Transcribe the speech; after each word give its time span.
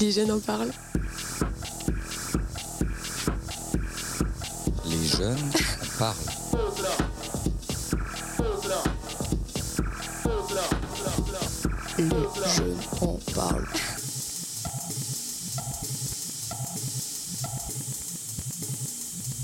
Les 0.00 0.10
jeunes 0.12 0.30
en 0.30 0.40
parlent. 0.40 0.72
Les 4.86 5.06
jeunes 5.06 5.50
en 5.72 5.98
parlent. 5.98 6.16
Les 11.98 12.08
jeunes 12.48 12.80
en 13.00 13.18
parlent. 13.34 13.66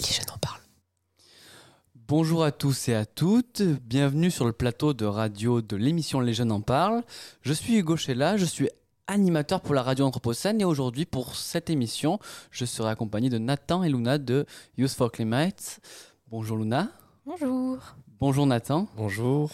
Les 0.01 0.13
jeunes 0.13 0.31
en 0.31 0.39
parlent. 0.39 0.61
Bonjour 2.09 2.43
à 2.45 2.51
tous 2.51 2.89
et 2.89 2.95
à 2.95 3.07
toutes, 3.07 3.63
bienvenue 3.63 4.31
sur 4.31 4.45
le 4.45 4.53
plateau 4.53 4.95
de 4.95 5.05
radio 5.05 5.63
de 5.63 5.77
l'émission 5.77 6.19
Les 6.19 6.35
Jeunes 6.35 6.51
en 6.51 6.61
parlent. 6.61 7.05
Je 7.43 7.53
suis 7.53 7.77
Hugo 7.77 7.97
Chella, 7.97 8.37
je 8.37 8.45
suis 8.45 8.69
animateur 9.11 9.61
pour 9.61 9.75
la 9.75 9.83
radio 9.83 10.05
Anthropocène 10.05 10.61
et 10.61 10.65
aujourd'hui 10.65 11.05
pour 11.05 11.35
cette 11.35 11.69
émission, 11.69 12.21
je 12.53 12.65
serai 12.65 12.91
accompagné 12.91 13.29
de 13.29 13.39
Nathan 13.39 13.83
et 13.83 13.89
Luna 13.89 14.19
de 14.19 14.47
Youth 14.79 14.93
for 14.93 15.11
Climate. 15.11 15.81
Bonjour 16.29 16.57
Luna. 16.57 16.89
Bonjour. 17.27 17.79
Bonjour 18.21 18.47
Nathan. 18.47 18.87
Bonjour. 18.97 19.51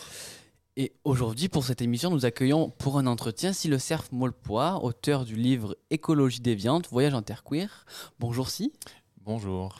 Et 0.76 0.92
aujourd'hui, 1.04 1.48
pour 1.48 1.64
cette 1.64 1.80
émission, 1.80 2.10
nous 2.10 2.26
accueillons 2.26 2.68
pour 2.68 2.98
un 2.98 3.06
entretien 3.06 3.52
le 3.64 3.78
Cerf 3.78 4.12
Molpois, 4.12 4.84
auteur 4.84 5.24
du 5.24 5.36
livre 5.36 5.74
Écologie 5.88 6.40
déviante, 6.40 6.88
Voyage 6.90 7.14
en 7.14 7.22
terre 7.22 7.42
queer. 7.42 7.86
Bonjour 8.20 8.50
Si. 8.50 8.74
Bonjour. 9.22 9.76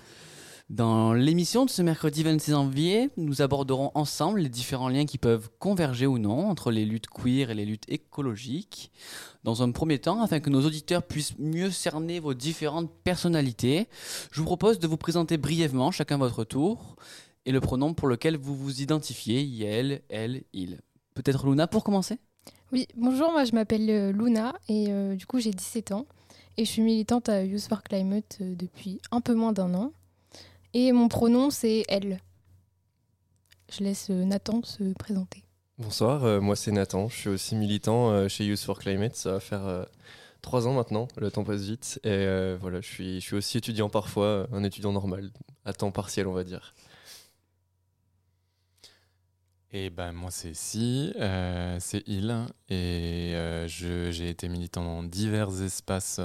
Dans 0.68 1.14
l'émission 1.14 1.64
de 1.64 1.70
ce 1.70 1.80
mercredi 1.80 2.24
26 2.24 2.50
janvier, 2.50 3.10
nous 3.16 3.40
aborderons 3.40 3.92
ensemble 3.94 4.40
les 4.40 4.48
différents 4.48 4.88
liens 4.88 5.06
qui 5.06 5.16
peuvent 5.16 5.48
converger 5.60 6.08
ou 6.08 6.18
non 6.18 6.50
entre 6.50 6.72
les 6.72 6.84
luttes 6.84 7.06
queer 7.06 7.50
et 7.50 7.54
les 7.54 7.64
luttes 7.64 7.88
écologiques. 7.88 8.90
Dans 9.44 9.62
un 9.62 9.70
premier 9.70 10.00
temps, 10.00 10.20
afin 10.22 10.40
que 10.40 10.50
nos 10.50 10.66
auditeurs 10.66 11.04
puissent 11.04 11.38
mieux 11.38 11.70
cerner 11.70 12.18
vos 12.18 12.34
différentes 12.34 12.90
personnalités, 13.04 13.86
je 14.32 14.40
vous 14.40 14.46
propose 14.46 14.80
de 14.80 14.88
vous 14.88 14.96
présenter 14.96 15.36
brièvement, 15.36 15.92
chacun 15.92 16.18
votre 16.18 16.42
tour, 16.42 16.96
et 17.44 17.52
le 17.52 17.60
pronom 17.60 17.94
pour 17.94 18.08
lequel 18.08 18.36
vous 18.36 18.56
vous 18.56 18.82
identifiez, 18.82 19.64
elle, 19.64 20.02
elle, 20.08 20.42
il. 20.52 20.80
Peut-être 21.14 21.46
Luna 21.46 21.68
pour 21.68 21.84
commencer? 21.84 22.18
Oui, 22.72 22.88
bonjour, 22.96 23.30
moi 23.30 23.44
je 23.44 23.52
m'appelle 23.52 23.88
euh, 23.88 24.10
Luna 24.10 24.56
et 24.68 24.86
euh, 24.88 25.14
du 25.14 25.26
coup 25.26 25.38
j'ai 25.38 25.52
17 25.52 25.92
ans 25.92 26.06
et 26.56 26.64
je 26.64 26.70
suis 26.70 26.82
militante 26.82 27.28
à 27.28 27.44
Youth 27.44 27.68
for 27.68 27.84
Climate 27.84 28.38
euh, 28.40 28.56
depuis 28.56 29.00
un 29.12 29.20
peu 29.20 29.34
moins 29.34 29.52
d'un 29.52 29.72
an. 29.74 29.92
Et 30.74 30.92
mon 30.92 31.08
pronom 31.08 31.50
c'est 31.50 31.84
elle. 31.88 32.20
Je 33.76 33.82
laisse 33.82 34.08
euh, 34.10 34.24
Nathan 34.24 34.62
se 34.62 34.92
présenter. 34.94 35.42
Bonsoir, 35.78 36.24
euh, 36.24 36.40
moi 36.40 36.56
c'est 36.56 36.70
Nathan, 36.72 37.08
je 37.08 37.16
suis 37.16 37.28
aussi 37.28 37.54
militant 37.56 38.10
euh, 38.10 38.28
chez 38.28 38.44
Youth 38.46 38.60
for 38.60 38.78
Climate, 38.78 39.14
ça 39.16 39.32
va 39.32 39.40
faire 39.40 39.66
euh, 39.66 39.84
trois 40.40 40.66
ans 40.66 40.72
maintenant, 40.72 41.06
le 41.18 41.30
temps 41.30 41.44
passe 41.44 41.62
vite, 41.62 42.00
et 42.02 42.08
euh, 42.08 42.56
voilà, 42.58 42.80
je 42.80 42.86
suis, 42.86 43.20
je 43.20 43.26
suis 43.26 43.36
aussi 43.36 43.58
étudiant 43.58 43.90
parfois, 43.90 44.46
un 44.52 44.62
étudiant 44.64 44.92
normal, 44.92 45.30
à 45.66 45.72
temps 45.74 45.90
partiel 45.90 46.26
on 46.28 46.32
va 46.32 46.44
dire. 46.44 46.74
Et 49.72 49.90
ben 49.90 50.12
moi 50.12 50.30
c'est 50.30 50.54
Si, 50.54 51.12
euh, 51.20 51.76
c'est 51.80 52.04
Il, 52.06 52.30
et 52.70 53.32
euh, 53.34 53.68
je- 53.68 54.10
j'ai 54.12 54.30
été 54.30 54.48
militant 54.48 54.82
dans 54.84 55.02
divers 55.02 55.60
espaces 55.62 56.20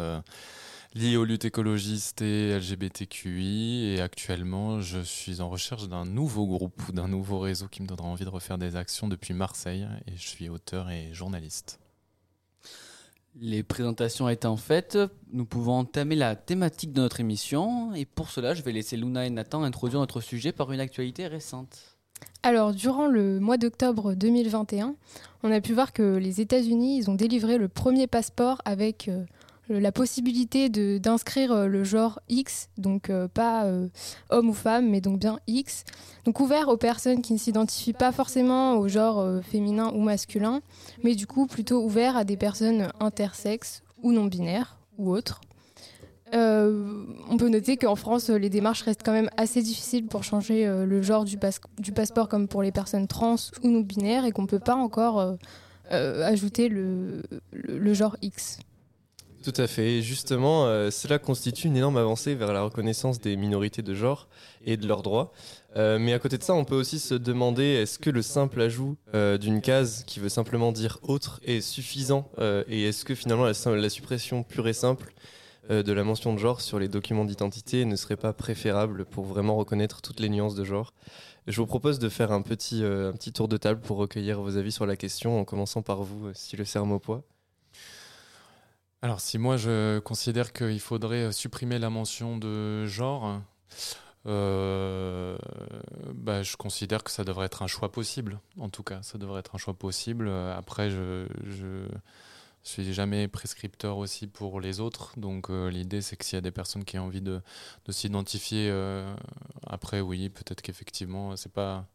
liés 0.93 1.17
aux 1.17 1.25
luttes 1.25 1.45
écologistes 1.45 2.21
et 2.21 2.57
LGBTQI, 2.57 3.93
et 3.93 4.01
actuellement 4.01 4.81
je 4.81 4.99
suis 4.99 5.41
en 5.41 5.49
recherche 5.49 5.87
d'un 5.87 6.05
nouveau 6.05 6.45
groupe 6.45 6.81
ou 6.89 6.91
d'un 6.91 7.07
nouveau 7.07 7.39
réseau 7.39 7.67
qui 7.67 7.81
me 7.81 7.87
donnera 7.87 8.07
envie 8.07 8.25
de 8.25 8.29
refaire 8.29 8.57
des 8.57 8.75
actions 8.75 9.07
depuis 9.07 9.33
Marseille, 9.33 9.87
et 10.07 10.17
je 10.17 10.27
suis 10.27 10.49
auteur 10.49 10.89
et 10.89 11.13
journaliste. 11.13 11.79
Les 13.39 13.63
présentations 13.63 14.27
étant 14.27 14.57
faites, 14.57 14.97
nous 15.31 15.45
pouvons 15.45 15.79
entamer 15.79 16.15
la 16.15 16.35
thématique 16.35 16.91
de 16.91 16.99
notre 16.99 17.21
émission. 17.21 17.93
Et 17.93 18.03
pour 18.03 18.29
cela, 18.29 18.53
je 18.53 18.61
vais 18.61 18.73
laisser 18.73 18.97
Luna 18.97 19.25
et 19.25 19.29
Nathan 19.29 19.63
introduire 19.63 20.01
notre 20.01 20.19
sujet 20.19 20.51
par 20.51 20.73
une 20.73 20.81
actualité 20.81 21.27
récente. 21.27 21.97
Alors, 22.43 22.73
durant 22.73 23.07
le 23.07 23.39
mois 23.39 23.57
d'octobre 23.57 24.15
2021, 24.15 24.95
on 25.43 25.51
a 25.51 25.61
pu 25.61 25.73
voir 25.73 25.93
que 25.93 26.17
les 26.17 26.41
États-Unis, 26.41 26.97
ils 26.97 27.09
ont 27.09 27.15
délivré 27.15 27.57
le 27.57 27.69
premier 27.69 28.05
passeport 28.05 28.61
avec 28.65 29.07
euh, 29.07 29.23
la 29.69 29.91
possibilité 29.91 30.69
d'inscrire 30.99 31.51
euh, 31.51 31.67
le 31.67 31.83
genre 31.83 32.19
X, 32.27 32.69
donc 32.77 33.09
euh, 33.09 33.27
pas 33.27 33.65
euh, 33.65 33.87
homme 34.29 34.49
ou 34.49 34.53
femme, 34.53 34.89
mais 34.89 34.99
donc 35.01 35.19
bien 35.19 35.39
X, 35.47 35.83
donc 36.25 36.39
ouvert 36.39 36.67
aux 36.67 36.77
personnes 36.77 37.21
qui 37.21 37.31
ne 37.33 37.37
s'identifient 37.37 37.93
pas 37.93 38.11
forcément 38.11 38.75
au 38.77 38.87
genre 38.87 39.19
euh, 39.19 39.41
féminin 39.41 39.91
ou 39.93 40.01
masculin, 40.01 40.61
mais 41.03 41.15
du 41.15 41.25
coup 41.27 41.45
plutôt 41.47 41.83
ouvert 41.83 42.17
à 42.17 42.23
des 42.25 42.37
personnes 42.37 42.91
intersexes 42.99 43.81
ou 44.03 44.11
non 44.11 44.25
binaires 44.25 44.77
ou 44.97 45.11
autres. 45.11 45.39
Euh, 46.33 47.03
on 47.29 47.35
peut 47.37 47.49
noter 47.49 47.75
qu'en 47.75 47.95
France, 47.95 48.29
les 48.29 48.49
démarches 48.49 48.83
restent 48.83 49.03
quand 49.03 49.11
même 49.11 49.29
assez 49.35 49.61
difficiles 49.61 50.07
pour 50.07 50.23
changer 50.23 50.65
euh, 50.65 50.85
le 50.85 51.01
genre 51.01 51.25
du, 51.25 51.37
pas- 51.37 51.49
du 51.77 51.91
passeport 51.91 52.29
comme 52.29 52.47
pour 52.47 52.63
les 52.63 52.71
personnes 52.71 53.07
trans 53.07 53.35
ou 53.63 53.67
non 53.69 53.81
binaires 53.81 54.23
et 54.25 54.31
qu'on 54.31 54.43
ne 54.43 54.47
peut 54.47 54.59
pas 54.59 54.75
encore 54.75 55.19
euh, 55.19 55.35
euh, 55.91 56.25
ajouter 56.25 56.69
le 56.69 57.93
genre 57.93 58.15
X. 58.21 58.59
Tout 59.43 59.53
à 59.57 59.65
fait, 59.65 59.93
et 59.93 60.01
justement, 60.03 60.67
euh, 60.67 60.91
cela 60.91 61.17
constitue 61.17 61.65
une 61.65 61.75
énorme 61.75 61.97
avancée 61.97 62.35
vers 62.35 62.53
la 62.53 62.61
reconnaissance 62.61 63.19
des 63.19 63.35
minorités 63.37 63.81
de 63.81 63.95
genre 63.95 64.27
et 64.65 64.77
de 64.77 64.87
leurs 64.87 65.01
droits. 65.01 65.31
Euh, 65.77 65.97
mais 65.97 66.13
à 66.13 66.19
côté 66.19 66.37
de 66.37 66.43
ça, 66.43 66.53
on 66.53 66.63
peut 66.63 66.75
aussi 66.75 66.99
se 66.99 67.15
demander 67.15 67.63
est-ce 67.63 67.97
que 67.97 68.11
le 68.11 68.21
simple 68.21 68.61
ajout 68.61 68.97
euh, 69.15 69.39
d'une 69.39 69.61
case 69.61 70.03
qui 70.05 70.19
veut 70.19 70.29
simplement 70.29 70.71
dire 70.71 70.99
autre 71.01 71.39
est 71.43 71.61
suffisant 71.61 72.29
Et 72.67 72.83
est-ce 72.83 73.03
que 73.03 73.15
finalement 73.15 73.45
la, 73.45 73.89
suppression 73.89 74.43
pure 74.43 74.67
et 74.67 74.73
simple 74.73 75.11
de 75.69 75.93
la 75.93 76.03
mention 76.03 76.33
de 76.33 76.39
genre 76.39 76.61
sur 76.61 76.77
les 76.77 76.87
documents 76.87 77.25
d'identité 77.25 77.85
ne 77.85 77.95
serait 77.95 78.17
pas 78.17 78.33
préférable 78.33 79.05
pour 79.05 79.25
vraiment 79.25 79.55
reconnaître 79.55 80.01
toutes 80.01 80.19
les 80.19 80.29
nuances 80.29 80.55
de 80.55 80.65
genre? 80.65 80.93
Je 81.47 81.59
vous 81.59 81.65
propose 81.65 81.97
de 81.97 82.09
faire 82.09 82.31
un 82.31 82.43
petit, 82.43 82.83
tour 83.33 83.47
de 83.47 83.57
table 83.57 83.81
pour 83.81 83.97
recueillir 83.97 84.39
vos 84.39 84.57
avis 84.57 84.71
sur 84.71 84.85
la 84.85 84.95
question, 84.95 85.39
en 85.39 85.45
commençant 85.45 85.81
par 85.81 86.03
vous, 86.03 86.29
si 86.33 86.57
le 86.57 86.65
Sermopois. 86.65 87.23
Alors 89.01 89.19
si 89.19 89.37
moi 89.37 89.57
je 89.57 89.99
considère 89.99 90.53
qu'il 90.53 90.79
faudrait 90.79 91.31
supprimer 91.31 91.79
la 91.79 91.89
mention 91.89 92.37
de 92.37 92.85
genre, 92.85 93.41
euh, 94.27 95.37
bah, 96.13 96.43
je 96.43 96.55
considère 96.55 97.03
que 97.03 97.09
ça 97.11 97.23
devrait 97.23 97.47
être 97.47 97.63
un 97.63 97.67
choix 97.67 97.91
possible. 97.91 98.39
En 98.59 98.69
tout 98.69 98.83
cas, 98.83 99.01
ça 99.01 99.17
devrait 99.17 99.39
être 99.39 99.55
un 99.55 99.57
choix 99.57 99.73
possible. 99.73 100.29
Après, 100.29 100.91
je, 100.91 101.25
je 101.43 101.87
suis 102.63 102.93
jamais 102.93 103.27
prescripteur 103.27 103.97
aussi 103.97 104.27
pour 104.27 104.59
les 104.61 104.79
autres. 104.79 105.17
Donc 105.17 105.49
euh, 105.49 105.69
l'idée 105.69 106.01
c'est 106.01 106.15
que 106.15 106.25
s'il 106.25 106.35
y 106.35 106.37
a 106.37 106.41
des 106.41 106.51
personnes 106.51 106.85
qui 106.85 106.99
ont 106.99 107.05
envie 107.05 107.21
de, 107.21 107.41
de 107.85 107.91
s'identifier, 107.91 108.69
euh, 108.69 109.13
après 109.65 110.01
oui, 110.01 110.29
peut-être 110.29 110.61
qu'effectivement 110.61 111.35
c'est 111.35 111.51
pas 111.51 111.87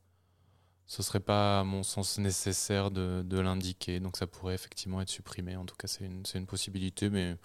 ce 0.86 1.02
serait 1.02 1.20
pas, 1.20 1.60
à 1.60 1.64
mon 1.64 1.82
sens, 1.82 2.18
nécessaire 2.18 2.90
de, 2.90 3.22
de 3.22 3.38
l'indiquer. 3.40 4.00
Donc 4.00 4.16
ça 4.16 4.26
pourrait 4.26 4.54
effectivement 4.54 5.00
être 5.00 5.08
supprimé. 5.08 5.56
En 5.56 5.64
tout 5.64 5.76
cas, 5.76 5.88
c'est 5.88 6.04
une, 6.04 6.24
c'est 6.24 6.38
une 6.38 6.46
possibilité, 6.46 7.10
mais 7.10 7.36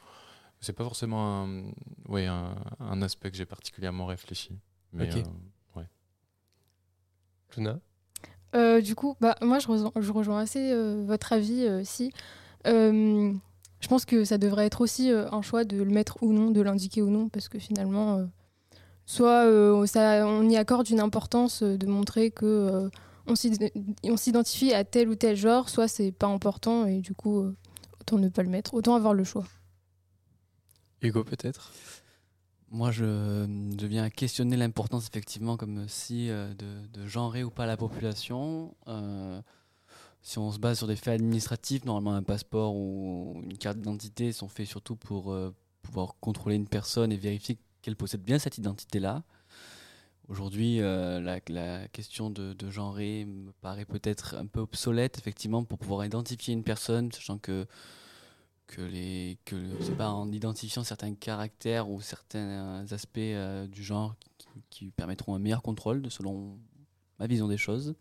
c'est 0.59 0.73
pas 0.73 0.83
forcément 0.83 1.43
un, 1.43 1.63
ouais, 2.07 2.27
un, 2.27 2.55
un 2.79 3.01
aspect 3.01 3.31
que 3.31 3.37
j'ai 3.37 3.45
particulièrement 3.45 4.05
réfléchi. 4.05 4.57
Mais, 4.93 5.09
Ok. 5.09 5.17
euh, 5.17 5.23
Luna 7.57 7.79
Euh, 8.55 8.81
du 8.81 8.95
coup, 8.95 9.15
bah, 9.21 9.35
moi 9.41 9.59
je 9.59 9.67
rejoins, 9.67 9.91
je 9.99 10.11
rejoins 10.11 10.39
assez 10.39 10.71
euh, 10.71 11.03
votre 11.05 11.33
avis 11.33 11.65
euh, 11.65 11.83
si. 11.83 12.11
Euh, 12.67 13.33
je 13.79 13.87
pense 13.87 14.05
que 14.05 14.23
ça 14.25 14.37
devrait 14.37 14.65
être 14.67 14.81
aussi 14.81 15.11
euh, 15.11 15.29
un 15.31 15.41
choix 15.41 15.63
de 15.63 15.77
le 15.77 15.85
mettre 15.91 16.21
ou 16.21 16.31
non, 16.33 16.51
de 16.51 16.61
l'indiquer 16.61 17.01
ou 17.01 17.09
non, 17.09 17.29
parce 17.29 17.49
que 17.49 17.59
finalement, 17.59 18.17
euh, 18.17 18.25
soit 19.05 19.45
euh, 19.45 19.85
ça, 19.85 20.25
on 20.27 20.47
y 20.49 20.55
accorde 20.57 20.89
une 20.89 20.99
importance 20.99 21.63
euh, 21.63 21.77
de 21.77 21.87
montrer 21.87 22.31
que 22.31 22.45
euh, 22.45 22.89
on 23.27 23.35
s'id- 23.35 23.71
on 24.03 24.17
s'identifie 24.17 24.73
à 24.73 24.83
tel 24.83 25.09
ou 25.09 25.15
tel 25.15 25.35
genre, 25.35 25.69
soit 25.69 25.87
c'est 25.87 26.11
pas 26.11 26.27
important 26.27 26.85
et 26.85 27.01
du 27.01 27.13
coup, 27.13 27.39
euh, 27.41 27.55
autant 27.99 28.17
ne 28.17 28.29
pas 28.29 28.43
le 28.43 28.49
mettre, 28.49 28.73
autant 28.73 28.95
avoir 28.95 29.13
le 29.13 29.23
choix. 29.23 29.45
Hugo 31.01 31.23
peut-être? 31.23 31.71
Moi, 32.69 32.91
je, 32.91 33.73
je 33.79 33.85
viens 33.85 34.03
à 34.03 34.09
questionner 34.09 34.55
l'importance, 34.55 35.07
effectivement, 35.07 35.57
comme 35.57 35.87
si, 35.89 36.29
euh, 36.29 36.53
de, 36.53 36.87
de 36.93 37.05
genrer 37.07 37.43
ou 37.43 37.49
pas 37.49 37.65
la 37.65 37.75
population. 37.75 38.73
Euh, 38.87 39.41
si 40.21 40.37
on 40.37 40.51
se 40.51 40.59
base 40.59 40.77
sur 40.77 40.87
des 40.87 40.95
faits 40.95 41.15
administratifs, 41.15 41.83
normalement, 41.83 42.13
un 42.15 42.23
passeport 42.23 42.75
ou 42.75 43.41
une 43.43 43.57
carte 43.57 43.77
d'identité 43.77 44.31
sont 44.31 44.47
faits 44.47 44.67
surtout 44.67 44.95
pour 44.95 45.33
euh, 45.33 45.53
pouvoir 45.81 46.15
contrôler 46.21 46.55
une 46.55 46.67
personne 46.67 47.11
et 47.11 47.17
vérifier 47.17 47.57
qu'elle 47.81 47.97
possède 47.97 48.21
bien 48.23 48.39
cette 48.39 48.57
identité-là. 48.57 49.23
Aujourd'hui, 50.27 50.79
euh, 50.79 51.19
la, 51.19 51.39
la 51.49 51.87
question 51.89 52.29
de, 52.29 52.53
de 52.53 52.69
genrer 52.69 53.25
me 53.25 53.51
paraît 53.61 53.85
peut-être 53.85 54.35
un 54.35 54.45
peu 54.45 54.61
obsolète, 54.61 55.17
effectivement, 55.17 55.63
pour 55.63 55.77
pouvoir 55.77 56.05
identifier 56.05 56.53
une 56.53 56.63
personne, 56.63 57.11
sachant 57.11 57.37
que 57.37 57.65
que 58.67 58.81
les 58.81 59.37
que 59.43 59.57
je 59.79 59.83
sais 59.83 59.91
pas 59.95 60.09
en 60.09 60.31
identifiant 60.31 60.85
certains 60.85 61.13
caractères 61.13 61.89
ou 61.89 61.99
certains 61.99 62.85
aspects 62.91 63.17
euh, 63.17 63.67
du 63.67 63.83
genre 63.83 64.15
qui, 64.37 64.47
qui 64.69 64.91
permettront 64.91 65.35
un 65.35 65.39
meilleur 65.39 65.61
contrôle 65.61 66.01
de 66.01 66.09
selon 66.09 66.57
ma 67.19 67.27
vision 67.27 67.49
des 67.49 67.57
choses. 67.57 67.93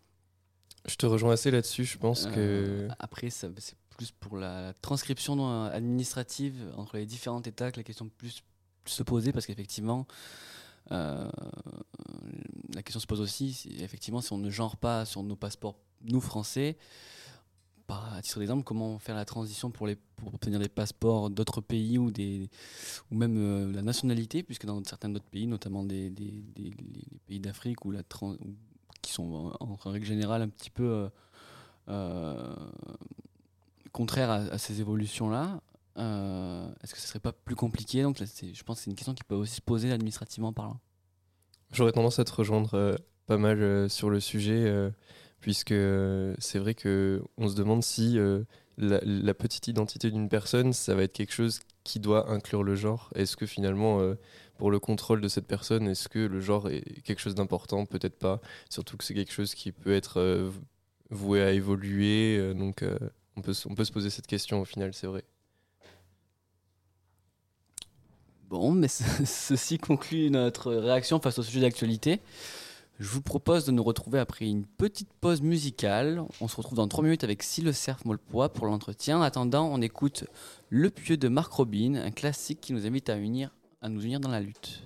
Je 0.87 0.95
te 0.95 1.05
rejoins 1.05 1.33
assez 1.33 1.51
là-dessus, 1.51 1.83
je 1.83 1.97
pense 1.97 2.25
Euh, 2.27 2.87
que... 2.87 2.93
après 2.99 3.29
c'est 3.29 3.49
plus 3.89 4.11
pour 4.11 4.37
la 4.37 4.73
transcription 4.81 5.65
administrative 5.65 6.55
entre 6.77 6.95
les 6.95 7.05
différents 7.05 7.41
États 7.41 7.71
que 7.71 7.77
la 7.77 7.83
question 7.83 8.09
plus, 8.17 8.41
plus 8.85 8.93
se 8.93 9.03
posait, 9.03 9.33
parce 9.33 9.45
qu'effectivement, 9.45 10.07
euh, 10.09 10.13
la 10.89 12.83
question 12.83 12.99
se 12.99 13.07
pose 13.07 13.21
aussi, 13.21 13.53
si, 13.53 13.69
effectivement, 13.81 14.21
si 14.21 14.33
on 14.33 14.37
ne 14.37 14.49
genre 14.49 14.77
pas 14.77 15.05
sur 15.05 15.23
nos 15.23 15.35
passeports, 15.35 15.77
nous 16.03 16.21
Français, 16.21 16.77
par, 17.87 18.13
à 18.13 18.21
titre 18.21 18.39
d'exemple, 18.39 18.63
comment 18.63 18.99
faire 18.99 19.15
la 19.15 19.25
transition 19.25 19.71
pour, 19.71 19.87
obtenir 20.33 20.59
des 20.59 20.69
passeports 20.69 21.29
d'autres 21.29 21.61
pays 21.61 21.97
ou, 21.97 22.11
même 23.11 23.37
euh, 23.37 23.71
la 23.73 23.81
nationalité, 23.81 24.43
puisque 24.43 24.65
dans 24.65 24.83
certains 24.83 25.09
d'autres 25.09 25.29
pays, 25.29 25.47
notamment 25.47 25.83
des, 25.83 26.09
les 26.09 26.73
pays 27.27 27.39
d'Afrique 27.39 27.85
ou 27.85 27.93
qui 29.01 29.11
sont 29.11 29.51
en, 29.59 29.75
règle 29.89 30.05
générale 30.05 30.43
un 30.43 30.49
petit 30.49 30.69
peu 30.69 30.83
euh, 30.83 31.09
euh, 31.89 32.55
contraires 33.91 34.29
à 34.29 34.57
ces 34.57 34.79
évolutions-là, 34.79 35.61
euh, 35.97 36.69
est-ce 36.83 36.93
que 36.93 36.99
ce 36.99 37.07
serait 37.07 37.19
pas 37.19 37.33
plus 37.33 37.55
compliqué 37.55 38.03
Donc, 38.03 38.19
là, 38.19 38.25
je 38.25 38.63
pense 38.63 38.77
que 38.77 38.83
c'est 38.83 38.89
une 38.89 38.95
question 38.95 39.13
qui 39.13 39.23
peut 39.23 39.35
aussi 39.35 39.55
se 39.55 39.61
poser 39.61 39.91
administrativement 39.91 40.53
parlant. 40.53 40.79
J'aurais 41.73 41.91
tendance 41.91 42.19
à 42.19 42.23
te 42.23 42.33
rejoindre 42.33 42.73
euh, 42.73 42.95
pas 43.27 43.37
mal 43.37 43.61
euh, 43.61 43.89
sur 43.89 44.09
le 44.09 44.19
sujet, 44.19 44.91
puisque 45.39 45.73
c'est 46.39 46.59
vrai 46.59 46.73
que 46.73 47.21
on 47.37 47.47
se 47.47 47.55
demande 47.55 47.83
si 47.83 48.17
la, 48.77 48.99
la 49.03 49.33
petite 49.33 49.67
identité 49.67 50.11
d'une 50.11 50.29
personne, 50.29 50.73
ça 50.73 50.95
va 50.95 51.03
être 51.03 51.13
quelque 51.13 51.33
chose 51.33 51.59
qui 51.83 51.99
doit 51.99 52.29
inclure 52.29 52.63
le 52.63 52.75
genre. 52.75 53.09
Est-ce 53.15 53.35
que 53.35 53.45
finalement, 53.45 53.99
pour 54.57 54.69
le 54.69 54.79
contrôle 54.79 55.21
de 55.21 55.27
cette 55.27 55.47
personne, 55.47 55.87
est-ce 55.87 56.09
que 56.09 56.19
le 56.19 56.39
genre 56.39 56.69
est 56.69 57.01
quelque 57.01 57.19
chose 57.19 57.35
d'important? 57.35 57.85
Peut-être 57.85 58.17
pas. 58.19 58.39
Surtout 58.69 58.97
que 58.97 59.03
c'est 59.03 59.13
quelque 59.13 59.33
chose 59.33 59.55
qui 59.55 59.71
peut 59.71 59.93
être 59.93 60.51
voué 61.09 61.41
à 61.41 61.51
évoluer. 61.51 62.53
donc, 62.53 62.83
on, 63.35 63.41
peut, 63.41 63.53
on 63.65 63.75
peut 63.75 63.85
se 63.85 63.91
poser 63.91 64.09
cette 64.09 64.27
question 64.27 64.61
au 64.61 64.65
final, 64.65 64.93
c'est 64.93 65.07
vrai. 65.07 65.23
Bon, 68.51 68.71
mais 68.71 68.89
ce- 68.89 69.03
ceci 69.25 69.77
conclut 69.77 70.29
notre 70.29 70.73
réaction 70.73 71.21
face 71.21 71.39
au 71.39 71.43
sujet 71.43 71.61
d'actualité. 71.61 72.19
Je 72.99 73.07
vous 73.07 73.21
propose 73.21 73.63
de 73.65 73.71
nous 73.71 73.81
retrouver 73.81 74.19
après 74.19 74.45
une 74.45 74.65
petite 74.65 75.07
pause 75.21 75.41
musicale. 75.41 76.21
On 76.41 76.49
se 76.49 76.57
retrouve 76.57 76.75
dans 76.75 76.87
3 76.89 77.01
minutes 77.03 77.23
avec 77.23 77.43
Si 77.43 77.61
le 77.61 77.71
cerf 77.71 77.99
Molpois 78.05 78.49
pour 78.49 78.67
l'entretien. 78.67 79.19
En 79.19 79.21
attendant, 79.21 79.69
on 79.71 79.81
écoute 79.81 80.25
Le 80.69 80.89
Pieux 80.89 81.15
de 81.15 81.29
Marc 81.29 81.53
Robin, 81.53 81.95
un 81.95 82.11
classique 82.11 82.59
qui 82.59 82.73
nous 82.73 82.85
invite 82.85 83.09
à 83.09 83.15
nous 83.15 84.03
unir 84.03 84.19
dans 84.19 84.29
la 84.29 84.41
lutte. 84.41 84.83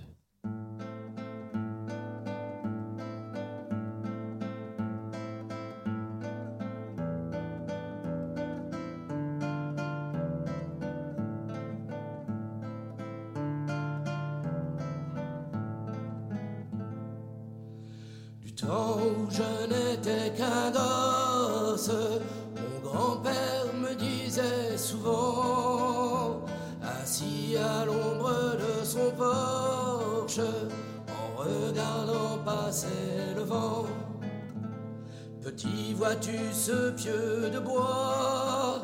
Vois-tu 35.96 36.38
ce 36.52 36.90
pieu 36.90 37.50
de 37.50 37.58
bois 37.58 38.82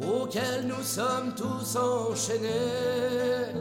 auquel 0.00 0.66
nous 0.66 0.82
sommes 0.82 1.34
tous 1.36 1.76
enchaînés 1.76 3.52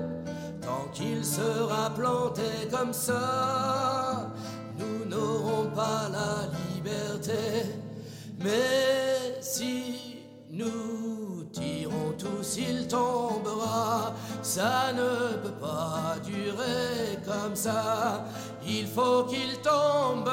Tant 0.62 0.88
qu'il 0.94 1.24
sera 1.24 1.89
planté 1.89 2.68
comme 2.72 2.94
ça, 2.94 4.31
nous 4.78 5.06
n'aurons 5.06 5.69
pas 5.75 6.10
la 6.12 6.48
liberté. 6.74 7.74
Mais 8.39 9.42
si 9.42 10.24
nous 10.50 11.44
tirons 11.51 12.13
tous, 12.18 12.57
il 12.57 12.88
tombera. 12.88 14.13
Ça 14.42 14.94
ne 14.94 15.38
peut 15.38 15.60
pas 15.60 16.16
durer 16.24 17.18
comme 17.25 17.56
ça. 17.56 18.25
Il 18.66 18.88
faut 18.88 19.24
qu'il 19.24 19.57
tombe, 19.62 20.30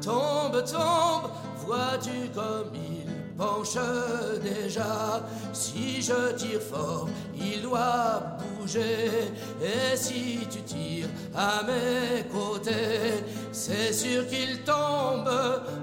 tombe, 0.00 0.64
tombe. 0.64 1.30
Vois-tu 1.66 2.28
comme 2.34 2.72
il 2.74 3.36
penche 3.36 3.78
déjà? 4.42 5.22
Si 5.52 6.02
je 6.02 6.32
tire 6.36 6.60
fort, 6.60 7.08
il 7.36 7.62
doit 7.62 8.22
bouger. 8.38 9.32
Et 9.62 9.96
si 9.96 10.46
tu 10.50 10.62
tires 10.62 11.08
à 11.34 11.62
mes 11.64 12.24
côtés, 12.28 13.24
c'est 13.52 13.92
sûr 13.92 14.26
qu'il 14.28 14.62
tombe, 14.64 15.30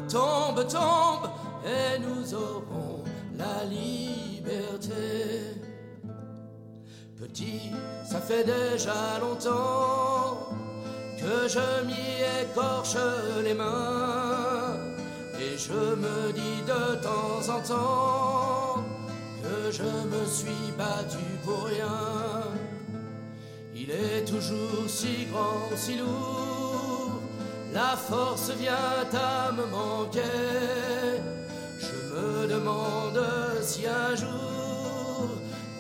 tombe, 0.10 0.68
tombe. 0.68 1.30
Et 1.66 2.00
nous 2.00 2.33
aurons 2.33 3.04
la 3.38 3.66
liberté. 3.66 4.92
Petit, 7.18 7.72
ça 8.10 8.19
fait 8.19 8.44
déjà 8.44 9.19
longtemps 9.19 10.50
que 11.19 11.48
je 11.48 11.86
m'y 11.86 12.44
écorche 12.44 12.98
les 13.44 13.54
mains. 13.54 14.50
Et 15.44 15.58
je 15.58 15.74
me 15.74 16.32
dis 16.34 16.62
de 16.68 17.02
temps 17.02 17.42
en 17.56 17.62
temps 17.62 18.84
que 19.42 19.72
je 19.72 19.82
me 19.82 20.24
suis 20.26 20.72
battu 20.78 21.26
pour 21.44 21.64
rien. 21.64 22.44
Il 23.74 23.90
est 23.90 24.24
toujours 24.24 24.88
si 24.88 25.26
grand, 25.32 25.76
si 25.76 25.98
lourd, 25.98 27.14
la 27.74 27.98
force 27.98 28.52
vient 28.52 29.08
à 29.14 29.52
me 29.52 29.66
manquer. 29.66 30.22
Je 31.80 31.96
me 32.14 32.48
demande 32.48 33.24
si 33.64 33.88
un 33.88 34.16
jour 34.16 35.28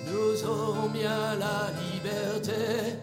nous 0.07 0.43
aurons 0.49 0.89
bien 0.89 1.35
la 1.37 1.69
liberté. 1.85 2.97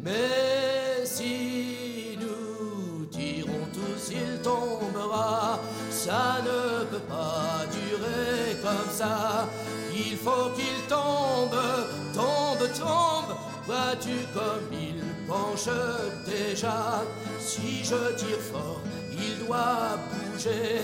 Mais 0.00 1.04
si 1.04 2.16
nous 2.20 3.06
tirons 3.06 3.66
tous, 3.72 4.12
il 4.12 4.40
tombera. 4.42 5.58
Ça 6.04 6.36
ne 6.44 6.84
peut 6.84 7.06
pas 7.08 7.64
durer 7.72 8.60
comme 8.62 8.90
ça. 8.92 9.48
Il 9.90 10.18
faut 10.18 10.50
qu'il 10.54 10.86
tombe, 10.86 11.58
tombe, 12.12 12.68
tombe. 12.78 13.34
Vois-tu 13.64 14.16
comme 14.34 14.68
il 14.70 15.00
penche 15.26 15.70
déjà 16.26 17.02
Si 17.40 17.82
je 17.82 18.14
tire 18.18 18.44
fort, 18.52 18.82
il 19.12 19.46
doit 19.46 19.96
bouger. 20.10 20.82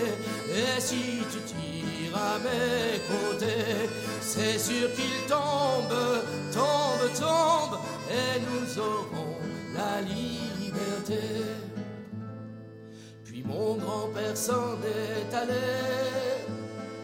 Et 0.49 0.81
si 0.81 1.21
tu 1.31 1.37
tires 1.41 2.17
à 2.17 2.39
mes 2.39 2.97
côtés, 3.11 3.91
c'est 4.21 4.57
sûr 4.57 4.89
qu'il 4.95 5.27
tombe, 5.27 6.23
tombe, 6.51 7.13
tombe. 7.13 7.79
Et 8.09 8.39
nous 8.39 8.79
aurons 8.79 9.37
la 9.75 10.01
liberté. 10.01 11.70
Mon 13.51 13.75
grand-père 13.75 14.37
s'en 14.37 14.77
est 14.83 15.35
allé, 15.35 15.67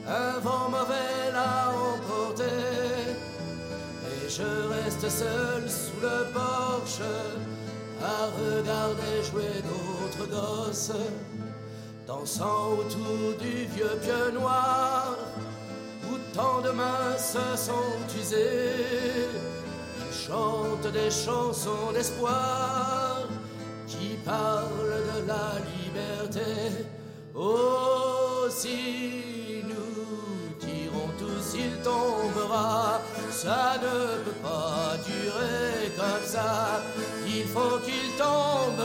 un 0.07 0.39
vent 0.39 0.69
mauvais 0.69 1.31
l'a 1.33 1.73
emporté, 1.91 2.55
et 4.09 4.29
je 4.29 4.49
reste 4.73 5.09
seul 5.09 5.69
sous 5.69 5.99
le 6.01 6.31
porche 6.31 7.01
à 8.01 8.27
regarder 8.41 9.23
jouer 9.29 9.61
d'autres 9.67 10.29
gosses, 10.29 10.93
dansant 12.07 12.69
autour 12.79 13.37
du 13.41 13.65
vieux 13.75 13.97
pieu 14.01 14.31
noir, 14.39 15.17
où 16.09 16.15
tant 16.33 16.61
de 16.61 16.71
mains 16.71 17.17
se 17.17 17.57
sont 17.57 17.97
usées. 18.17 19.27
Ils 19.99 20.15
chantent 20.15 20.93
des 20.93 21.11
chansons 21.11 21.91
d'espoir 21.93 23.27
qui 23.85 24.15
parlent 24.23 25.03
de 25.13 25.27
la 25.27 25.59
liberté. 25.59 25.86
Oh, 27.35 28.47
si 28.49 29.63
nous 29.63 30.55
tirons 30.59 31.09
tous, 31.19 31.55
il 31.55 31.81
tombera. 31.83 33.01
Ça 33.31 33.75
ne 33.81 34.23
peut 34.23 34.39
pas 34.41 34.97
durer 35.05 35.91
comme 35.95 36.25
ça. 36.25 36.81
Il 37.27 37.45
faut 37.45 37.77
qu'il 37.85 38.09
tombe, 38.17 38.83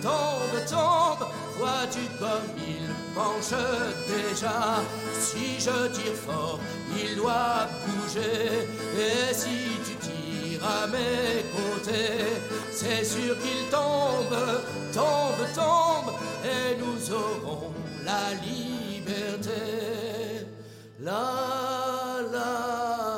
tombe, 0.00 0.64
tombe. 0.68 1.28
Vois-tu 1.58 2.04
comme 2.20 2.54
il 2.56 2.86
penche 3.16 3.58
déjà? 4.06 4.80
Si 5.18 5.58
je 5.58 5.88
tire 5.88 6.14
fort, 6.14 6.60
il 6.96 7.16
doit 7.16 7.66
bouger. 7.84 8.68
Et 8.96 9.34
si 9.34 9.56
tu 9.84 9.87
à 10.62 10.86
mes 10.86 11.44
côtés, 11.54 12.24
c'est 12.72 13.04
sûr 13.04 13.36
qu'il 13.40 13.68
tombe, 13.70 14.38
tombe, 14.92 15.46
tombe. 15.54 16.14
Et 16.44 16.76
nous 16.78 17.12
aurons 17.12 17.72
la 18.04 18.34
liberté. 18.42 19.52
La, 21.00 22.18
la, 22.32 23.17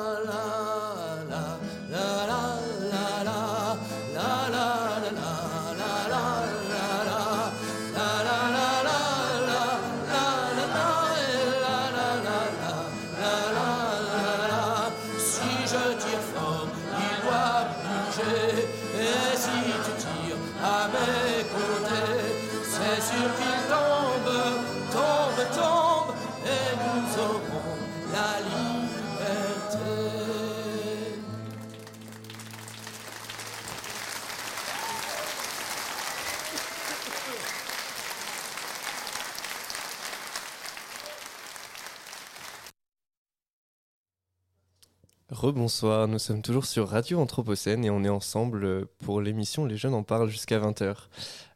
Rebonsoir, 45.31 46.09
nous 46.09 46.19
sommes 46.19 46.41
toujours 46.41 46.65
sur 46.65 46.89
Radio 46.89 47.17
Anthropocène 47.21 47.85
et 47.85 47.89
on 47.89 48.03
est 48.03 48.09
ensemble 48.09 48.85
pour 48.99 49.21
l'émission 49.21 49.65
Les 49.65 49.77
jeunes 49.77 49.93
en 49.93 50.03
parlent 50.03 50.27
jusqu'à 50.27 50.59
20h. 50.59 50.93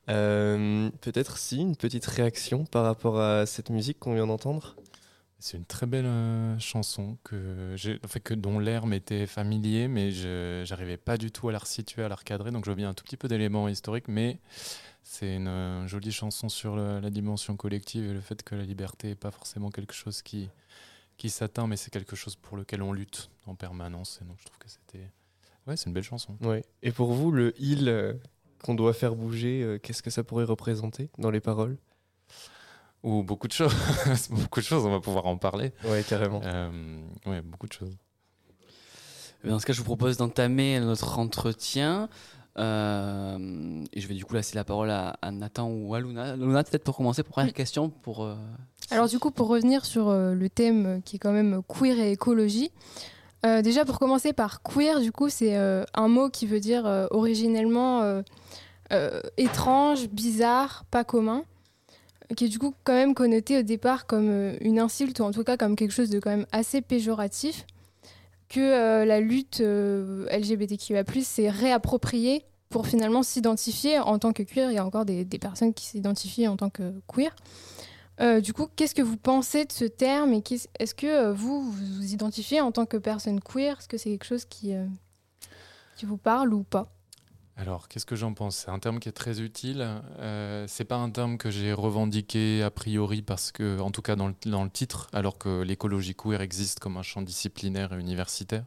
Euh, 0.07 0.89
Peut-être 1.01 1.37
si, 1.37 1.59
une 1.59 1.75
petite 1.75 2.05
réaction 2.05 2.63
par 2.63 2.85
rapport 2.85 3.19
à 3.19 3.45
cette 3.45 3.69
musique 3.69 3.99
qu'on 3.99 4.13
vient 4.13 4.27
d'entendre? 4.27 4.77
C'est 5.39 5.57
une 5.57 5.65
très 5.65 5.87
belle 5.87 6.05
euh, 6.05 6.57
chanson 6.57 7.17
que 7.25 7.75
que 8.23 8.33
dont 8.33 8.59
l'air 8.59 8.85
m'était 8.85 9.27
familier, 9.27 9.89
mais 9.89 10.11
je 10.11 10.63
j'arrivais 10.65 10.95
pas 10.95 11.17
du 11.17 11.31
tout 11.31 11.49
à 11.49 11.51
la 11.51 11.59
resituer, 11.59 12.01
à 12.01 12.07
la 12.07 12.15
recadrer. 12.15 12.51
Donc 12.51 12.63
je 12.65 12.71
bien 12.71 12.87
un 12.87 12.93
tout 12.93 13.03
petit 13.03 13.17
peu 13.17 13.27
d'éléments 13.27 13.67
historiques, 13.67 14.07
mais 14.07 14.39
c'est 15.03 15.35
une 15.35 15.49
euh, 15.49 15.85
jolie 15.85 16.13
chanson 16.13 16.47
sur 16.47 16.77
la 16.77 17.09
dimension 17.09 17.57
collective 17.57 18.09
et 18.09 18.13
le 18.13 18.21
fait 18.21 18.41
que 18.41 18.55
la 18.55 18.63
liberté 18.63 19.09
n'est 19.09 19.15
pas 19.15 19.31
forcément 19.31 19.69
quelque 19.69 19.93
chose 19.93 20.21
qui, 20.21 20.47
qui 21.17 21.29
s'atteint, 21.29 21.67
mais 21.67 21.77
c'est 21.77 21.91
quelque 21.91 22.15
chose 22.15 22.35
pour 22.35 22.57
lequel 22.57 22.81
on 22.81 22.91
lutte 22.93 23.29
en 23.45 23.55
permanence. 23.55 24.19
Et 24.21 24.25
donc 24.25 24.37
je 24.39 24.45
trouve 24.45 24.57
que 24.57 24.69
c'était. 24.69 25.11
Ouais, 25.67 25.75
c'est 25.77 25.87
une 25.87 25.93
belle 25.93 26.03
chanson. 26.03 26.37
Ouais. 26.41 26.63
Et 26.83 26.91
pour 26.91 27.13
vous, 27.13 27.31
le 27.31 27.53
il 27.59 27.89
euh, 27.89 28.13
qu'on 28.63 28.75
doit 28.75 28.93
faire 28.93 29.15
bouger, 29.15 29.63
euh, 29.63 29.79
qu'est-ce 29.79 30.03
que 30.03 30.09
ça 30.11 30.23
pourrait 30.23 30.43
représenter 30.45 31.09
dans 31.17 31.31
les 31.31 31.39
paroles? 31.39 31.77
Ou 33.03 33.23
beaucoup 33.23 33.47
de 33.47 33.53
choses. 33.53 33.73
beaucoup 34.31 34.59
de 34.59 34.65
choses, 34.65 34.85
on 34.85 34.91
va 34.91 34.99
pouvoir 34.99 35.25
en 35.27 35.37
parler. 35.37 35.71
Ouais, 35.83 36.03
carrément. 36.07 36.41
Euh, 36.43 37.01
ouais, 37.27 37.41
beaucoup 37.41 37.67
de 37.67 37.73
choses. 37.73 37.95
Eh 39.43 39.49
Dans 39.49 39.59
ce 39.59 39.65
cas, 39.65 39.73
je 39.73 39.79
vous 39.79 39.85
propose 39.85 40.17
d'entamer 40.17 40.79
notre 40.79 41.19
entretien. 41.19 42.09
Euh, 42.57 43.83
et 43.91 43.99
je 44.01 44.07
vais 44.07 44.13
du 44.15 44.23
coup 44.25 44.33
laisser 44.33 44.55
la 44.55 44.63
parole 44.63 44.89
à, 44.89 45.09
à 45.21 45.31
Nathan 45.31 45.69
ou 45.69 45.93
à 45.93 45.99
Luna. 45.99 46.35
Luna, 46.35 46.63
peut-être 46.63 46.83
pour 46.83 46.95
commencer, 46.95 47.21
première 47.21 47.49
Oui. 47.49 47.53
question. 47.53 47.89
Pour, 47.89 48.23
euh, 48.23 48.35
Alors 48.91 49.07
du 49.07 49.17
coup, 49.17 49.31
pour 49.31 49.47
revenir 49.47 49.83
sur 49.83 50.09
euh, 50.09 50.33
le 50.33 50.49
thème 50.49 51.01
qui 51.03 51.15
est 51.15 51.19
quand 51.19 51.31
même 51.31 51.61
queer 51.67 51.99
et 51.99 52.11
écologie, 52.11 52.71
euh, 53.45 53.61
déjà 53.61 53.83
pour 53.83 53.99
commencer 53.99 54.31
par 54.31 54.61
queer, 54.61 55.01
du 55.01 55.11
coup, 55.11 55.29
c'est 55.29 55.57
euh, 55.57 55.83
un 55.95 56.07
mot 56.07 56.29
qui 56.29 56.45
veut 56.45 56.59
dire 56.59 56.85
originellement 57.11 58.21
étrange, 59.37 60.07
bizarre, 60.09 60.85
pas 60.91 61.03
commun, 61.03 61.43
qui 62.35 62.45
est 62.45 62.49
du 62.49 62.59
coup 62.59 62.73
quand 62.83 62.93
même 62.93 63.15
connoté 63.15 63.59
au 63.59 63.61
départ 63.63 64.05
comme 64.05 64.55
une 64.61 64.79
insulte 64.79 65.19
ou 65.19 65.23
en 65.23 65.31
tout 65.31 65.43
cas 65.43 65.57
comme 65.57 65.75
quelque 65.75 65.91
chose 65.91 66.09
de 66.09 66.19
quand 66.19 66.29
même 66.29 66.45
assez 66.51 66.81
péjoratif, 66.81 67.65
que 68.47 69.03
la 69.03 69.19
lutte 69.19 69.59
LGBTQIA+, 69.61 71.03
s'est 71.23 71.49
réappropriée 71.49 72.45
pour 72.69 72.85
finalement 72.85 73.23
s'identifier 73.23 73.99
en 73.99 74.19
tant 74.19 74.33
que 74.33 74.43
queer. 74.43 74.69
Il 74.69 74.75
y 74.75 74.79
a 74.79 74.85
encore 74.85 75.05
des 75.05 75.25
personnes 75.39 75.73
qui 75.73 75.85
s'identifient 75.85 76.47
en 76.47 76.57
tant 76.57 76.69
que 76.69 76.93
queer. 77.07 77.35
Euh, 78.21 78.39
du 78.39 78.53
coup, 78.53 78.67
qu'est-ce 78.75 78.95
que 78.95 79.01
vous 79.01 79.17
pensez 79.17 79.65
de 79.65 79.71
ce 79.71 79.85
terme 79.85 80.33
et 80.33 80.43
est-ce 80.79 80.95
que 80.95 81.07
euh, 81.07 81.33
vous, 81.33 81.61
vous 81.61 82.13
identifiez 82.13 82.61
en 82.61 82.71
tant 82.71 82.85
que 82.85 82.97
personne 82.97 83.41
queer? 83.41 83.77
Est-ce 83.77 83.87
que 83.87 83.97
c'est 83.97 84.09
quelque 84.11 84.25
chose 84.25 84.45
qui, 84.45 84.73
euh, 84.73 84.85
qui 85.97 86.05
vous 86.05 86.17
parle 86.17 86.53
ou 86.53 86.63
pas? 86.63 86.91
Alors, 87.57 87.87
qu'est-ce 87.87 88.05
que 88.05 88.17
j'en 88.17 88.33
pense? 88.33 88.57
C'est 88.57 88.69
un 88.69 88.79
terme 88.79 88.99
qui 88.99 89.07
est 89.07 89.13
très 89.13 89.39
utile. 89.39 89.87
Euh, 90.19 90.65
c'est 90.67 90.83
pas 90.83 90.97
un 90.97 91.09
terme 91.09 91.37
que 91.37 91.49
j'ai 91.49 91.71
revendiqué 91.71 92.61
a 92.61 92.69
priori 92.69 93.21
parce 93.21 93.53
que, 93.53 93.79
en 93.79 93.91
tout 93.91 94.01
cas 94.01 94.17
dans 94.17 94.27
le, 94.27 94.35
dans 94.45 94.65
le 94.65 94.69
titre, 94.69 95.07
alors 95.13 95.37
que 95.37 95.61
l'écologie 95.61 96.15
queer 96.15 96.41
existe 96.41 96.79
comme 96.81 96.97
un 96.97 97.01
champ 97.01 97.21
disciplinaire 97.21 97.93
et 97.93 97.99
universitaire, 97.99 98.65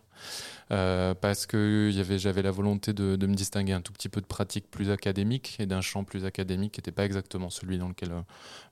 Euh, 0.72 1.14
parce 1.14 1.46
que 1.46 1.90
j'avais 2.18 2.42
la 2.42 2.50
volonté 2.50 2.92
de, 2.92 3.16
de 3.16 3.26
me 3.26 3.34
distinguer 3.34 3.72
un 3.74 3.80
tout 3.82 3.92
petit 3.92 4.08
peu 4.10 4.20
de 4.20 4.26
pratiques 4.26 4.70
plus 4.70 4.90
académiques 4.90 5.56
et 5.60 5.66
d'un 5.66 5.80
champ 5.82 6.04
plus 6.04 6.24
académique 6.26 6.72
qui 6.74 6.80
n'était 6.80 6.92
pas 6.92 7.04
exactement 7.06 7.50
celui 7.50 7.78
dans 7.78 7.88
lequel 7.88 8.12
euh, 8.12 8.22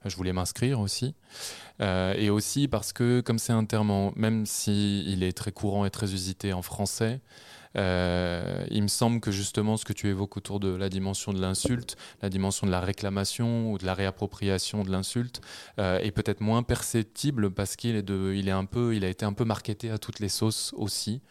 je 0.05 0.15
voulais 0.17 0.33
m'inscrire 0.33 0.79
aussi. 0.79 1.15
Euh, 1.81 2.13
et 2.17 2.29
aussi 2.29 2.67
parce 2.67 2.93
que, 2.93 3.21
comme 3.21 3.39
c'est 3.39 3.53
un 3.53 3.65
terme, 3.65 3.91
en- 3.91 4.13
même 4.15 4.45
s'il 4.45 5.07
il 5.09 5.23
est 5.23 5.33
très 5.37 5.51
courant 5.51 5.85
et 5.85 5.91
très 5.91 6.13
usité 6.13 6.53
en 6.53 6.61
français, 6.61 7.21
euh, 7.75 8.65
il 8.69 8.83
me 8.83 8.87
semble 8.87 9.19
que 9.19 9.31
justement 9.31 9.77
ce 9.77 9.85
que 9.85 9.93
tu 9.93 10.07
évoques 10.07 10.37
autour 10.37 10.59
de 10.59 10.69
la 10.69 10.89
dimension 10.89 11.33
de 11.33 11.41
l'insulte, 11.41 11.97
la 12.21 12.29
dimension 12.29 12.67
de 12.67 12.71
la 12.71 12.79
réclamation 12.79 13.71
ou 13.71 13.77
de 13.77 13.85
la 13.85 13.93
réappropriation 13.93 14.83
de 14.83 14.91
l'insulte 14.91 15.41
euh, 15.79 15.99
est 15.99 16.11
peut-être 16.11 16.41
moins 16.41 16.63
perceptible 16.63 17.51
parce 17.51 17.75
qu'il 17.75 17.95
est 17.95 18.03
de, 18.03 18.33
il 18.35 18.47
est 18.47 18.51
un 18.51 18.65
peu, 18.65 18.95
il 18.95 19.03
a 19.03 19.09
été 19.09 19.25
un 19.25 19.33
peu 19.33 19.45
marketé 19.45 19.89
à 19.89 19.97
toutes 19.97 20.19
les 20.19 20.29
sauces 20.29 20.73
aussi, 20.75 21.21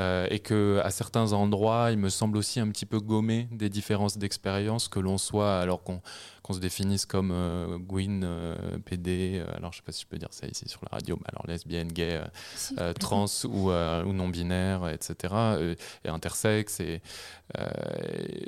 euh, 0.00 0.26
et 0.30 0.40
que 0.40 0.80
à 0.84 0.90
certains 0.90 1.32
endroits, 1.32 1.90
il 1.90 1.98
me 1.98 2.08
semble 2.08 2.36
aussi 2.36 2.60
un 2.60 2.68
petit 2.68 2.86
peu 2.86 2.98
gommé 2.98 3.48
des 3.52 3.68
différences 3.68 4.18
d'expérience 4.18 4.88
que 4.88 5.00
l'on 5.00 5.18
soit 5.18 5.58
alors 5.58 5.82
qu'on 5.82 6.00
qu'on 6.46 6.52
se 6.52 6.60
définisse 6.60 7.06
comme 7.06 7.32
euh, 7.32 7.76
Gwyn, 7.76 8.22
euh, 8.22 8.54
PD, 8.84 9.40
euh, 9.40 9.56
alors 9.56 9.72
je 9.72 9.78
sais 9.78 9.82
pas 9.82 9.90
si 9.90 10.02
je 10.02 10.06
peux 10.06 10.16
dire 10.16 10.28
ça 10.30 10.46
ici 10.46 10.68
sur 10.68 10.80
la 10.88 10.96
radio, 10.96 11.16
mais 11.16 11.26
alors 11.32 11.44
lesbienne, 11.48 11.88
gay, 11.88 12.20
trans 13.00 13.26
ou, 13.44 13.70
ou 13.70 14.12
non-binaire, 14.12 14.88
etc., 14.88 15.34
et 16.04 16.08
intersexe. 16.08 16.80
Et 16.80 17.00
euh, 17.58 17.66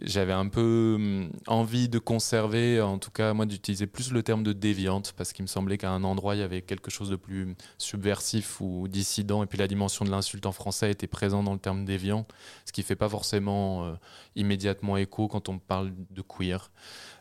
j'avais 0.03 0.33
un 0.33 0.49
peu 0.49 0.95
hum, 0.97 1.31
envie 1.47 1.89
de 1.89 1.99
conserver, 1.99 2.81
en 2.81 2.99
tout 2.99 3.11
cas, 3.11 3.33
moi, 3.35 3.47
d'utiliser 3.47 3.87
plus 3.87 4.13
le 4.13 4.23
terme 4.23 4.43
de 4.43 4.53
déviante, 4.53 5.15
parce 5.17 5.33
qu'il 5.33 5.43
me 5.43 5.49
semblait 5.49 5.79
qu'à 5.79 5.91
un 5.91 6.05
endroit, 6.05 6.35
il 6.35 6.41
y 6.41 6.45
avait 6.45 6.63
quelque 6.63 6.91
chose 6.91 7.11
de 7.11 7.17
plus 7.17 7.55
subversif 7.79 8.61
ou 8.61 8.89
dissident, 8.89 9.43
et 9.43 9.47
puis 9.47 9.59
la 9.59 9.69
dimension 9.69 10.05
de 10.05 10.11
l'insulte 10.11 10.47
en 10.47 10.53
français 10.53 10.91
était 10.91 11.07
présente 11.07 11.45
dans 11.45 11.53
le 11.53 11.59
terme 11.59 11.85
déviant, 11.85 12.27
ce 12.65 12.73
qui 12.73 12.83
fait 12.83 12.97
pas 12.97 13.09
forcément 13.09 13.85
euh, 13.85 13.95
immédiatement 14.37 14.97
écho 14.97 15.29
quand 15.29 15.49
on 15.49 15.59
parle 15.59 15.93
de 16.11 16.23
queer. 16.23 16.71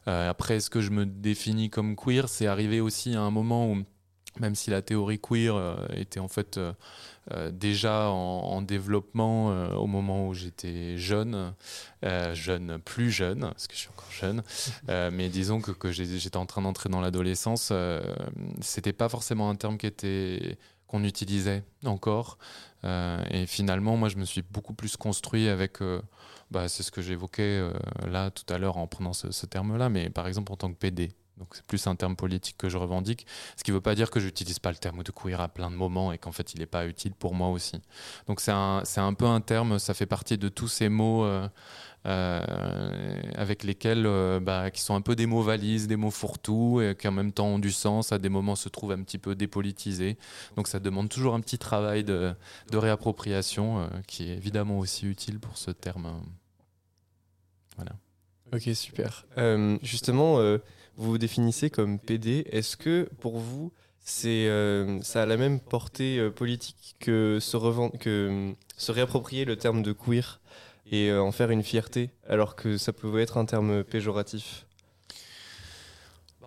Euh, 0.07 0.29
après, 0.29 0.55
est-ce 0.55 0.69
que 0.69 0.81
je 0.81 0.91
me 0.91 1.05
définis 1.05 1.69
comme 1.69 1.95
queer 1.95 2.29
C'est 2.29 2.47
arrivé 2.47 2.79
aussi 2.79 3.15
à 3.15 3.21
un 3.21 3.31
moment 3.31 3.69
où 3.71 3.83
même 4.39 4.56
si 4.56 4.70
la 4.70 4.82
théorie 4.82 5.20
queer 5.20 5.56
euh, 5.56 5.75
était 5.96 6.20
en 6.20 6.27
fait 6.27 6.58
euh, 6.58 6.74
euh, 7.32 7.51
déjà 7.51 8.10
en, 8.10 8.15
en 8.15 8.62
développement 8.62 9.48
au 9.75 9.88
moment 9.88 10.27
où 10.27 10.34
j'étais 10.34 10.98
jeune, 10.98 11.53
jeune, 12.34 12.79
plus 12.79 13.12
jeune, 13.12 13.41
parce 13.41 13.67
que 13.67 13.74
je 13.74 13.79
suis 13.79 13.89
encore 13.89 14.12
jeune, 14.12 14.44
mais 15.12 15.29
disons 15.29 15.62
que, 15.62 15.72
que 15.72 15.91
j'étais 15.91 16.38
en 16.38 16.46
train 16.46 16.62
d'entrer 16.62 16.89
dans 16.89 17.01
l'adolescence, 17.01 17.74
c'était 18.62 18.94
pas 18.94 19.10
forcément 19.10 19.50
un 19.50 19.56
terme 19.56 19.77
qui 19.77 19.88
était 19.88 20.58
qu'on 20.88 21.03
utilisait 21.03 21.63
encore. 21.86 22.38
Euh, 22.84 23.24
et 23.29 23.46
finalement, 23.46 23.98
moi, 23.98 24.10
je 24.10 24.17
me 24.17 24.25
suis 24.25 24.41
beaucoup 24.41 24.74
plus 24.74 24.98
construit 24.98 25.50
avec, 25.50 25.82
euh, 25.82 26.01
bah, 26.51 26.67
c'est 26.70 26.84
ce 26.84 26.91
que 26.91 27.01
j'évoquais 27.01 27.44
euh, 27.44 27.74
là 28.08 28.32
tout 28.32 28.51
à 28.51 28.58
l'heure 28.58 28.77
en 28.77 28.88
prenant 28.88 29.13
ce, 29.13 29.32
ce 29.32 29.46
terme-là, 29.46 29.89
mais 29.89 30.10
par 30.10 30.27
exemple 30.27 30.51
en 30.51 30.56
tant 30.56 30.72
que 30.72 30.77
PD. 30.77 31.12
Donc 31.38 31.50
c'est 31.51 31.65
plus 31.65 31.86
un 31.88 31.96
terme 31.96 32.15
politique 32.15 32.58
que 32.58 32.70
je 32.70 32.77
revendique, 32.77 33.27
ce 33.56 33.63
qui 33.63 33.72
ne 33.72 33.75
veut 33.75 33.82
pas 33.82 33.96
dire 33.96 34.10
que 34.10 34.20
j'utilise 34.20 34.60
pas 34.60 34.72
le 34.72 34.77
terme 34.77 35.03
de 35.03 35.12
queer 35.12 35.39
à 35.39 35.48
plein 35.48 35.70
de 35.70 35.75
moments 35.75 36.12
et 36.12 36.17
qu'en 36.17 36.32
fait 36.32 36.53
il 36.53 36.60
n'est 36.60 36.65
pas 36.65 36.88
utile 36.88 37.13
pour 37.13 37.34
moi 37.34 37.50
aussi. 37.50 37.79
Donc 38.27 38.39
c'est 38.39 38.51
un, 38.51 38.82
c'est 38.86 39.01
un 39.01 39.13
peu 39.13 39.25
un 39.25 39.41
terme, 39.41 39.79
ça 39.79 39.94
fait 39.94 40.06
partie 40.06 40.38
de 40.38 40.50
tous 40.50 40.67
ces 40.67 40.89
mots 40.89 41.25
euh, 41.25 41.48
euh, 42.06 43.22
avec 43.36 43.63
lesquels, 43.63 44.06
euh, 44.06 44.39
bah, 44.39 44.72
qui 44.72 44.82
sont 44.82 44.96
un 44.96 45.01
peu 45.01 45.15
des 45.15 45.25
mots 45.25 45.41
valises, 45.41 45.88
des 45.88 45.98
mots 45.98 46.12
fourre-tout, 46.12 46.82
et 46.82 46.96
qui 46.96 47.08
en 47.08 47.12
même 47.12 47.34
temps 47.34 47.48
ont 47.48 47.60
du 47.60 47.72
sens, 47.72 48.12
à 48.12 48.17
des 48.17 48.29
moments 48.29 48.56
se 48.56 48.70
trouvent 48.70 48.94
un 48.94 49.03
petit 49.03 49.17
peu 49.17 49.36
dépolitisés. 49.36 50.17
Donc 50.56 50.67
ça 50.67 50.79
demande 50.79 51.10
toujours 51.10 51.34
un 51.36 51.41
petit 51.41 51.58
travail 51.58 52.03
de, 52.03 52.34
de 52.72 52.77
réappropriation 52.77 53.82
euh, 53.82 53.88
qui 54.08 54.29
est 54.29 54.38
évidemment 54.38 54.79
aussi 54.79 55.06
utile 55.06 55.39
pour 55.39 55.58
ce 55.58 55.72
terme. 55.72 56.22
Voilà. 57.75 57.91
Ok, 58.53 58.70
super. 58.74 59.25
Euh, 59.38 59.77
justement, 59.82 60.39
euh, 60.39 60.60
vous 60.97 61.11
vous 61.11 61.17
définissez 61.17 61.69
comme 61.69 61.99
PD. 61.99 62.45
Est-ce 62.51 62.77
que 62.77 63.09
pour 63.19 63.37
vous, 63.39 63.71
c'est, 64.01 64.47
euh, 64.47 65.01
ça 65.01 65.23
a 65.23 65.25
la 65.25 65.37
même 65.37 65.59
portée 65.59 66.19
euh, 66.19 66.29
politique 66.31 66.95
que 66.99 67.39
se, 67.41 67.57
reven- 67.57 67.97
que 67.97 68.09
euh, 68.51 68.53
se 68.77 68.91
réapproprier 68.91 69.45
le 69.45 69.57
terme 69.57 69.81
de 69.83 69.91
queer 69.93 70.39
et 70.91 71.09
euh, 71.09 71.21
en 71.21 71.31
faire 71.31 71.51
une 71.51 71.63
fierté, 71.63 72.11
alors 72.27 72.55
que 72.55 72.77
ça 72.77 72.93
pouvait 72.93 73.23
être 73.23 73.37
un 73.37 73.45
terme 73.45 73.83
péjoratif? 73.83 74.66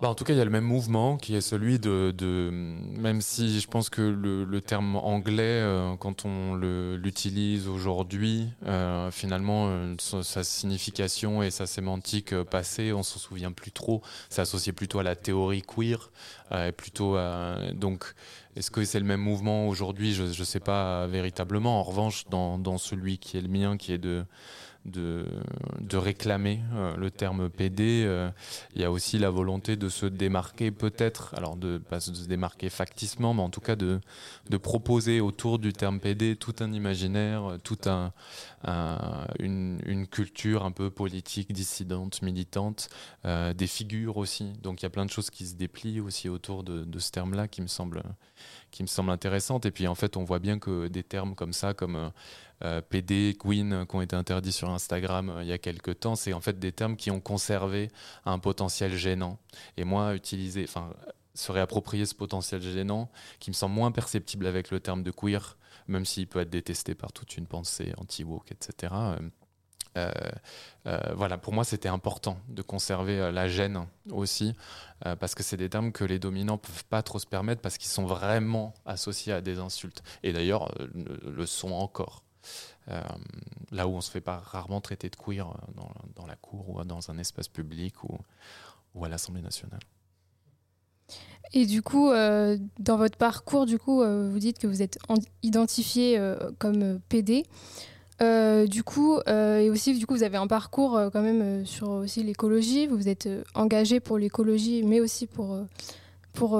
Bah, 0.01 0.09
en 0.09 0.15
tout 0.15 0.23
cas, 0.23 0.33
il 0.33 0.37
y 0.37 0.41
a 0.41 0.45
le 0.45 0.49
même 0.49 0.63
mouvement 0.63 1.15
qui 1.17 1.35
est 1.35 1.41
celui 1.41 1.77
de, 1.77 2.11
de- 2.17 2.49
même 2.51 3.21
si 3.21 3.59
je 3.59 3.67
pense 3.67 3.91
que 3.91 4.01
le, 4.01 4.45
le 4.45 4.59
terme 4.59 4.95
anglais, 4.95 5.43
euh, 5.61 5.95
quand 5.95 6.25
on 6.25 6.55
l'utilise 6.55 7.67
aujourd'hui, 7.67 8.47
euh, 8.65 9.11
finalement, 9.11 9.67
euh, 9.69 9.93
sa, 9.99 10.43
signification 10.43 11.43
et 11.43 11.51
sa 11.51 11.67
sémantique 11.67 12.33
passée, 12.45 12.93
on 12.93 13.03
s'en 13.03 13.19
souvient 13.19 13.51
plus 13.51 13.71
trop. 13.71 14.01
C'est 14.29 14.41
associé 14.41 14.73
plutôt 14.73 14.97
à 14.97 15.03
la 15.03 15.15
théorie 15.15 15.61
queer, 15.61 16.09
et 16.51 16.71
plutôt 16.71 17.15
à, 17.15 17.57
donc. 17.75 18.15
Est-ce 18.57 18.69
que 18.69 18.83
c'est 18.83 18.99
le 18.99 19.05
même 19.05 19.21
mouvement 19.21 19.69
aujourd'hui? 19.69 20.13
Je 20.13 20.23
ne 20.23 20.43
sais 20.43 20.59
pas 20.59 21.07
véritablement. 21.07 21.79
En 21.79 21.83
revanche, 21.83 22.25
dans, 22.29 22.57
dans 22.57 22.77
celui 22.77 23.17
qui 23.17 23.37
est 23.37 23.41
le 23.41 23.47
mien, 23.47 23.77
qui 23.77 23.93
est 23.93 23.97
de, 23.97 24.25
de, 24.85 25.25
de 25.79 25.97
réclamer 25.97 26.59
euh, 26.73 26.95
le 26.97 27.11
terme 27.11 27.49
PD, 27.49 28.03
euh, 28.05 28.29
il 28.75 28.81
y 28.81 28.85
a 28.85 28.91
aussi 28.91 29.19
la 29.19 29.29
volonté 29.29 29.75
de 29.75 29.89
se 29.89 30.05
démarquer 30.05 30.71
peut-être, 30.71 31.33
alors 31.35 31.55
de 31.55 31.77
pas 31.77 31.99
se 31.99 32.11
démarquer 32.27 32.69
facticement, 32.69 33.33
mais 33.33 33.41
en 33.41 33.49
tout 33.49 33.61
cas 33.61 33.75
de, 33.75 33.99
de 34.49 34.57
proposer 34.57 35.21
autour 35.21 35.59
du 35.59 35.73
terme 35.73 35.99
PD 35.99 36.35
tout 36.35 36.55
un 36.59 36.71
imaginaire, 36.73 37.57
tout 37.63 37.77
un, 37.85 38.11
un- 38.63 39.27
une, 39.39 40.07
culture 40.07 40.65
un 40.65 40.71
peu 40.71 40.89
politique, 40.89 41.53
dissidente, 41.53 42.21
militante, 42.21 42.89
euh, 43.25 43.53
des 43.53 43.67
figures 43.67 44.17
aussi. 44.17 44.53
Donc 44.61 44.81
il 44.81 44.83
y 44.83 44.87
a 44.87 44.89
plein 44.89 45.05
de 45.05 45.11
choses 45.11 45.29
qui 45.29 45.45
se 45.45 45.55
déplient 45.55 45.99
aussi 46.01 46.27
autour 46.27 46.63
de, 46.63 46.83
de 46.83 46.99
ce 46.99 47.11
terme-là 47.11 47.47
qui 47.47 47.61
me 47.61 47.67
semble 47.67 48.03
qui 48.71 48.81
me 48.83 48.87
semblent 48.87 49.11
intéressantes. 49.11 49.65
Et 49.65 49.71
puis 49.71 49.87
en 49.87 49.95
fait, 49.95 50.17
on 50.17 50.23
voit 50.23 50.39
bien 50.39 50.59
que 50.59 50.87
des 50.87 51.03
termes 51.03 51.35
comme 51.35 51.53
ça, 51.53 51.73
comme 51.73 52.11
PD, 52.89 53.35
Queen, 53.39 53.85
qui 53.87 53.95
ont 53.95 54.01
été 54.01 54.15
interdits 54.15 54.51
sur 54.51 54.69
Instagram 54.69 55.39
il 55.41 55.47
y 55.47 55.51
a 55.51 55.57
quelques 55.57 55.99
temps, 55.99 56.15
c'est 56.15 56.33
en 56.33 56.41
fait 56.41 56.59
des 56.59 56.71
termes 56.71 56.95
qui 56.95 57.11
ont 57.11 57.19
conservé 57.19 57.89
un 58.25 58.39
potentiel 58.39 58.95
gênant. 58.95 59.39
Et 59.77 59.83
moi, 59.83 60.15
utiliser, 60.15 60.63
enfin, 60.63 60.93
se 61.33 61.51
réapproprier 61.51 62.05
ce 62.05 62.15
potentiel 62.15 62.61
gênant, 62.61 63.09
qui 63.39 63.49
me 63.49 63.55
semble 63.55 63.73
moins 63.73 63.91
perceptible 63.91 64.45
avec 64.45 64.69
le 64.69 64.79
terme 64.79 65.01
de 65.03 65.11
queer, 65.11 65.57
même 65.87 66.05
s'il 66.05 66.27
peut 66.27 66.39
être 66.39 66.49
détesté 66.49 66.93
par 66.93 67.11
toute 67.11 67.37
une 67.37 67.47
pensée 67.47 67.93
anti-woke, 67.97 68.51
etc. 68.51 68.93
Euh, 69.97 70.11
euh, 70.87 70.99
voilà, 71.15 71.37
pour 71.37 71.53
moi, 71.53 71.63
c'était 71.63 71.89
important 71.89 72.37
de 72.47 72.61
conserver 72.61 73.19
euh, 73.19 73.31
la 73.31 73.47
gêne 73.47 73.85
aussi, 74.09 74.55
parce 75.19 75.33
que 75.33 75.41
c'est 75.41 75.57
des 75.57 75.67
termes 75.67 75.91
que 75.91 76.03
les 76.03 76.19
dominants 76.19 76.59
peuvent 76.59 76.85
pas 76.85 77.01
trop 77.01 77.17
se 77.17 77.25
permettre 77.25 77.59
parce 77.59 77.79
qu'ils 77.79 77.89
sont 77.89 78.05
vraiment 78.05 78.75
associés 78.85 79.33
à 79.33 79.41
des 79.41 79.57
insultes. 79.57 80.03
Et 80.21 80.31
d'ailleurs, 80.31 80.71
le, 80.93 81.45
sont 81.47 81.71
encore. 81.71 82.23
là 83.71 83.87
où 83.87 83.95
on 83.95 84.01
se 84.01 84.11
fait 84.11 84.21
pas 84.21 84.37
rarement 84.37 84.79
traiter 84.79 85.09
de 85.09 85.15
queer 85.15 85.51
dans, 86.15 86.27
la 86.27 86.35
cour 86.35 86.69
ou 86.69 86.83
dans 86.83 87.09
un 87.09 87.17
espace 87.17 87.47
public 87.47 88.03
ou, 88.03 88.15
ou 88.93 89.03
à 89.03 89.09
l'Assemblée 89.09 89.41
nationale. 89.41 89.79
Et 91.51 91.65
du 91.65 91.81
coup, 91.81 92.11
dans 92.11 92.97
votre 92.97 93.17
parcours, 93.17 93.65
du 93.65 93.79
coup, 93.79 94.03
vous 94.03 94.39
dites 94.39 94.59
que 94.59 94.67
vous 94.67 94.83
êtes 94.83 94.99
identifié 95.41 96.21
comme 96.59 96.99
PD. 97.09 97.47
Euh, 98.21 98.67
du 98.67 98.83
coup, 98.83 99.17
euh, 99.27 99.59
et 99.59 99.69
aussi, 99.69 99.97
du 99.97 100.05
coup, 100.05 100.13
vous 100.13 100.23
avez 100.23 100.37
un 100.37 100.47
parcours 100.47 100.95
euh, 100.95 101.09
quand 101.09 101.21
même 101.21 101.65
sur 101.65 101.89
aussi 101.89 102.23
l'écologie. 102.23 102.87
Vous 102.87 102.97
vous 102.97 103.09
êtes 103.09 103.27
engagé 103.55 103.99
pour 103.99 104.17
l'écologie, 104.17 104.83
mais 104.83 104.99
aussi 104.99 105.27
pour, 105.27 105.57
pour 106.33 106.59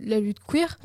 la 0.00 0.20
lutte 0.20 0.38
queer. 0.46 0.78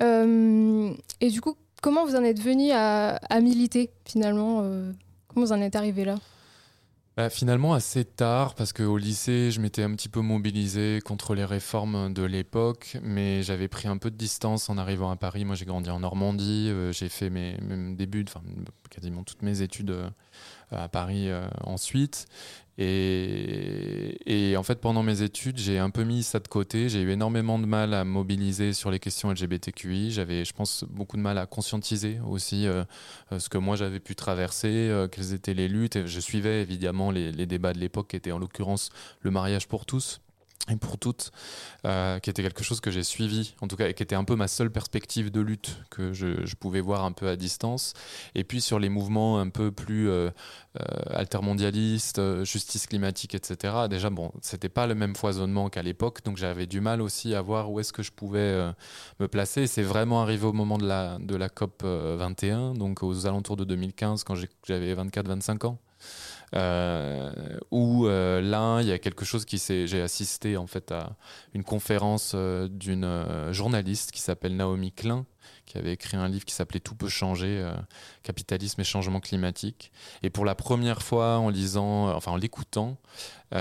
et 0.00 1.30
du 1.30 1.40
coup, 1.40 1.56
comment 1.82 2.04
vous 2.06 2.16
en 2.16 2.24
êtes 2.24 2.40
venu 2.40 2.70
à, 2.72 3.16
à 3.16 3.40
militer 3.40 3.90
finalement 4.04 4.62
Comment 5.28 5.46
vous 5.46 5.52
en 5.52 5.60
êtes 5.60 5.76
arrivé 5.76 6.04
là? 6.04 6.16
Bah, 7.16 7.30
finalement 7.30 7.72
assez 7.72 8.04
tard, 8.04 8.54
parce 8.54 8.74
qu'au 8.74 8.98
lycée, 8.98 9.50
je 9.50 9.58
m'étais 9.58 9.82
un 9.82 9.94
petit 9.94 10.10
peu 10.10 10.20
mobilisé 10.20 11.00
contre 11.02 11.34
les 11.34 11.46
réformes 11.46 12.12
de 12.12 12.22
l'époque, 12.22 12.98
mais 13.02 13.42
j'avais 13.42 13.68
pris 13.68 13.88
un 13.88 13.96
peu 13.96 14.10
de 14.10 14.16
distance 14.16 14.68
en 14.68 14.76
arrivant 14.76 15.10
à 15.10 15.16
Paris. 15.16 15.46
Moi, 15.46 15.56
j'ai 15.56 15.64
grandi 15.64 15.88
en 15.88 16.00
Normandie, 16.00 16.68
euh, 16.68 16.92
j'ai 16.92 17.08
fait 17.08 17.30
mes, 17.30 17.56
mes 17.62 17.94
débuts, 17.94 18.26
enfin 18.28 18.42
quasiment 18.90 19.22
toutes 19.22 19.40
mes 19.40 19.62
études 19.62 19.90
euh, 19.90 20.10
à 20.70 20.88
Paris 20.88 21.30
euh, 21.30 21.46
ensuite. 21.62 22.26
Et, 22.78 24.54
en 24.56 24.62
fait, 24.62 24.80
pendant 24.80 25.02
mes 25.02 25.22
études, 25.22 25.58
j'ai 25.58 25.78
un 25.78 25.90
peu 25.90 26.04
mis 26.04 26.22
ça 26.22 26.40
de 26.40 26.48
côté. 26.48 26.88
J'ai 26.88 27.00
eu 27.00 27.10
énormément 27.10 27.58
de 27.58 27.66
mal 27.66 27.94
à 27.94 28.04
mobiliser 28.04 28.72
sur 28.72 28.90
les 28.90 28.98
questions 28.98 29.30
LGBTQI. 29.30 30.10
J'avais, 30.10 30.44
je 30.44 30.52
pense, 30.52 30.84
beaucoup 30.84 31.16
de 31.16 31.22
mal 31.22 31.38
à 31.38 31.46
conscientiser 31.46 32.18
aussi 32.26 32.66
euh, 32.66 32.84
euh, 33.32 33.38
ce 33.38 33.48
que 33.48 33.58
moi 33.58 33.76
j'avais 33.76 34.00
pu 34.00 34.14
traverser, 34.14 35.06
quelles 35.12 35.32
étaient 35.32 35.54
les 35.54 35.68
luttes. 35.68 35.96
Et 35.96 36.06
je 36.06 36.20
suivais 36.20 36.62
évidemment 36.62 37.10
les, 37.10 37.32
les 37.32 37.46
débats 37.46 37.72
de 37.72 37.78
l'époque, 37.78 38.08
qui 38.08 38.16
étaient 38.16 38.32
en 38.32 38.38
l'occurrence 38.38 38.90
le 39.22 39.30
mariage 39.30 39.68
pour 39.68 39.86
tous 39.86 40.20
et 40.68 40.76
pour 40.76 40.98
toutes, 40.98 41.30
euh, 41.84 42.18
qui 42.18 42.28
était 42.28 42.42
quelque 42.42 42.64
chose 42.64 42.80
que 42.80 42.90
j'ai 42.90 43.04
suivi, 43.04 43.54
en 43.60 43.68
tout 43.68 43.76
cas, 43.76 43.88
et 43.88 43.94
qui 43.94 44.02
était 44.02 44.16
un 44.16 44.24
peu 44.24 44.34
ma 44.34 44.48
seule 44.48 44.70
perspective 44.70 45.30
de 45.30 45.40
lutte 45.40 45.78
que 45.90 46.12
je, 46.12 46.54
pouvais 46.56 46.80
voir 46.80 47.04
un 47.04 47.12
peu 47.12 47.28
à 47.28 47.36
distance. 47.36 47.92
Et 48.34 48.42
puis 48.42 48.60
sur 48.60 48.78
les 48.78 48.88
mouvements 48.88 49.38
un 49.38 49.48
peu 49.48 49.70
plus 49.70 50.08
euh, 50.08 50.30
euh 50.80 50.84
altermondialistes, 51.10 52.18
euh, 52.18 52.44
justice 52.44 52.86
climatique, 52.88 53.34
etc. 53.34 53.74
Déjà, 53.88 54.10
bon, 54.10 54.32
c'était 54.40 54.68
pas 54.68 54.88
le 54.88 54.96
même 54.96 55.14
foisonnement 55.14 55.68
qu'à 55.70 55.82
l'époque, 55.82 56.24
donc 56.24 56.36
j'avais 56.36 56.66
du 56.66 56.80
mal 56.80 57.00
aussi 57.00 57.34
à 57.34 57.42
voir 57.42 57.70
où 57.70 57.78
est-ce 57.78 57.92
que 57.92 58.02
je 58.02 58.10
pouvais 58.10 58.72
me 59.20 59.28
placer. 59.28 59.66
C'est 59.68 59.82
vraiment 59.82 60.22
arrivé 60.22 60.46
au 60.46 60.52
moment 60.52 60.78
de 60.78 60.86
la, 60.86 61.18
de 61.20 61.36
la 61.36 61.48
COP 61.48 61.84
21, 61.84 62.74
donc 62.74 63.02
aux 63.02 63.26
alentours 63.26 63.56
de 63.56 63.64
2015, 63.64 64.24
quand 64.24 64.34
j'avais 64.66 64.94
24-25 64.94 65.66
ans. 65.66 65.78
Euh, 66.56 67.32
où 67.70 68.06
euh, 68.06 68.40
là, 68.40 68.80
il 68.80 68.88
y 68.88 68.92
a 68.92 68.98
quelque 68.98 69.24
chose 69.24 69.44
qui 69.44 69.58
s'est. 69.58 69.86
J'ai 69.86 70.00
assisté 70.00 70.56
en 70.56 70.66
fait 70.66 70.90
à 70.90 71.16
une 71.52 71.64
conférence 71.64 72.32
euh, 72.34 72.66
d'une 72.68 73.52
journaliste 73.52 74.10
qui 74.10 74.20
s'appelle 74.20 74.56
Naomi 74.56 74.92
Klein, 74.92 75.26
qui 75.66 75.76
avait 75.76 75.92
écrit 75.92 76.16
un 76.16 76.28
livre 76.28 76.46
qui 76.46 76.54
s'appelait 76.54 76.80
Tout 76.80 76.94
peut 76.94 77.08
changer, 77.08 77.68
capitalisme 78.22 78.80
et 78.80 78.84
changement 78.84 79.20
climatique. 79.20 79.92
Et 80.22 80.30
pour 80.30 80.44
la 80.44 80.54
première 80.54 81.02
fois, 81.02 81.38
en 81.38 81.50
lisant, 81.50 82.14
enfin 82.14 82.32
en 82.32 82.36
l'écoutant, 82.36 82.96
il 83.52 83.58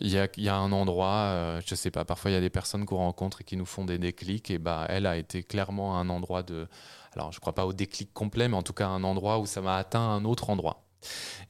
y, 0.00 0.48
a, 0.48 0.56
un 0.56 0.72
endroit, 0.72 1.60
je 1.66 1.74
sais 1.74 1.90
pas, 1.90 2.04
parfois 2.04 2.30
il 2.30 2.34
y 2.34 2.36
a 2.36 2.40
des 2.40 2.50
personnes 2.50 2.86
qu'on 2.86 2.96
rencontre 2.96 3.42
et 3.42 3.44
qui 3.44 3.56
nous 3.56 3.66
font 3.66 3.84
des 3.84 3.98
déclics, 3.98 4.50
et 4.50 4.58
bah 4.58 4.86
elle 4.88 5.06
a 5.06 5.16
été 5.16 5.42
clairement 5.42 5.98
un 5.98 6.08
endroit 6.08 6.42
de, 6.42 6.68
alors 7.12 7.32
je 7.32 7.40
crois 7.40 7.54
pas 7.54 7.66
au 7.66 7.72
déclic 7.72 8.12
complet, 8.12 8.48
mais 8.48 8.56
en 8.56 8.62
tout 8.62 8.72
cas 8.72 8.86
un 8.88 9.04
endroit 9.04 9.38
où 9.38 9.46
ça 9.46 9.60
m'a 9.60 9.76
atteint 9.76 10.00
un 10.00 10.24
autre 10.24 10.50
endroit. 10.50 10.87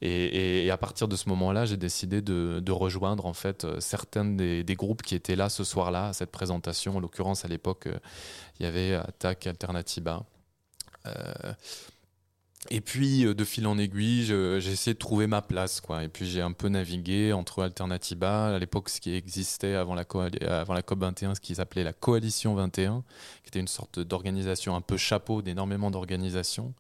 Et, 0.01 0.71
à 0.71 0.77
partir 0.77 1.09
de 1.09 1.17
ce 1.17 1.29
moment-là, 1.29 1.65
j'ai 1.65 1.77
décidé 1.77 2.21
de, 2.23 2.71
rejoindre 2.71 3.27
en 3.27 3.33
fait 3.33 3.65
euh, 3.65 3.81
certains 3.81 4.25
des, 4.25 4.77
groupes 4.77 5.03
qui 5.03 5.15
étaient 5.15 5.37
là 5.37 5.49
ce 5.49 5.65
soir-là 5.65 6.09
à 6.09 6.13
cette 6.13 6.31
présentation. 6.31 6.97
En 6.97 7.01
l'occurrence, 7.01 7.45
à 7.45 7.49
l'époque, 7.49 7.87
euh, 7.87 7.99
il 8.59 8.65
y 8.65 8.67
avait 8.67 8.95
Attaque 8.95 9.47
Alternativa. 9.47 10.25
Euh, 11.07 11.53
et 12.71 12.81
puis, 12.81 13.23
de 13.23 13.45
fil 13.45 13.67
en 13.67 13.79
aiguille, 13.79 14.25
j'ai 14.25 14.73
essayé 14.73 14.93
de 14.93 14.99
trouver 14.99 15.27
ma 15.27 15.41
place. 15.41 15.81
Quoi. 15.81 16.03
Et 16.03 16.09
puis, 16.09 16.27
j'ai 16.27 16.43
un 16.43 16.53
peu 16.53 16.69
navigué 16.69 17.33
entre 17.33 17.63
Alternativa, 17.63 18.49
à 18.49 18.59
l'époque, 18.59 18.89
ce 18.89 19.01
qui 19.01 19.15
existait 19.15 19.75
avant 19.75 19.95
la, 19.95 20.05
avant 20.49 20.75
la 20.75 20.83
COP21, 20.83 21.37
ce 21.37 21.41
qu'ils 21.41 21.57
s'appelait 21.57 21.85
la 21.85 21.93
Coalition 21.93 22.55
21, 22.55 23.05
qui 23.43 23.49
était 23.49 23.61
une 23.61 23.69
sorte 23.69 24.01
d'organisation 24.01 24.75
un 24.75 24.81
peu 24.81 24.97
chapeau 24.97 25.41
d'énormément 25.41 25.91
d'organisations, 25.91 26.75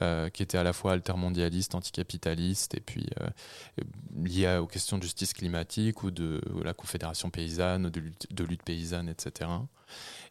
euh, 0.00 0.30
qui 0.30 0.44
était 0.44 0.58
à 0.58 0.62
la 0.62 0.72
fois 0.72 0.92
altermondialiste, 0.92 1.74
anticapitaliste, 1.74 2.74
et 2.74 2.80
puis 2.80 3.06
euh, 3.20 4.60
aux 4.60 4.66
questions 4.66 4.96
de 4.96 5.02
justice 5.02 5.32
climatique 5.32 6.04
ou 6.04 6.12
de 6.12 6.40
la 6.64 6.72
Confédération 6.72 7.30
paysanne, 7.30 7.90
de 7.90 8.00
lutte, 8.00 8.32
de 8.32 8.44
lutte 8.44 8.62
paysanne, 8.62 9.08
etc. 9.08 9.50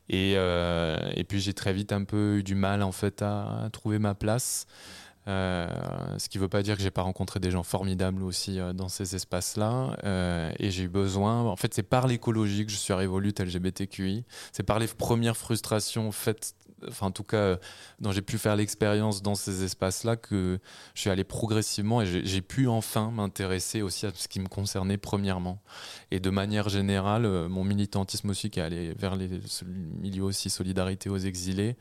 Et, 0.09 0.33
euh, 0.35 1.11
et 1.15 1.23
puis 1.23 1.39
j'ai 1.39 1.53
très 1.53 1.73
vite 1.73 1.91
un 1.91 2.03
peu 2.03 2.37
eu 2.37 2.43
du 2.43 2.55
mal 2.55 2.83
en 2.83 2.91
fait 2.91 3.21
à, 3.21 3.69
trouver 3.71 3.99
ma 3.99 4.15
place. 4.15 4.65
Euh, 5.27 5.67
ce 6.19 6.29
qui 6.29 6.37
ne 6.37 6.43
veut 6.43 6.49
pas 6.49 6.61
dire 6.61 6.77
que 6.77 6.83
j'ai 6.83 6.91
pas 6.91 7.01
rencontré 7.01 7.39
des 7.39 7.49
gens 7.49 7.63
formidables 7.63 8.21
aussi 8.21 8.59
euh, 8.59 8.73
dans 8.73 8.89
ces 8.89 9.15
espaces-là. 9.15 9.97
Et 10.59 10.69
j'ai 10.69 10.83
eu 10.83 10.89
besoin. 10.89 11.41
En 11.41 11.55
fait, 11.55 11.73
c'est 11.73 11.83
par 11.83 12.05
l'écologie 12.05 12.65
que 12.65 12.71
je 12.71 12.77
suis 12.77 12.93
arrivé 12.93 13.11
LGBTQI. 13.39 14.25
C'est 14.51 14.63
par 14.63 14.77
les 14.77 14.87
premières 14.87 15.37
frustrations 15.37 16.11
faites 16.11 16.53
enfin 16.89 17.07
en 17.07 17.11
tout 17.11 17.23
cas, 17.23 17.37
euh, 17.37 17.57
dont 17.99 18.11
j'ai 18.11 18.21
pu 18.21 18.37
faire 18.37 18.55
l'expérience 18.55 19.21
dans 19.21 19.35
ces 19.35 19.63
espaces-là, 19.63 20.15
que 20.15 20.59
je 20.93 21.01
suis 21.01 21.09
allé 21.09 21.23
progressivement 21.23 22.01
et 22.01 22.05
j'ai 22.05 22.41
pu 22.41 22.67
enfin 22.67 23.11
m'intéresser 23.11 23.81
aussi 23.81 24.05
à 24.05 24.11
ce 24.13 24.27
qui 24.27 24.39
me 24.39 24.47
concernait 24.47 24.97
premièrement. 24.97 25.61
Et 26.11 26.19
de 26.19 26.29
manière 26.29 26.69
générale, 26.69 27.25
euh, 27.25 27.49
mon 27.49 27.63
militantisme 27.63 28.29
aussi, 28.29 28.49
qui 28.49 28.59
est 28.59 28.63
allé 28.63 28.93
vers 28.97 29.15
les 29.15 29.29
milieux 30.01 30.23
aussi 30.23 30.49
solidarité 30.49 31.09
aux 31.09 31.17
exilés, 31.17 31.75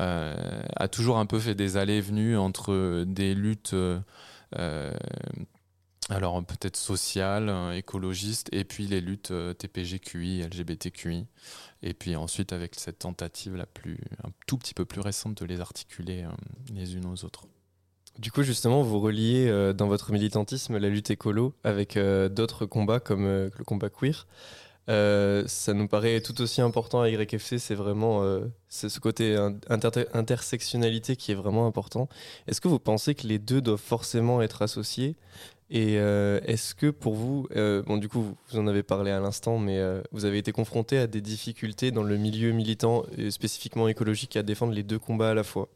euh, 0.00 0.62
a 0.76 0.88
toujours 0.88 1.18
un 1.18 1.26
peu 1.26 1.38
fait 1.38 1.54
des 1.54 1.76
allées 1.76 1.96
et 1.96 2.00
venues 2.00 2.36
entre 2.36 3.04
des 3.04 3.34
luttes. 3.34 3.74
Alors 6.08 6.42
peut-être 6.44 6.76
sociales, 6.76 7.52
écologistes, 7.74 8.48
et 8.52 8.64
puis 8.64 8.86
les 8.86 9.00
luttes 9.00 9.32
TPGQI, 9.58 10.42
LGBTQI. 10.42 11.26
Et 11.82 11.94
puis 11.94 12.16
ensuite, 12.16 12.52
avec 12.52 12.74
cette 12.74 12.98
tentative 12.98 13.54
la 13.54 13.66
plus, 13.66 13.98
un 14.24 14.30
tout 14.46 14.58
petit 14.58 14.74
peu 14.74 14.84
plus 14.84 15.00
récente 15.00 15.40
de 15.40 15.46
les 15.46 15.60
articuler 15.60 16.24
euh, 16.24 16.30
les 16.74 16.96
unes 16.96 17.06
aux 17.06 17.24
autres. 17.24 17.46
Du 18.18 18.32
coup, 18.32 18.42
justement, 18.42 18.82
vous 18.82 18.98
reliez 18.98 19.46
euh, 19.48 19.72
dans 19.72 19.86
votre 19.86 20.10
militantisme 20.10 20.76
la 20.76 20.88
lutte 20.88 21.10
écolo 21.10 21.54
avec 21.62 21.96
euh, 21.96 22.28
d'autres 22.28 22.66
combats 22.66 22.98
comme 22.98 23.24
le 23.26 23.64
combat 23.64 23.90
queer. 23.90 24.26
ça 24.88 25.72
nous 25.72 25.86
paraît 25.86 26.20
tout 26.20 26.40
aussi 26.40 26.60
important 26.60 27.00
à 27.00 27.08
YFC, 27.10 27.58
c'est 27.58 27.76
vraiment 27.76 28.24
ce 28.68 28.98
côté 28.98 29.36
intersectionnalité 30.14 31.14
qui 31.14 31.30
est 31.30 31.36
vraiment 31.36 31.66
important. 31.66 32.08
Est-ce 32.48 32.60
que 32.60 32.68
vous 32.68 32.80
pensez 32.80 33.14
que 33.14 33.26
les 33.26 33.38
deux 33.38 33.60
doivent 33.60 33.78
forcément 33.78 34.42
être 34.42 34.62
associés 34.62 35.14
et 35.70 35.98
euh, 35.98 36.40
est-ce 36.44 36.74
que 36.74 36.90
pour 36.90 37.14
vous, 37.14 37.46
euh, 37.54 37.82
bon 37.82 37.98
du 37.98 38.08
coup 38.08 38.22
vous 38.50 38.58
en 38.58 38.66
avez 38.66 38.82
parlé 38.82 39.10
à 39.10 39.20
l'instant, 39.20 39.58
mais 39.58 39.78
euh, 39.78 40.02
vous 40.12 40.24
avez 40.24 40.38
été 40.38 40.50
confronté 40.50 40.98
à 40.98 41.06
des 41.06 41.20
difficultés 41.20 41.90
dans 41.90 42.02
le 42.02 42.16
milieu 42.16 42.52
militant, 42.52 43.04
et 43.16 43.30
spécifiquement 43.30 43.86
écologique, 43.86 44.36
à 44.36 44.42
défendre 44.42 44.72
les 44.72 44.82
deux 44.82 44.98
combats 44.98 45.30
à 45.30 45.34
la 45.34 45.44
fois? 45.44 45.68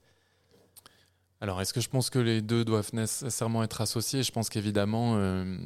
Alors, 1.43 1.61
est-ce 1.61 1.73
que 1.73 1.81
je 1.81 1.89
pense 1.89 2.09
que 2.09 2.21
les 2.21 2.41
deux 2.41 2.65
doivent 2.65 2.95
nécessairement 2.95 3.65
être 3.65 3.81
associés? 3.81 4.23
Je 4.23 4.31
pense 4.31 4.49
qu'évidemment, 4.49 5.17
il 5.17 5.59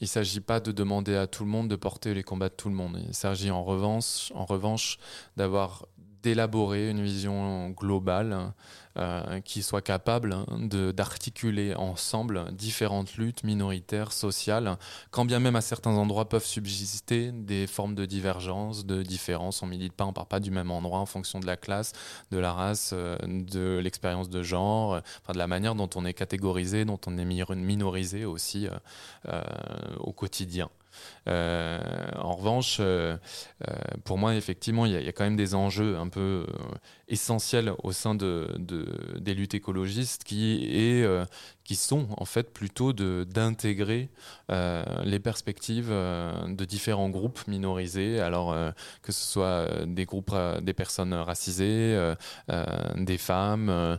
ne 0.00 0.06
s'agit 0.06 0.40
pas 0.40 0.58
de 0.58 0.72
demander 0.72 1.14
à 1.14 1.28
tout 1.28 1.44
le 1.44 1.50
monde 1.50 1.68
de 1.68 1.76
porter 1.76 2.12
les 2.12 2.24
combats 2.24 2.48
de 2.48 2.54
tout 2.54 2.68
le 2.68 2.74
monde. 2.74 2.98
Il 3.06 3.14
s'agit 3.14 3.52
en 3.52 3.62
revanche, 3.62 4.98
d'avoir 5.36 5.86
d'élaborer 6.24 6.90
une 6.90 7.02
vision 7.02 7.70
globale 7.70 8.52
euh, 9.00 9.40
qui 9.40 9.62
soit 9.62 9.82
capable 9.82 10.36
de- 10.50 10.92
d'articuler 10.92 11.74
ensemble 11.74 12.52
différentes 12.52 13.16
luttes 13.16 13.44
minoritaires, 13.44 14.12
sociales, 14.12 14.76
quand 15.10 15.24
bien 15.24 15.38
même 15.38 15.56
à 15.56 15.60
certains 15.60 15.92
endroits 15.92 16.28
peuvent 16.28 16.44
subsister 16.44 17.32
des 17.32 17.66
formes 17.66 17.94
de 17.94 18.04
divergence, 18.04 18.84
de 18.84 19.02
différence. 19.02 19.62
On 19.62 19.66
milite 19.66 19.94
pas, 19.94 20.04
on 20.04 20.12
part 20.12 20.26
pas 20.26 20.40
du 20.40 20.50
même 20.50 20.70
endroit 20.70 20.98
en 20.98 21.06
fonction 21.06 21.40
de 21.40 21.46
la 21.46 21.56
classe, 21.56 21.92
de 22.30 22.38
la 22.38 22.52
race, 22.52 22.90
euh, 22.92 23.16
de 23.22 23.78
l'expérience 23.82 24.28
de 24.28 24.42
genre, 24.42 24.94
euh, 24.94 25.00
de 25.32 25.38
la 25.38 25.46
manière 25.46 25.74
dont 25.74 25.90
on 25.94 26.04
est 26.04 26.14
catégorisé, 26.14 26.84
dont 26.84 27.00
on 27.06 27.16
est 27.18 27.24
mi- 27.24 27.42
minorisé 27.56 28.24
aussi 28.24 28.68
au 29.98 30.12
quotidien. 30.12 30.68
En 31.26 32.34
revanche, 32.34 32.80
pour 34.04 34.18
moi, 34.18 34.34
effectivement, 34.34 34.86
il 34.86 34.92
y 34.92 35.08
a 35.08 35.12
quand 35.12 35.24
même 35.24 35.36
des 35.36 35.54
enjeux 35.54 35.96
un 35.96 36.08
peu 36.08 36.46
essentiels 37.10 37.72
au 37.82 37.92
sein 37.92 38.14
de, 38.14 38.48
de- 38.58 39.18
des 39.18 39.34
luttes 39.34 39.54
écologistes 39.54 40.24
qui, 40.24 40.64
est, 40.64 41.02
euh, 41.02 41.24
qui 41.64 41.76
sont 41.76 42.06
en 42.16 42.24
fait 42.24 42.52
plutôt 42.52 42.92
d'intégrer 42.92 44.08
euh, 44.50 44.84
les 45.04 45.18
perspectives 45.18 45.88
euh, 45.90 46.48
de 46.48 46.64
différents 46.64 47.10
groupes 47.10 47.46
minorisés, 47.48 48.20
alors 48.20 48.54
que 49.02 49.12
ce 49.12 49.24
soit 49.24 49.84
des 49.86 50.06
groupes, 50.06 50.34
des 50.62 50.72
personnes 50.74 51.12
racisées, 51.14 52.14
des 52.96 53.18
femmes, 53.18 53.98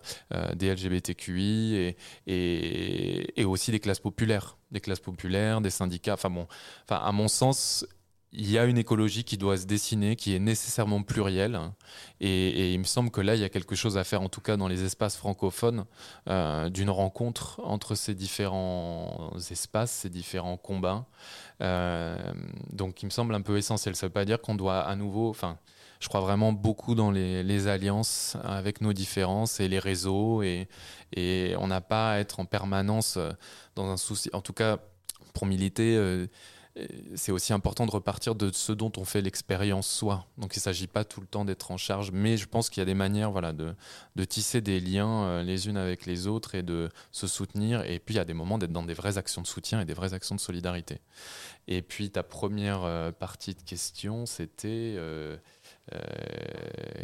des 0.55 0.73
LGBTQI 0.73 1.75
et, 1.75 1.97
et, 2.27 3.41
et 3.41 3.45
aussi 3.45 3.71
des 3.71 3.79
classes 3.79 3.99
populaires, 3.99 4.57
des 4.71 4.79
classes 4.79 4.99
populaires, 4.99 5.61
des 5.61 5.69
syndicats. 5.69 6.13
Enfin 6.13 6.29
bon, 6.29 6.47
enfin 6.85 7.01
à 7.03 7.11
mon 7.11 7.27
sens, 7.27 7.85
il 8.33 8.49
y 8.49 8.57
a 8.57 8.65
une 8.65 8.77
écologie 8.77 9.25
qui 9.25 9.37
doit 9.37 9.57
se 9.57 9.65
dessiner, 9.65 10.15
qui 10.15 10.33
est 10.33 10.39
nécessairement 10.39 11.03
plurielle. 11.03 11.59
Et, 12.21 12.73
il 12.73 12.79
me 12.79 12.85
semble 12.85 13.11
que 13.11 13.19
là, 13.19 13.35
il 13.35 13.41
y 13.41 13.43
a 13.43 13.49
quelque 13.49 13.75
chose 13.75 13.97
à 13.97 14.05
faire, 14.05 14.21
en 14.21 14.29
tout 14.29 14.39
cas 14.39 14.55
dans 14.55 14.69
les 14.69 14.83
espaces 14.83 15.17
francophones, 15.17 15.85
euh, 16.29 16.69
d'une 16.69 16.89
rencontre 16.89 17.59
entre 17.63 17.95
ces 17.95 18.15
différents 18.15 19.33
espaces, 19.49 19.91
ces 19.91 20.09
différents 20.09 20.55
combats. 20.55 21.05
Euh, 21.61 22.17
donc 22.71 23.03
il 23.03 23.07
me 23.07 23.11
semble 23.11 23.35
un 23.35 23.41
peu 23.41 23.57
essentiel. 23.57 23.95
Ça 23.95 24.05
ne 24.05 24.09
veut 24.09 24.13
pas 24.13 24.25
dire 24.25 24.39
qu'on 24.41 24.55
doit 24.55 24.81
à 24.81 24.95
nouveau... 24.95 25.29
Enfin, 25.29 25.57
je 25.99 26.07
crois 26.07 26.21
vraiment 26.21 26.51
beaucoup 26.51 26.95
dans 26.95 27.11
les, 27.11 27.67
alliances 27.67 28.35
avec 28.43 28.81
nos 28.81 28.93
différences 28.93 29.59
et 29.59 29.67
les 29.67 29.77
réseaux. 29.77 30.41
Et, 30.41 30.67
on 31.57 31.67
n'a 31.67 31.81
pas 31.81 32.13
à 32.13 32.19
être 32.19 32.39
en 32.39 32.45
permanence 32.45 33.15
euh, 33.17 33.31
dans 33.75 33.89
un 33.89 33.97
souci... 33.97 34.29
En 34.31 34.41
tout 34.41 34.53
cas, 34.53 34.77
pour 35.33 35.45
militer... 35.45 36.29
c'est 37.15 37.31
aussi 37.31 37.51
important 37.51 37.85
de 37.85 37.91
repartir 37.91 38.33
de 38.35 38.49
ce 38.51 38.71
dont 38.71 38.91
on 38.97 39.03
fait 39.03 39.21
l'expérience 39.21 39.87
soi. 39.87 40.25
Donc 40.37 40.55
il 40.55 40.59
ne 40.59 40.63
s'agit 40.63 40.87
pas 40.87 41.03
tout 41.03 41.19
le 41.19 41.27
temps 41.27 41.43
d'être 41.43 41.71
en 41.71 41.77
charge, 41.77 42.11
mais 42.11 42.37
je 42.37 42.47
pense 42.47 42.69
qu'il 42.69 42.79
y 42.79 42.83
a 42.83 42.85
des 42.85 42.93
manières 42.93 43.31
voilà, 43.31 43.51
de, 43.51 43.75
tisser 44.25 44.61
des 44.61 44.79
liens 44.79 45.23
euh, 45.23 45.43
les 45.43 45.67
unes 45.67 45.77
avec 45.77 46.05
les 46.05 46.27
autres 46.27 46.55
et 46.55 46.63
de 46.63 46.89
se 47.11 47.27
soutenir. 47.27 47.83
Et 47.83 47.99
puis 47.99 48.15
il 48.15 48.17
y 48.17 48.21
a 48.21 48.25
des 48.25 48.33
moments 48.33 48.57
d'être 48.57 48.71
dans 48.71 48.83
des 48.83 48.93
vraies 48.93 49.17
actions 49.17 49.41
de 49.41 49.47
soutien 49.47 49.81
et 49.81 49.85
des 49.85 49.93
vraies 49.93 50.13
actions 50.13 50.35
de 50.35 50.39
solidarité. 50.39 51.01
Et 51.67 51.81
puis 51.81 52.09
ta 52.09 52.23
première 52.23 52.83
euh, 52.83 53.11
partie 53.11 53.53
de 53.53 53.61
question, 53.61 54.25
c'était... 54.25 54.95
euh, 54.97 55.37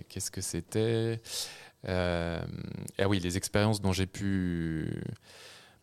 Qu'est-ce 0.08 0.32
que 0.32 0.40
c'était? 0.40 1.22
Ah 1.86 2.40
oui, 3.08 3.20
les 3.20 3.36
expériences 3.36 3.82
dont 3.82 3.92
j'ai 3.92 4.06
pu... 4.06 5.04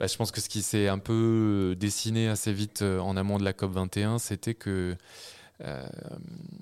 Bah, 0.01 0.07
je 0.07 0.17
pense 0.17 0.31
que 0.31 0.41
ce 0.41 0.49
qui 0.49 0.63
s'est 0.63 0.89
un 0.89 0.99
peu 0.99 1.77
dessiné 1.79 2.29
assez 2.29 2.53
vite 2.53 2.83
euh, 2.83 2.99
en 2.99 3.17
amont 3.17 3.39
de 3.39 3.45
la 3.45 3.53
COP 3.53 3.73
21, 3.73 4.19
c'était 4.19 4.55
que 4.55 4.97
euh, 5.63 5.87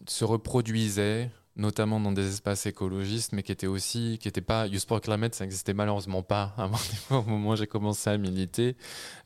se 0.06 0.24
reproduisait 0.24 1.30
notamment 1.56 2.00
dans 2.00 2.12
des 2.12 2.28
espaces 2.28 2.66
écologistes, 2.66 3.32
mais 3.32 3.42
qui 3.42 3.52
étaient 3.52 3.66
aussi, 3.66 4.18
qui 4.20 4.28
n'étaient 4.28 4.40
pas, 4.40 4.66
Youth 4.66 4.86
for 4.86 5.00
Climate, 5.00 5.34
ça 5.34 5.44
n'existait 5.44 5.74
malheureusement 5.74 6.22
pas 6.22 6.54
au 7.10 7.22
moment 7.22 7.50
où 7.50 7.56
j'ai 7.56 7.66
commencé 7.66 8.08
à 8.08 8.16
militer. 8.16 8.76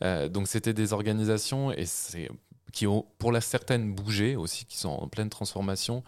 Euh, 0.02 0.28
donc 0.28 0.48
c'était 0.48 0.72
des 0.72 0.92
organisations, 0.92 1.72
et 1.72 1.86
c'est 1.86 2.28
qui 2.76 2.86
ont 2.86 3.06
pour 3.16 3.32
la 3.32 3.40
certaine 3.40 3.94
bougé 3.94 4.36
aussi, 4.36 4.66
qui 4.66 4.76
sont 4.76 4.90
en 4.90 5.08
pleine 5.08 5.30
transformation, 5.30 6.04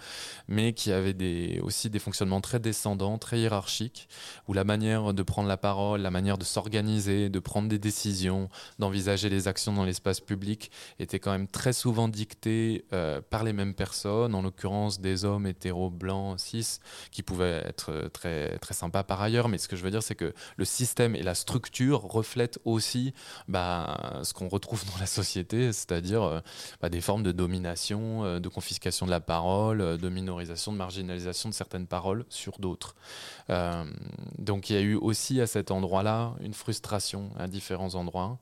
mais 0.49 0.75
qui 0.75 0.93
avaient 0.93 1.15
des, 1.15 1.61
aussi 1.63 1.89
des 1.89 1.99
fonctionnements 1.99 2.43
très 2.43 2.61
descendants, 2.61 3.17
très 3.17 3.41
hiérarchiques, 3.41 4.07
où 4.49 4.53
la 4.53 4.65
manière 4.65 5.15
de 5.15 5.23
prendre 5.23 5.49
la 5.49 5.57
parole, 5.57 6.03
la 6.03 6.11
manière 6.11 6.37
de 6.37 6.45
s'organiser, 6.45 7.31
de 7.31 7.39
prendre 7.39 7.71
des 7.71 7.79
décisions, 7.79 8.51
d'envisager 8.79 9.31
les 9.31 9.49
actions 9.49 9.73
dans 9.73 9.87
l'espace 9.87 10.21
public 10.21 10.71
était 10.99 11.19
quand 11.19 11.31
même 11.31 11.49
très 11.49 11.73
souvent 11.73 12.07
dictée 12.07 12.85
euh, 12.93 13.23
par 13.23 13.45
les 13.45 13.55
mêmes 13.55 13.73
personnes, 13.73 14.35
en 14.35 14.43
l'occurrence 14.43 15.01
des 15.01 15.25
hommes 15.25 15.47
hétéros, 15.47 15.89
blancs, 15.89 16.39
cis, 16.39 16.81
qui 17.11 17.23
pouvaient 17.23 17.63
être 17.65 17.93
euh, 17.93 18.09
très, 18.11 18.59
très 18.59 18.75
sympas 18.75 19.05
par 19.05 19.23
ailleurs, 19.23 19.49
mais 19.49 19.57
ce 19.57 19.69
que 19.69 19.77
je 19.77 19.83
veux 19.83 19.91
dire, 19.91 20.03
c'est 20.03 20.17
que 20.17 20.35
le 20.59 20.65
système 20.67 21.17
et 21.17 21.23
la 21.23 21.35
structure 21.35 22.03
reflètent 22.03 22.59
aussi 22.67 23.15
bah, 23.49 24.21
ce 24.23 24.35
qu'on 24.35 24.49
retrouve 24.49 24.85
dans 24.85 25.01
la 25.01 25.07
société, 25.07 25.73
c'est-à-dire 25.73 26.23
euh, 26.25 26.41
bah, 26.81 26.89
des 26.89 27.01
formes 27.01 27.23
de 27.23 27.33
domination, 27.33 28.25
euh, 28.25 28.41
de 28.41 28.49
confiscation 28.49 29.07
de 29.07 29.11
la 29.11 29.21
parole, 29.21 29.81
euh, 29.81 29.97
de 29.97 30.09
minorisation, 30.09 30.73
de 30.73 30.77
marginalisation 30.77 31.49
de 31.49 31.55
certaines 31.55 31.87
paroles 31.87 32.25
sur 32.29 32.59
d'autres. 32.59 32.95
Euh, 33.51 33.85
donc 34.39 34.71
il 34.71 34.75
y 34.75 34.79
a 34.79 34.83
eu 34.83 34.95
aussi 34.95 35.41
à 35.41 35.47
cet 35.47 35.71
endroit-là 35.71 36.35
une 36.41 36.55
frustration 36.55 37.31
à 37.39 37.49
différents 37.49 37.95
endroits, 37.95 38.39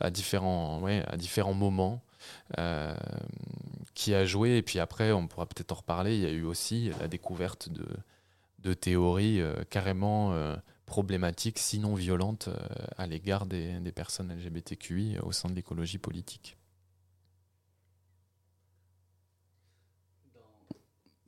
à 0.00 0.10
différents, 0.10 0.80
moments. 1.54 2.02
qui 3.94 4.14
a 4.14 4.24
joué 4.24 4.56
et 4.58 4.62
puis 4.62 4.78
après 4.80 5.12
on 5.12 5.26
pourra 5.26 5.46
peut-être 5.46 5.72
en 5.72 5.76
reparler 5.76 6.14
il 6.16 6.22
y 6.22 6.26
a 6.26 6.30
eu 6.30 6.44
aussi 6.44 6.90
la 7.00 7.08
découverte 7.08 7.68
de, 8.62 8.74
théories 8.74 9.40
carrément 9.70 10.34
problématiques 10.84 11.58
sinon 11.58 11.94
violentes 11.94 12.50
à 12.98 13.06
l'égard 13.06 13.46
des 13.46 13.92
personnes 13.92 14.30
LGBTQI 14.34 15.18
au 15.22 15.32
sein 15.32 15.48
de 15.48 15.54
l'écologie 15.54 15.98
politique 15.98 16.57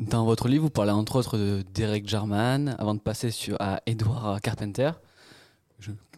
Dans 0.01 0.25
votre 0.25 0.49
livre, 0.49 0.65
vous 0.65 0.71
parlez 0.71 0.93
entre 0.93 1.17
autres 1.17 1.37
de 1.37 1.63
Derek 1.75 2.09
Jarman, 2.09 2.75
avant 2.79 2.95
de 2.95 3.01
passer 3.01 3.31
sur, 3.31 3.57
à 3.61 3.83
Edward 3.85 4.41
Carpenter. 4.41 4.93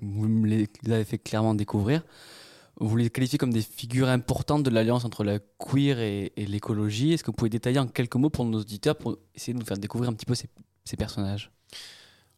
Vous 0.01 0.29
me 0.29 0.47
les 0.47 0.69
avez 0.87 1.05
fait 1.05 1.19
clairement 1.19 1.53
découvrir. 1.53 2.05
Vous 2.77 2.97
les 2.97 3.11
qualifiez 3.11 3.39
comme 3.39 3.53
des 3.53 3.61
figures 3.61 4.09
importantes 4.09 4.63
de 4.63 4.71
l'alliance 4.71 5.05
entre 5.05 5.25
la 5.25 5.41
queer 5.59 5.99
et, 5.99 6.33
l'écologie. 6.37 7.13
Est-ce 7.13 7.25
que 7.25 7.33
vous 7.33 7.37
pouvez 7.37 7.51
détailler 7.51 7.81
en 7.81 7.89
quelques 7.89 8.15
mots 8.15 8.31
pour 8.31 8.45
nos 8.45 8.61
auditeurs, 8.61 8.97
pour 8.97 9.19
essayer 9.35 9.53
de 9.53 9.59
nous 9.59 9.67
faire 9.67 9.79
découvrir 9.79 10.11
un 10.11 10.15
petit 10.15 10.27
peu 10.27 10.37
ces, 10.37 10.49
ces 10.85 10.97
personnages? 10.97 11.51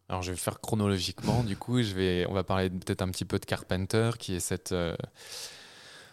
Alors 0.09 0.23
je 0.23 0.31
vais 0.31 0.39
faire 0.39 0.61
chronologiquement, 0.61 1.45
du 1.45 1.59
coup, 1.59 1.83
je 1.83 1.95
vais, 1.95 2.27
on 2.27 2.33
va 2.33 2.45
parler 2.45 2.71
peut-être 2.71 3.03
un 3.03 3.11
petit 3.11 3.25
peu 3.27 3.39
de 3.39 3.45
Carpenter, 3.45 4.13
qui 4.19 4.35
est 4.35 4.41
cette, 4.41 4.73
euh, 4.73 4.97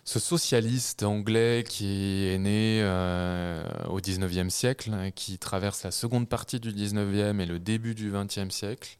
ce 0.03 0.19
socialiste 0.19 1.03
anglais 1.03 1.63
qui 1.67 2.27
est 2.27 2.37
né 2.37 2.79
euh, 2.81 3.63
au 3.89 3.99
19e 3.99 4.49
siècle, 4.49 4.91
hein, 4.93 5.11
qui 5.11 5.37
traverse 5.37 5.83
la 5.83 5.91
seconde 5.91 6.27
partie 6.27 6.59
du 6.59 6.71
19e 6.71 7.39
et 7.39 7.45
le 7.45 7.59
début 7.59 7.93
du 7.93 8.11
20e 8.11 8.49
siècle, 8.49 8.97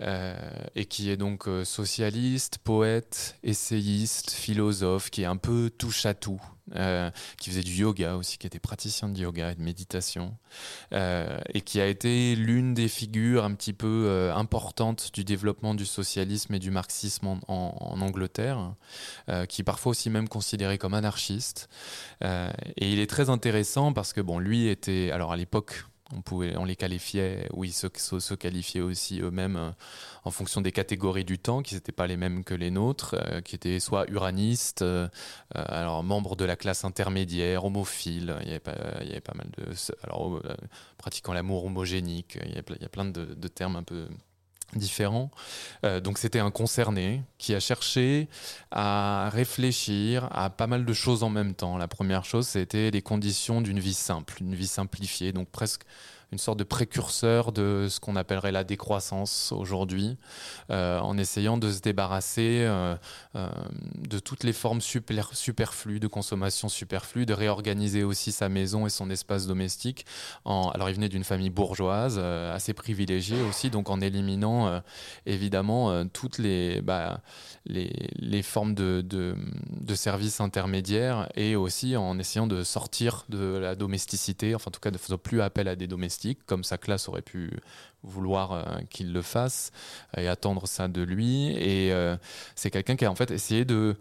et 0.00 0.84
qui 0.86 1.10
est 1.10 1.16
donc 1.16 1.48
euh, 1.48 1.64
socialiste, 1.64 2.58
poète, 2.58 3.36
essayiste, 3.42 4.30
philosophe, 4.30 5.10
qui 5.10 5.22
est 5.22 5.26
un 5.26 5.36
peu 5.36 5.70
touche 5.70 6.06
à 6.06 6.14
tout. 6.14 6.40
euh, 6.76 7.10
qui 7.38 7.50
faisait 7.50 7.62
du 7.62 7.72
yoga 7.72 8.16
aussi, 8.16 8.38
qui 8.38 8.46
était 8.46 8.58
praticien 8.58 9.08
de 9.08 9.18
yoga 9.18 9.52
et 9.52 9.54
de 9.54 9.62
méditation, 9.62 10.36
euh, 10.92 11.38
et 11.52 11.60
qui 11.60 11.80
a 11.80 11.86
été 11.86 12.34
l'une 12.36 12.74
des 12.74 12.88
figures 12.88 13.44
un 13.44 13.54
petit 13.54 13.72
peu 13.72 14.04
euh, 14.06 14.34
importantes 14.34 15.10
du 15.12 15.24
développement 15.24 15.74
du 15.74 15.86
socialisme 15.86 16.54
et 16.54 16.58
du 16.58 16.70
marxisme 16.70 17.26
en, 17.48 18.00
Angleterre, 18.00 18.74
euh, 19.28 19.46
qui 19.46 19.62
est 19.62 19.64
parfois 19.64 19.90
aussi 19.90 20.10
même 20.10 20.28
considéré 20.28 20.78
comme 20.78 20.94
anarchiste. 20.94 21.68
Euh, 22.24 22.50
et 22.76 22.92
il 22.92 22.98
est 22.98 23.06
très 23.06 23.30
intéressant 23.30 23.92
parce 23.92 24.12
que 24.12 24.20
bon, 24.20 24.38
lui 24.38 24.68
était, 24.68 25.10
alors 25.12 25.32
à 25.32 25.36
l'époque, 25.36 25.84
on, 26.14 26.22
pouvait, 26.22 26.56
on 26.56 26.64
les 26.64 26.76
qualifiait, 26.76 27.48
oui, 27.52 27.72
se, 27.72 27.86
se, 27.96 28.34
qualifiaient 28.34 28.80
aussi 28.80 29.20
eux-mêmes 29.20 29.56
euh, 29.56 29.70
en 30.24 30.30
fonction 30.30 30.60
des 30.60 30.72
catégories 30.72 31.24
du 31.24 31.38
temps, 31.38 31.62
qui 31.62 31.74
n'étaient 31.74 31.92
pas 31.92 32.06
les 32.06 32.16
mêmes 32.16 32.44
que 32.44 32.54
les 32.54 32.70
nôtres, 32.70 33.16
euh, 33.18 33.40
qui 33.40 33.54
étaient 33.54 33.80
soit 33.80 34.08
uranistes, 34.10 34.82
euh, 34.82 35.08
alors 35.54 36.02
membres 36.02 36.36
de 36.36 36.44
la 36.44 36.56
classe 36.56 36.84
intermédiaire, 36.84 37.64
homophiles, 37.64 38.36
il 38.42 38.48
y 38.48 38.50
avait 38.50 38.60
pas, 38.60 39.34
mal 39.34 39.48
de... 39.56 39.64
Alors, 40.02 40.40
pratiquant 40.98 41.32
l'amour 41.32 41.64
homogénique, 41.64 42.38
il 42.44 42.54
y 42.54 42.58
a, 42.58 42.88
plein 42.88 43.04
de 43.04 43.48
termes 43.48 43.76
un 43.76 43.82
peu 43.82 44.06
différents. 44.74 45.30
Euh, 45.84 46.00
donc 46.00 46.18
c'était 46.18 46.38
un 46.38 46.50
concerné 46.50 47.22
qui 47.38 47.54
a 47.54 47.60
cherché 47.60 48.28
à 48.70 49.28
réfléchir 49.32 50.28
à 50.32 50.50
pas 50.50 50.66
mal 50.66 50.84
de 50.84 50.92
choses 50.92 51.22
en 51.22 51.30
même 51.30 51.54
temps. 51.54 51.76
La 51.76 51.88
première 51.88 52.24
chose, 52.24 52.46
c'était 52.46 52.90
les 52.90 53.02
conditions 53.02 53.60
d'une 53.60 53.80
vie 53.80 53.94
simple, 53.94 54.34
une 54.40 54.54
vie 54.54 54.66
simplifiée, 54.66 55.32
donc 55.32 55.48
presque 55.48 55.82
une 56.32 56.38
sorte 56.38 56.58
de 56.58 56.64
précurseur 56.64 57.52
de 57.52 57.86
ce 57.90 58.00
qu'on 58.00 58.16
appellerait 58.16 58.52
la 58.52 58.64
décroissance 58.64 59.52
aujourd'hui, 59.52 60.16
en 60.70 61.18
essayant 61.18 61.58
de 61.58 61.70
se 61.70 61.80
débarrasser 61.80 62.66
de 63.34 64.18
toutes 64.18 64.42
les 64.42 64.54
formes 64.54 64.80
super, 64.80 65.34
superflues 65.34 66.00
de 66.00 66.06
consommation 66.06 66.70
superflue, 66.70 67.26
de 67.26 67.34
réorganiser 67.34 68.02
aussi 68.02 68.32
sa 68.32 68.48
maison 68.48 68.86
et 68.86 68.90
son 68.90 69.10
espace 69.10 69.46
domestique. 69.46 70.06
Alors 70.46 70.88
il 70.88 70.94
venait 70.94 71.10
d'une 71.10 71.24
famille 71.24 71.50
bourgeoise, 71.50 72.18
assez 72.18 72.72
privilégiée 72.72 73.42
aussi, 73.42 73.68
donc 73.68 73.90
en 73.90 74.00
éliminant 74.00 74.82
évidemment 75.26 76.06
toutes 76.06 76.38
les, 76.38 76.80
bah, 76.80 77.20
formes 78.42 78.74
de 78.74 79.94
services 79.94 80.40
intermédiaires 80.40 81.28
et 81.36 81.56
aussi 81.56 81.94
en 81.96 82.18
essayant 82.18 82.46
de 82.46 82.62
sortir 82.62 83.26
de 83.28 83.58
la 83.58 83.74
domesticité, 83.74 84.54
enfin 84.54 84.68
en 84.68 84.72
tout 84.72 84.80
cas 84.80 84.90
ne 84.90 84.96
faisant 84.96 85.18
plus 85.18 85.42
appel 85.42 85.68
à 85.68 85.76
des 85.76 85.86
domestiques, 85.86 86.21
comme 86.46 86.64
sa 86.64 86.78
classe 86.78 87.08
aurait 87.08 87.22
pu 87.22 87.50
vouloir 88.02 88.52
euh, 88.52 88.64
qu'il 88.90 89.12
le 89.12 89.22
fasse 89.22 89.70
et 90.16 90.28
attendre 90.28 90.66
ça 90.66 90.88
de 90.88 91.02
lui. 91.02 91.48
Et 91.56 91.92
euh, 91.92 92.16
c'est 92.54 92.70
quelqu'un 92.70 92.96
qui 92.96 93.04
a 93.04 93.10
en 93.10 93.14
fait 93.14 93.30
essayé 93.30 93.64
de 93.64 93.96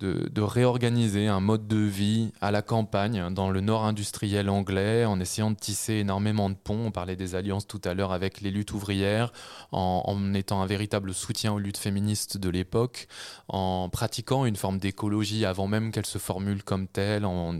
de, 0.00 0.42
réorganiser 0.42 1.28
un 1.28 1.40
mode 1.40 1.66
de 1.68 1.76
vie 1.76 2.32
à 2.40 2.50
la 2.50 2.62
campagne, 2.62 3.32
dans 3.32 3.50
le 3.50 3.60
nord 3.60 3.84
industriel 3.84 4.50
anglais, 4.50 5.04
en 5.04 5.20
essayant 5.20 5.50
de 5.50 5.56
tisser 5.56 5.94
énormément 5.94 6.50
de 6.50 6.54
ponts. 6.54 6.86
On 6.86 6.90
parlait 6.90 7.16
des 7.16 7.34
alliances 7.34 7.66
tout 7.66 7.80
à 7.84 7.94
l'heure 7.94 8.12
avec 8.12 8.40
les 8.40 8.50
luttes 8.50 8.72
ouvrières, 8.72 9.32
en, 9.72 10.34
étant 10.34 10.62
un 10.62 10.66
véritable 10.66 11.14
soutien 11.14 11.52
aux 11.52 11.58
luttes 11.58 11.78
féministes 11.78 12.36
de 12.38 12.48
l'époque, 12.50 13.06
en 13.48 13.88
pratiquant 13.88 14.46
une 14.46 14.56
forme 14.56 14.78
d'écologie 14.78 15.44
avant 15.44 15.68
même 15.68 15.92
qu'elle 15.92 16.06
se 16.06 16.18
formule 16.18 16.64
comme 16.64 16.88
telle, 16.88 17.24
en, 17.24 17.54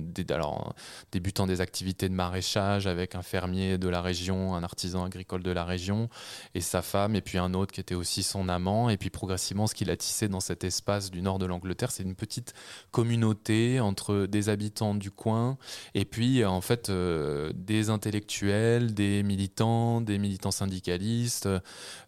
débutant 1.12 1.46
des 1.46 1.60
activités 1.60 2.08
de 2.08 2.14
maraîchage 2.14 2.86
avec 2.86 3.14
un 3.14 3.22
fermier 3.22 3.78
de 3.78 3.88
la 3.88 4.02
région, 4.02 4.54
un 4.54 4.62
artisan 4.64 5.04
agricole 5.04 5.42
de 5.42 5.50
la 5.50 5.64
région, 5.64 6.08
et 6.54 6.60
sa 6.60 6.82
femme, 6.82 7.14
et 7.14 7.20
puis 7.20 7.38
un 7.38 7.54
autre 7.54 7.72
qui 7.72 7.80
était 7.80 7.94
aussi 7.94 8.22
son 8.22 8.48
amant, 8.48 8.90
et 8.90 8.96
puis 8.96 9.10
progressivement 9.10 9.66
ce 9.66 9.74
qu'il 9.74 9.90
a 9.90 9.96
tissé 9.96 10.28
dans 10.28 10.40
cet 10.40 10.64
espace 10.64 11.10
du 11.10 11.22
nord 11.22 11.38
de 11.38 11.46
l'Angleterre, 11.46 11.90
c'est 11.90 12.02
une 12.02 12.16
petite 12.24 12.54
communauté 12.90 13.80
entre 13.80 14.26
des 14.26 14.48
habitants 14.48 14.94
du 14.94 15.10
coin 15.10 15.58
et 15.94 16.04
puis 16.04 16.44
en 16.44 16.60
fait 16.60 16.88
euh, 16.88 17.52
des 17.54 17.90
intellectuels, 17.90 18.94
des 18.94 19.22
militants, 19.22 20.00
des 20.00 20.18
militants 20.18 20.50
syndicalistes, 20.50 21.48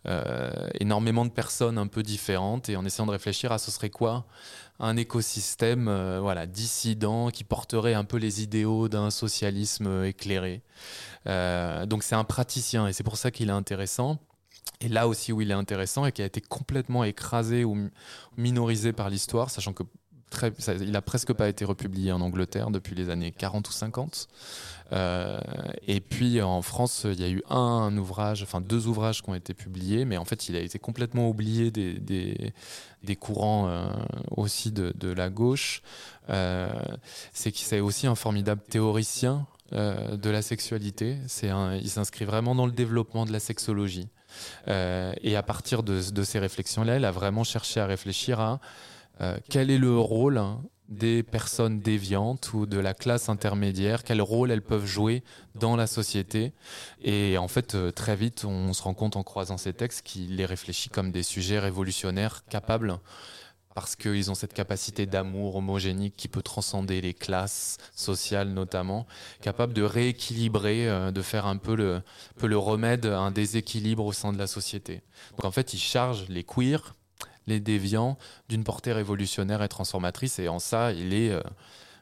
euh, 0.07 0.69
énormément 0.81 1.25
de 1.25 1.31
personnes 1.31 1.79
un 1.79 1.87
peu 1.87 2.03
différentes 2.03 2.69
et 2.69 2.77
en 2.77 2.85
essayant 2.85 3.07
de 3.07 3.13
réfléchir 3.13 3.53
à 3.53 3.59
ce 3.59 3.71
serait 3.71 3.91
quoi 3.91 4.27
un 4.79 4.97
écosystème 4.97 5.89
euh, 5.89 6.19
voilà 6.21 6.47
dissident 6.47 7.31
qui 7.31 7.45
porterait 7.45 7.95
un 7.95 8.05
peu 8.05 8.17
les 8.17 8.43
idéaux 8.43 8.89
d'un 8.89 9.11
socialisme 9.11 10.05
éclairé. 10.05 10.63
donc 11.87 12.03
c'est 12.03 12.15
un 12.15 12.25
praticien 12.25 12.87
et 12.87 12.93
c'est 12.93 13.05
pour 13.05 13.17
ça 13.17 13.31
qu'il 13.31 13.49
est 13.49 13.53
intéressant. 13.53 14.19
Et 14.81 14.89
là 14.89 15.09
aussi 15.09 15.33
où 15.33 15.41
il 15.41 15.51
est 15.51 15.55
intéressant 15.55 16.05
et 16.05 16.13
qui 16.13 16.23
a 16.23 16.27
été 16.27 16.41
complètement 16.41 17.03
écrasé 17.05 17.65
ou 17.65 17.89
minorisé 18.37 18.93
par 18.93 19.09
l'histoire, 19.09 19.51
sachant 19.51 19.73
que 19.73 19.83
il 20.81 20.97
a 20.97 21.03
presque 21.03 21.33
pas 21.33 21.49
été 21.49 21.65
republié 21.65 22.13
en 22.13 22.21
Angleterre 22.21 22.71
depuis 22.71 22.95
les 22.95 23.11
années 23.11 23.33
40 23.33 23.69
ou 23.69 23.73
50. 23.73 24.29
Euh, 24.93 25.39
et 25.87 26.01
puis 26.01 26.41
en 26.43 26.63
France, 26.63 27.07
il 27.11 27.21
y 27.21 27.25
a 27.25 27.29
eu 27.29 27.43
un, 27.51 27.97
ouvrage, 27.97 28.43
enfin 28.43 28.61
deux 28.61 28.87
ouvrages 28.87 29.23
qui 29.23 29.31
ont 29.31 29.35
été 29.35 29.55
publiés, 29.55 30.05
mais 30.05 30.17
en 30.17 30.25
fait, 30.25 30.49
il 30.49 30.57
a 30.57 30.61
été 30.61 30.79
complètement 30.79 31.29
oublié 31.29 31.71
des, 31.71 31.95
des, 33.03 33.17
courants 33.17 33.69
euh, 33.69 33.87
aussi 34.31 34.71
de, 34.73 35.13
la 35.13 35.29
gauche. 35.29 35.83
Euh, 36.29 36.69
c'est 37.33 37.53
qu'il 37.53 37.67
c'est 37.67 37.81
aussi 37.81 38.07
un 38.07 38.15
formidable 38.15 38.63
théoricien 38.69 39.47
de 39.73 40.31
la 40.31 40.43
sexualité. 40.43 41.17
C'est 41.27 41.51
il 41.83 41.91
s'inscrit 41.91 42.25
vraiment 42.25 42.55
dans 42.55 42.67
le 42.67 42.73
développement 42.73 43.25
de 43.25 43.33
la 43.33 43.41
sexologie. 43.41 44.09
et 44.69 45.37
à 45.37 45.43
partir 45.43 45.83
de, 45.83 46.11
de 46.11 46.23
ces 46.23 46.39
réflexions-là, 46.39 46.99
il 46.99 47.05
a 47.05 47.11
vraiment 47.11 47.43
cherché 47.43 47.81
à 47.81 47.87
réfléchir 47.87 48.39
à 48.39 48.61
euh, 49.21 49.37
quel 49.49 49.71
est 49.71 49.79
le 49.79 49.99
rôle 49.99 50.39
hein, 50.39 50.61
des 50.89 51.23
personnes 51.23 51.81
déviantes 51.81 52.53
ou 52.53 52.67
de 52.67 52.79
la 52.79 52.95
classe 52.95 53.29
intermédiaire, 53.29 54.05
quel 54.05 54.23
rôle 54.23 54.51
elles 54.51 54.63
peuvent 54.63 54.87
jouer 54.87 55.23
dans 55.55 55.77
la 55.77 55.87
société? 55.87 56.53
Et 57.03 57.39
en 57.39 57.49
fait, 57.49 57.75
euh, 57.75 57.91
très 57.91 58.17
vite, 58.17 58.45
on 58.45 58.73
se 58.73 58.83
rend 58.83 58.95
compte 58.95 59.17
en 59.17 59.23
croisant 59.23 59.57
ces 59.57 59.73
textes 59.73 60.03
qu'il 60.07 60.37
les 60.37 60.47
réfléchit 60.47 60.89
comme 60.89 61.11
des 61.11 61.23
sujets 61.23 61.59
révolutionnaires 61.59 62.45
capables 62.49 62.99
parce 63.77 63.95
qu'ils 63.95 64.31
ont 64.31 64.35
cette 64.35 64.55
capacité 64.55 65.05
d'amour 65.05 65.57
homogénique 65.57 66.15
qui 66.17 66.29
peut 66.29 66.41
transcender 66.41 67.03
les 67.03 67.13
classes 67.13 67.77
sociales 67.95 68.49
notamment, 68.49 69.07
capable 69.43 69.75
de 69.75 69.83
rééquilibrer, 69.83 70.89
euh, 70.89 71.11
de 71.11 71.21
faire 71.21 71.45
un 71.45 71.59
peu 71.59 71.77
le, 71.77 72.01
peu 72.39 72.47
le 72.47 72.57
remède 72.57 73.05
à 73.05 73.19
un 73.19 73.31
déséquilibre 73.31 74.07
au 74.07 74.15
sein 74.15 74.33
de 74.33 74.39
la 74.39 74.47
société. 74.47 75.03
Donc 75.33 75.45
en 75.45 75.51
fait, 75.51 75.75
ils 75.75 75.79
chargent 75.79 76.27
les 76.31 76.43
queers 76.43 76.95
les 77.47 77.61
déviants 77.61 78.19
d'une 78.49 78.65
portée 78.65 78.93
révolutionnaire 78.93 79.63
et 79.63 79.69
transformatrice. 79.69 80.39
Et 80.39 80.49
en 80.49 80.59
ça, 80.59 80.93
il 80.93 81.15
est, 81.15 81.31
euh, 81.31 81.43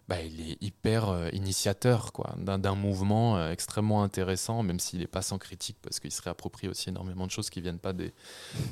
bah, 0.09 0.21
il 0.23 0.51
est 0.51 0.63
hyper 0.63 1.09
euh, 1.09 1.29
initiateur 1.33 2.13
quoi, 2.13 2.35
d'un, 2.39 2.75
mouvement 2.75 3.37
euh, 3.37 3.51
extrêmement 3.51 4.03
intéressant, 4.03 4.63
même 4.63 4.81
s'il 4.81 5.01
n'est 5.01 5.07
pas 5.07 5.23
sans 5.23 5.39
critique, 5.39 5.77
parce 5.83 6.01
qu'il 6.01 6.13
se 6.13 6.23
réapproprie 6.23 6.69
aussi 6.69 6.89
énormément 6.89 7.27
de 7.27 7.31
choses 7.31 7.51
qui 7.51 7.61
viennent 7.61 7.79
pas 7.79 7.93
des. 7.93 8.13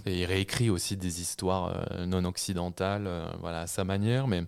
Et 0.07 0.21
il 0.21 0.25
réécrit 0.25 0.71
aussi 0.71 0.97
des 0.97 1.21
histoires 1.21 1.87
non 2.07 2.25
occidentales, 2.25 3.09
voilà, 3.41 3.61
à 3.63 3.67
sa 3.67 3.85
manière. 3.85 4.27
Mais 4.27 4.45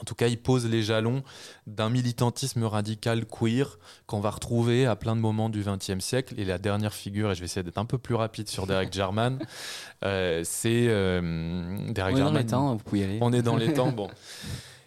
en 0.00 0.04
tout 0.04 0.14
cas, 0.14 0.28
il 0.28 0.38
pose 0.38 0.66
les 0.66 0.82
jalons 0.82 1.22
d'un 1.66 1.90
militantisme 1.90 2.64
radical 2.64 3.24
queer 3.26 3.78
qu'on 4.06 4.20
va 4.20 4.30
retrouver 4.30 4.86
à 4.86 4.96
plein 4.96 5.16
de 5.16 5.20
moments 5.20 5.48
du 5.48 5.62
XXe 5.62 5.98
siècle. 6.04 6.34
Et 6.38 6.44
la 6.44 6.58
dernière 6.58 6.94
figure, 6.94 7.30
et 7.32 7.34
je 7.34 7.40
vais 7.40 7.46
essayer 7.46 7.62
d'être 7.64 7.78
un 7.78 7.84
peu 7.84 7.98
plus 7.98 8.14
rapide 8.14 8.48
sur 8.48 8.66
Derek 8.66 8.92
Jarman, 8.92 9.38
euh, 10.04 10.42
c'est 10.44 10.86
euh, 10.88 11.92
Derek 11.92 12.14
On 12.14 12.18
Jarman. 12.18 12.18
est 12.18 12.24
dans 12.24 12.38
les 12.38 12.46
temps, 12.46 12.72
vous 12.76 12.84
pouvez 12.84 13.00
y 13.00 13.04
aller. 13.04 13.18
On 13.20 13.32
est 13.32 13.42
dans 13.42 13.56
les 13.56 13.72
temps, 13.72 13.92
bon. 13.92 14.08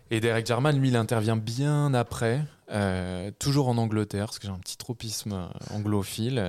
Et 0.10 0.20
Derek 0.20 0.46
Jarman, 0.46 0.78
lui, 0.78 0.90
il 0.90 0.96
intervient 0.96 1.38
bien 1.38 1.94
après, 1.94 2.42
euh, 2.72 3.32
toujours 3.40 3.70
en 3.70 3.78
Angleterre, 3.78 4.26
parce 4.28 4.40
que 4.40 4.48
j'ai 4.48 4.54
un 4.54 4.60
petit 4.60 4.78
tropisme 4.78 5.50
anglophile. 5.74 6.42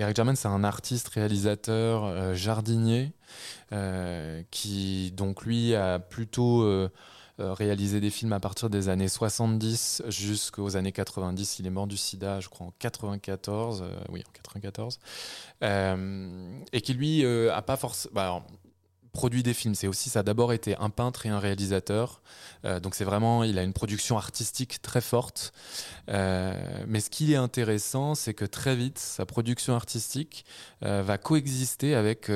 Derek 0.00 0.16
Jarman, 0.16 0.34
c'est 0.34 0.48
un 0.48 0.64
artiste, 0.64 1.08
réalisateur, 1.08 2.04
euh, 2.04 2.32
jardinier, 2.32 3.12
euh, 3.72 4.42
qui 4.50 5.12
donc 5.14 5.44
lui 5.44 5.74
a 5.74 5.98
plutôt 5.98 6.62
euh, 6.62 6.88
réalisé 7.38 8.00
des 8.00 8.08
films 8.08 8.32
à 8.32 8.40
partir 8.40 8.70
des 8.70 8.88
années 8.88 9.08
70 9.08 10.04
jusqu'aux 10.08 10.78
années 10.78 10.92
90. 10.92 11.58
Il 11.58 11.66
est 11.66 11.70
mort 11.70 11.86
du 11.86 11.98
sida, 11.98 12.40
je 12.40 12.48
crois, 12.48 12.68
en 12.68 12.72
94. 12.78 13.84
oui, 14.08 14.24
en 14.26 14.32
94. 14.32 15.00
et 16.72 16.80
qui 16.80 16.94
lui 16.94 17.26
a 17.26 17.60
pas 17.60 17.76
forcément. 17.76 18.14
Bah, 18.14 18.42
produit 19.12 19.42
des 19.42 19.54
films. 19.54 19.74
C'est 19.74 19.88
aussi, 19.88 20.10
ça 20.10 20.20
a 20.20 20.22
d'abord 20.22 20.52
été 20.52 20.76
un 20.76 20.90
peintre 20.90 21.26
et 21.26 21.28
un 21.28 21.38
réalisateur. 21.38 22.20
Euh, 22.64 22.80
donc 22.80 22.94
c'est 22.94 23.04
vraiment, 23.04 23.44
il 23.44 23.58
a 23.58 23.62
une 23.62 23.72
production 23.72 24.16
artistique 24.16 24.82
très 24.82 25.00
forte. 25.00 25.52
Euh, 26.08 26.54
mais 26.86 27.00
ce 27.00 27.10
qui 27.10 27.32
est 27.32 27.36
intéressant, 27.36 28.14
c'est 28.14 28.34
que 28.34 28.44
très 28.44 28.76
vite, 28.76 28.98
sa 28.98 29.26
production 29.26 29.74
artistique 29.74 30.44
euh, 30.84 31.02
va 31.02 31.18
coexister 31.18 31.94
avec 31.94 32.30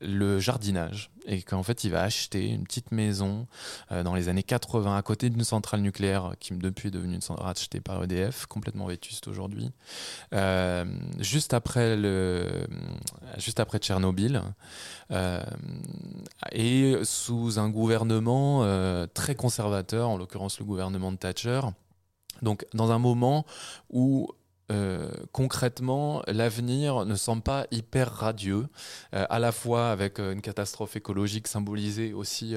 le 0.00 0.38
jardinage 0.38 1.10
et 1.26 1.42
qu'en 1.42 1.62
fait 1.62 1.84
il 1.84 1.90
va 1.90 2.02
acheter 2.02 2.48
une 2.48 2.64
petite 2.64 2.92
maison 2.92 3.46
euh, 3.90 4.02
dans 4.02 4.14
les 4.14 4.28
années 4.28 4.42
80 4.42 4.96
à 4.96 5.02
côté 5.02 5.30
d'une 5.30 5.44
centrale 5.44 5.80
nucléaire 5.80 6.34
qui 6.38 6.54
depuis 6.54 6.88
est 6.88 6.90
devenue 6.90 7.14
une 7.14 7.20
centrale 7.20 7.50
achetée 7.50 7.80
par 7.80 8.02
EDF, 8.04 8.46
complètement 8.46 8.86
vétuste 8.86 9.28
aujourd'hui, 9.28 9.70
euh, 10.34 10.84
juste 11.18 11.54
après 11.54 11.96
le, 11.96 12.66
juste 13.38 13.60
après 13.60 13.78
Tchernobyl 13.78 14.42
euh, 15.10 15.42
et 16.52 16.96
sous 17.02 17.58
un 17.58 17.68
gouvernement 17.70 18.66
très 19.14 19.34
conservateur, 19.34 20.08
en 20.08 20.16
l'occurrence 20.16 20.58
le 20.58 20.64
gouvernement 20.64 21.12
de 21.12 21.16
Thatcher. 21.16 21.60
Donc 22.42 22.66
dans 22.74 22.90
un 22.90 22.98
moment 22.98 23.46
où 23.90 24.28
euh, 24.72 25.08
concrètement, 25.30 26.22
l'avenir 26.26 27.04
ne 27.04 27.14
semble 27.14 27.42
pas 27.42 27.66
hyper 27.70 28.12
radieux, 28.12 28.66
euh, 29.14 29.24
à 29.30 29.38
la 29.38 29.52
fois 29.52 29.90
avec 29.90 30.18
euh, 30.18 30.32
une 30.32 30.40
catastrophe 30.40 30.96
écologique 30.96 31.46
symbolisée 31.46 32.12
aussi 32.12 32.54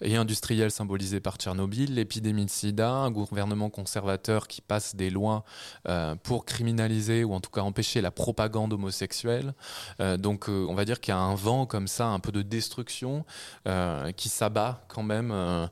et 0.00 0.16
industrielle 0.16 0.70
symbolisée 0.70 1.20
par 1.20 1.36
Tchernobyl, 1.36 1.94
l'épidémie 1.94 2.44
de 2.44 2.50
sida, 2.50 2.90
un 2.90 3.10
gouvernement 3.10 3.70
conservateur 3.70 4.48
qui 4.48 4.60
passe 4.60 4.96
des 4.96 5.10
lois 5.10 5.44
pour 6.22 6.44
criminaliser 6.44 7.24
ou 7.24 7.34
en 7.34 7.40
tout 7.40 7.50
cas 7.50 7.60
empêcher 7.60 8.00
la 8.00 8.10
propagande 8.10 8.72
homosexuelle. 8.72 9.54
donc 10.18 10.48
on 10.48 10.74
va 10.74 10.84
dire 10.84 11.00
qu'il 11.00 11.12
y 11.12 11.16
a 11.16 11.20
un 11.20 11.34
vent 11.34 11.66
comme 11.66 11.88
ça, 11.88 12.06
un 12.06 12.20
peu 12.20 12.32
de 12.32 12.42
destruction 12.42 13.24
qui 14.16 14.28
s'abat 14.28 14.84
quand 14.88 15.02
même 15.02 15.68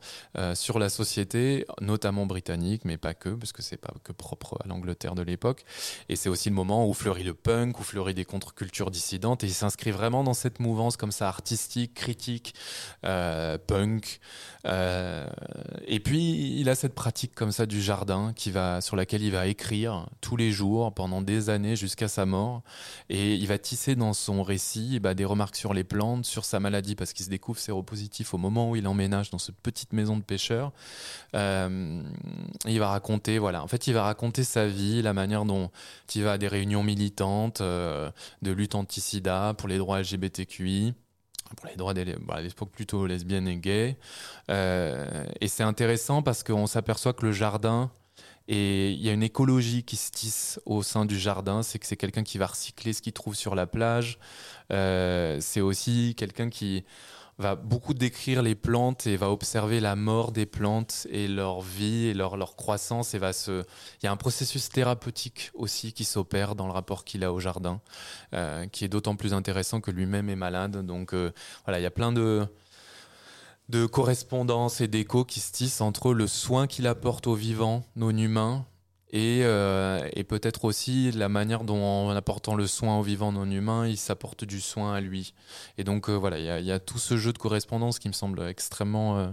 sur 0.55 0.79
la 0.79 0.89
société, 0.89 1.67
notamment 1.81 2.27
britannique, 2.27 2.85
mais 2.85 2.97
pas 2.97 3.15
que, 3.15 3.31
parce 3.31 3.53
que 3.53 3.63
c'est 3.63 3.77
pas 3.77 3.93
que 4.03 4.13
propre 4.13 4.59
à 4.65 4.69
l'Angleterre 4.69 5.15
de 5.15 5.23
l'époque. 5.23 5.65
Et 6.09 6.17
c'est 6.17 6.29
aussi 6.29 6.49
le 6.49 6.55
moment 6.55 6.89
où 6.89 6.95
fleurit 6.95 7.25
le 7.25 7.35
punk, 7.35 7.79
où 7.81 7.83
fleurit 7.83 8.15
des 8.15 8.25
contre-cultures 8.25 8.91
dissidentes, 8.91 9.45
et 9.45 9.47
il 9.47 9.55
s'inscrit 9.55 9.91
vraiment 9.91 10.25
dans 10.25 10.35
cette 10.35 10.61
mouvance 10.61 10.97
comme 10.97 11.13
ça 11.13 11.29
artistique, 11.29 11.95
critique, 11.95 12.55
euh, 13.05 13.59
punk. 13.59 14.21
Euh, 14.67 15.27
et 15.87 15.99
puis 15.99 16.61
il 16.61 16.69
a 16.69 16.75
cette 16.75 16.95
pratique 16.95 17.35
comme 17.35 17.51
ça 17.51 17.67
du 17.67 17.83
jardin 17.83 18.33
qui 18.37 18.53
va, 18.53 18.81
sur 18.81 18.95
laquelle 18.95 19.23
il 19.23 19.33
va 19.33 19.49
écrire 19.49 20.07
tous 20.21 20.37
les 20.37 20.53
jours 20.53 20.95
pendant 20.95 21.21
des 21.21 21.51
années 21.51 21.75
jusqu'à 21.75 22.09
sa 22.09 22.27
mort, 22.27 22.63
et 23.09 23.35
il 23.35 23.47
va 23.47 23.59
tisser 23.59 23.97
dans 23.97 24.13
son 24.13 24.43
récit 24.43 25.01
bah, 25.01 25.15
des 25.15 25.25
remarques 25.25 25.57
sur 25.57 25.75
les 25.75 25.85
plantes, 25.85 26.25
sur 26.25 26.45
sa 26.45 26.61
maladie 26.61 26.95
parce 26.95 27.13
qu'il 27.13 27.25
se 27.25 27.31
découvre 27.31 27.59
séropositif 27.59 28.35
au 28.35 28.39
moment 28.39 28.71
où 28.71 28.77
il 28.77 28.87
emménage 28.87 29.31
dans 29.31 29.39
cette 29.39 29.57
petite 29.57 29.93
maison 29.93 30.17
de 30.17 30.23
pêcheur. 30.23 30.73
Euh, 31.35 32.03
il 32.67 32.79
va 32.79 32.89
raconter, 32.89 33.39
voilà, 33.39 33.63
en 33.63 33.69
fait, 33.69 33.87
il 33.87 33.95
va 33.95 34.03
raconter 34.03 34.45
sa 34.45 34.67
vie, 34.67 35.03
la 35.03 35.13
manière 35.13 35.45
dont 35.45 35.62
il 36.15 36.23
va 36.23 36.33
à 36.33 36.39
des 36.39 36.49
réunions 36.49 36.83
militantes 36.83 37.61
euh, 37.61 38.11
de 38.43 38.51
lutte 38.53 38.75
anti-sida 38.75 39.55
pour 39.57 39.69
les 39.69 39.79
droits 39.79 40.01
LGBTQI 40.01 40.95
pour 41.57 41.67
les 41.67 41.77
droits 41.77 41.95
des 41.95 42.17
bah, 42.21 42.37
à 42.37 42.41
l'époque 42.41 42.71
plutôt 42.71 43.07
lesbiennes 43.07 43.49
et 43.49 43.57
gays. 43.57 43.99
Euh, 44.51 45.25
et 45.41 45.49
c'est 45.49 45.63
intéressant 45.63 46.23
parce 46.23 46.43
qu'on 46.43 46.67
s'aperçoit 46.67 47.13
que 47.13 47.27
le 47.27 47.33
jardin, 47.33 47.91
et 48.49 48.91
il 48.91 49.01
y 49.01 49.09
a 49.09 49.13
une 49.13 49.23
écologie 49.23 49.85
qui 49.85 49.97
se 49.97 50.11
tisse 50.11 50.61
au 50.67 50.83
sein 50.83 51.05
du 51.05 51.19
jardin, 51.19 51.63
c'est 51.63 51.79
que 51.79 51.87
c'est 51.87 51.97
quelqu'un 51.97 52.25
qui 52.25 52.39
va 52.39 52.47
recycler 52.47 52.93
ce 52.93 53.03
qu'il 53.03 53.13
trouve 53.13 53.35
sur 53.35 53.55
la 53.55 53.67
plage. 53.67 54.19
Euh, 54.73 55.39
c'est 55.41 55.61
aussi 55.61 56.15
quelqu'un 56.17 56.51
qui 56.51 56.85
va 57.39 57.55
beaucoup 57.55 57.95
décrire 57.95 58.43
les 58.43 58.55
plantes 58.55 59.07
et 59.07 59.17
va 59.17 59.31
observer 59.31 59.81
la 59.81 59.97
mort 59.97 60.33
des 60.33 60.47
plantes 60.47 61.07
et 61.11 61.29
leur 61.29 61.61
vie 61.61 62.07
et 62.07 62.15
leur, 62.15 62.37
leur 62.37 62.57
croissance 62.57 63.15
et 63.15 63.19
va 63.19 63.33
se 63.33 63.65
il 64.03 64.05
y 64.05 64.07
a 64.07 64.13
un 64.13 64.17
processus 64.17 64.69
thérapeutique 64.69 65.51
aussi 65.55 65.93
qui 65.93 66.05
s'opère 66.05 66.55
dans 66.55 66.67
le 66.67 66.73
rapport 66.73 67.05
qu'il 67.05 67.25
a 67.25 67.33
au 67.33 67.41
jardin 67.41 67.81
euh, 68.35 68.67
qui 68.67 68.85
est 68.85 68.89
d'autant 68.89 69.17
plus 69.17 69.33
intéressant 69.33 69.81
que 69.81 69.91
lui-même 69.91 70.29
est 70.29 70.37
malade. 70.37 70.85
Donc 70.85 71.15
euh, 71.15 71.33
voilà 71.65 71.81
il 71.81 71.83
y 71.83 71.87
a 71.87 71.91
plein 71.91 72.13
de 72.13 72.47
de 73.69 73.87
correspondances 73.87 74.81
et 74.81 74.89
d'échos 74.89 75.25
qui 75.25 75.41
se 75.41 75.53
tissent 75.53 75.81
entre 75.81 76.13
le 76.13 76.27
soin 76.27 76.67
qu'il 76.67 76.87
apporte 76.87 77.27
aux 77.27 77.35
vivants 77.35 77.85
non 77.97 78.11
humains 78.11 78.67
et, 79.13 79.41
euh, 79.43 80.09
et 80.15 80.25
peut-être 80.25 80.65
aussi 80.65 81.13
la 81.13 81.29
manière 81.29 81.65
dont 81.65 81.83
en 81.83 82.11
apportant 82.11 82.55
le 82.55 82.67
soin 82.67 82.99
aux 82.99 83.03
vivants 83.03 83.33
non 83.33 83.51
humains, 83.51 83.87
il 83.87 83.99
s'apporte 83.99 84.45
du 84.45 84.61
soin 84.61 84.95
à 84.95 85.01
lui. 85.01 85.35
Et 85.79 85.85
donc 85.85 86.09
euh, 86.09 86.15
voilà, 86.15 86.39
il 86.39 86.65
y, 86.65 86.73
a- 86.73 86.81
tout 86.81 86.99
ce 86.99 87.17
jeu 87.17 87.33
de 87.33 87.39
correspondance 87.39 87.99
qui 87.99 88.09
me 88.09 88.15
semble 88.15 88.43
extrêmement, 88.43 89.19
euh, 89.19 89.29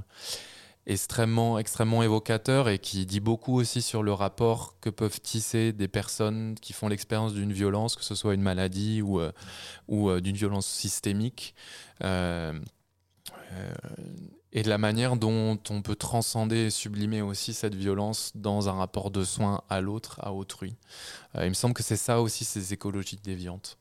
extrêmement, 0.86 1.60
extrêmement 1.60 2.04
évocateur 2.04 2.68
et 2.68 2.80
qui 2.80 3.06
dit 3.06 3.22
beaucoup 3.22 3.58
aussi 3.58 3.82
sur 3.82 4.04
le 4.04 4.12
rapport 4.12 4.76
que 4.82 4.90
peuvent 4.90 5.22
tisser 5.22 5.72
des 5.72 5.88
personnes 5.88 6.56
qui 6.62 6.74
font 6.74 6.90
l'expérience 6.90 7.34
d'une 7.34 7.54
violence, 7.54 7.96
que 7.96 8.04
ce 8.04 8.16
soit 8.16 8.34
une 8.34 8.42
maladie 8.42 9.02
ou, 9.02 9.22
ou 9.88 10.20
d'une 10.20 10.36
violence 10.36 10.68
systémique. 10.68 11.56
Et 14.52 14.64
de 14.64 14.70
la 14.70 14.78
manière 14.78 15.16
dont 15.16 15.60
on 15.70 15.82
peut 15.82 15.96
transcender 15.96 16.66
et 16.66 16.70
sublimer 16.70 17.22
aussi 17.22 17.54
cette 17.54 17.76
violence 17.76 18.32
dans 18.36 18.68
un 18.68 18.74
rapport 18.74 19.12
de 19.12 19.24
soin 19.24 19.62
à 19.70 19.80
l'autre, 19.80 20.20
à 20.24 20.34
autrui. 20.34 20.76
Euh, 21.36 21.46
il 21.46 21.50
me 21.50 21.54
semble 21.54 21.74
que 21.74 21.84
c'est 21.84 21.96
ça 21.96 22.22
aussi, 22.22 22.46
ces 22.46 22.74
écologies 22.74 23.20
déviantes. 23.24 23.78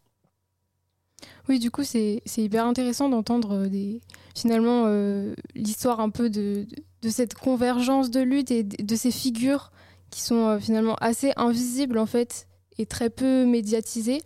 Oui, 1.48 1.59
du 1.59 1.70
coup, 1.70 1.85
c'est 1.85 2.22
hyper 2.37 2.66
intéressant 2.66 3.09
d'entendre 3.09 3.54
euh, 3.54 3.68
des, 3.68 4.00
finalement 4.37 4.85
euh, 4.87 5.35
l'histoire 5.54 6.00
un 6.00 6.11
peu 6.11 6.28
de, 6.28 6.66
de, 7.02 7.09
cette 7.09 7.35
convergence 7.35 8.11
de 8.11 8.20
lutte 8.20 8.50
et 8.50 8.62
de, 8.62 8.96
ces 8.96 9.11
figures 9.11 9.72
qui 10.11 10.20
sont 10.20 10.59
finalement 10.61 10.94
assez 10.96 11.33
invisibles 11.37 11.98
en 11.98 12.07
fait 12.07 12.46
et 12.78 12.87
très 12.87 13.11
peu 13.11 13.44
médiatisées. 13.44 14.22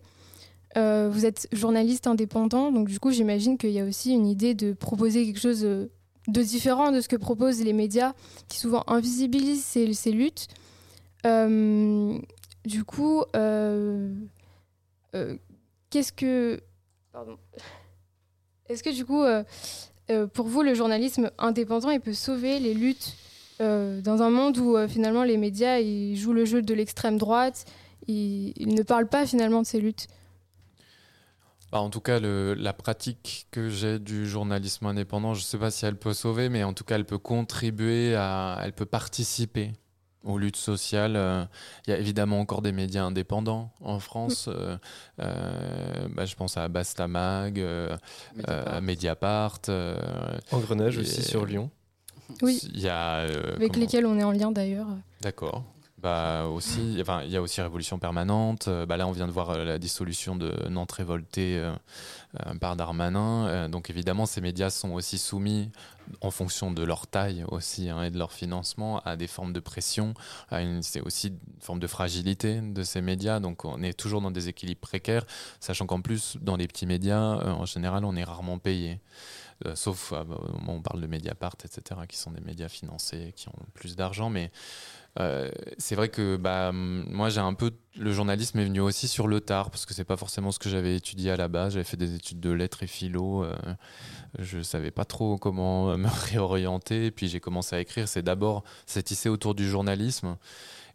Vous 0.74 1.26
êtes 1.26 1.48
journaliste 1.52 2.06
indépendant, 2.06 2.72
donc 2.72 2.88
du 2.88 2.98
coup, 2.98 3.10
j'imagine 3.10 3.58
qu'il 3.58 3.72
y 3.72 3.80
a 3.80 3.84
aussi 3.84 4.12
une 4.12 4.26
idée 4.26 4.54
de 4.54 4.72
proposer 4.72 5.26
quelque 5.26 5.40
chose 5.40 5.66
de 6.28 6.42
différent 6.42 6.92
de 6.92 7.00
ce 7.00 7.08
que 7.08 7.16
proposent 7.16 7.62
les 7.62 7.72
médias 7.72 8.12
qui 8.48 8.58
souvent 8.58 8.84
invisibilisent 8.86 9.64
ces, 9.64 10.12
luttes. 10.12 10.48
Euh, 11.26 12.18
du 12.64 12.84
coup, 12.84 13.24
euh, 13.34 14.14
euh, 15.14 15.36
qu'est-ce 15.90 16.12
que 16.12 16.60
Pardon. 17.12 17.36
Est-ce 18.68 18.82
que 18.82 18.90
du 18.90 19.04
coup, 19.04 19.22
pour 20.32 20.46
vous, 20.46 20.62
le 20.62 20.74
journalisme 20.74 21.30
indépendant, 21.38 21.90
il 21.90 22.00
peut 22.00 22.14
sauver 22.14 22.58
les 22.58 22.74
luttes 22.74 23.16
dans 23.58 24.22
un 24.22 24.30
monde 24.30 24.56
où 24.58 24.76
finalement 24.88 25.24
les 25.24 25.36
médias 25.36 25.78
ils 25.78 26.16
jouent 26.16 26.32
le 26.32 26.44
jeu 26.44 26.62
de 26.62 26.74
l'extrême 26.74 27.18
droite, 27.18 27.66
ils 28.08 28.54
ne 28.74 28.82
parlent 28.82 29.08
pas 29.08 29.26
finalement 29.26 29.60
de 29.60 29.66
ces 29.66 29.80
luttes? 29.80 30.08
Bah, 31.72 31.80
en 31.80 31.88
tout 31.88 32.00
cas, 32.00 32.20
le- 32.20 32.52
la 32.54 32.74
pratique 32.74 33.46
que 33.50 33.70
j'ai 33.70 33.98
du 33.98 34.28
journalisme 34.28 34.84
indépendant, 34.86 35.32
je 35.32 35.40
ne 35.40 35.44
sais 35.44 35.56
pas 35.58 35.70
si 35.70 35.86
elle 35.86 35.96
peut 35.96 36.12
sauver, 36.12 36.50
mais 36.50 36.64
en 36.64 36.74
tout 36.74 36.84
cas, 36.84 36.96
elle 36.96 37.06
peut 37.06 37.16
contribuer 37.18 38.14
à, 38.14 38.58
elle 38.62 38.74
peut 38.74 38.84
participer 38.84 39.72
aux 40.22 40.36
luttes 40.38 40.56
sociales. 40.58 41.16
Euh, 41.16 41.44
Il 41.86 41.90
y 41.90 41.94
a 41.94 41.98
évidemment 41.98 42.40
encore 42.40 42.60
des 42.62 42.72
médias 42.72 43.04
indépendants 43.04 43.72
en 43.80 43.98
France. 44.00 44.48
Euh, 44.48 44.76
euh, 45.20 46.08
bah, 46.14 46.26
je 46.26 46.34
pense 46.36 46.56
à 46.58 46.68
Bastamag, 46.68 47.58
euh, 47.58 47.96
euh, 48.48 48.80
Mediapart. 48.82 49.58
euh, 49.70 49.96
Engrenage 50.52 50.98
aussi 50.98 51.22
sur 51.22 51.46
Lyon. 51.46 51.70
Oui. 52.42 52.60
Il 52.74 52.80
y 52.80 52.88
a 52.88 53.20
euh, 53.20 53.56
avec 53.56 53.72
comment- 53.72 53.80
lesquels 53.80 54.06
on 54.06 54.18
est 54.18 54.24
en 54.24 54.30
lien 54.32 54.52
d'ailleurs. 54.52 54.86
D'accord. 55.22 55.64
Bah 56.02 56.46
aussi, 56.46 56.98
enfin, 57.00 57.22
il 57.22 57.30
y 57.30 57.36
a 57.36 57.42
aussi 57.42 57.60
Révolution 57.60 58.00
permanente. 58.00 58.66
Euh, 58.66 58.86
bah 58.86 58.96
là, 58.96 59.06
on 59.06 59.12
vient 59.12 59.28
de 59.28 59.32
voir 59.32 59.50
euh, 59.50 59.64
la 59.64 59.78
dissolution 59.78 60.34
de 60.34 60.52
Nantes 60.68 60.90
révoltée 60.90 61.58
euh, 61.58 61.72
par 62.60 62.74
Darmanin. 62.74 63.68
Donc 63.68 63.88
évidemment, 63.88 64.26
ces 64.26 64.40
médias 64.40 64.70
sont 64.70 64.90
aussi 64.90 65.16
soumis, 65.16 65.70
en 66.20 66.32
fonction 66.32 66.72
de 66.72 66.82
leur 66.82 67.06
taille 67.06 67.44
aussi 67.46 67.88
hein, 67.88 68.02
et 68.02 68.10
de 68.10 68.18
leur 68.18 68.32
financement, 68.32 68.98
à 69.00 69.16
des 69.16 69.28
formes 69.28 69.52
de 69.52 69.60
pression. 69.60 70.14
C'est 70.80 71.00
aussi 71.00 71.28
une 71.28 71.38
forme 71.60 71.78
de 71.78 71.86
fragilité 71.86 72.60
de 72.60 72.82
ces 72.82 73.00
médias. 73.00 73.38
Donc 73.38 73.64
on 73.64 73.80
est 73.82 73.92
toujours 73.92 74.22
dans 74.22 74.30
des 74.32 74.48
équilibres 74.48 74.80
précaires, 74.80 75.24
sachant 75.60 75.86
qu'en 75.86 76.00
plus, 76.00 76.36
dans 76.40 76.56
les 76.56 76.66
petits 76.66 76.86
médias, 76.86 77.20
en 77.20 77.66
général, 77.66 78.04
on 78.04 78.16
est 78.16 78.24
rarement 78.24 78.58
payé. 78.58 78.98
Sauf 79.74 80.12
on 80.66 80.80
parle 80.80 81.02
de 81.02 81.06
Mediapart, 81.06 81.54
etc., 81.64 82.00
qui 82.08 82.16
sont 82.16 82.32
des 82.32 82.40
médias 82.40 82.68
financés, 82.68 83.32
qui 83.36 83.48
ont 83.48 83.66
plus 83.74 83.94
d'argent, 83.94 84.30
mais 84.30 84.50
euh, 85.20 85.50
c'est 85.76 85.94
vrai 85.94 86.08
que 86.08 86.36
bah, 86.36 86.72
moi 86.72 87.28
j'ai 87.28 87.40
un 87.40 87.52
peu 87.52 87.70
le 87.96 88.12
journalisme 88.12 88.58
est 88.58 88.64
venu 88.64 88.80
aussi 88.80 89.08
sur 89.08 89.28
le 89.28 89.42
tard 89.42 89.70
parce 89.70 89.84
que 89.84 89.92
c'est 89.92 90.04
pas 90.04 90.16
forcément 90.16 90.50
ce 90.50 90.58
que 90.58 90.70
j'avais 90.70 90.96
étudié 90.96 91.30
à 91.30 91.36
la 91.36 91.48
base. 91.48 91.74
J'avais 91.74 91.84
fait 91.84 91.98
des 91.98 92.14
études 92.14 92.40
de 92.40 92.50
lettres 92.50 92.82
et 92.82 92.86
philo. 92.86 93.44
euh, 93.44 93.54
je 94.38 94.62
savais 94.62 94.90
pas 94.90 95.04
trop 95.04 95.36
comment 95.36 95.90
euh, 95.90 95.96
me 95.98 96.08
réorienter. 96.08 97.10
Puis 97.10 97.28
j'ai 97.28 97.40
commencé 97.40 97.76
à 97.76 97.80
écrire. 97.80 98.08
C'est 98.08 98.22
d'abord 98.22 98.64
c'est 98.86 99.02
tissé 99.02 99.28
autour 99.28 99.54
du 99.54 99.68
journalisme 99.68 100.36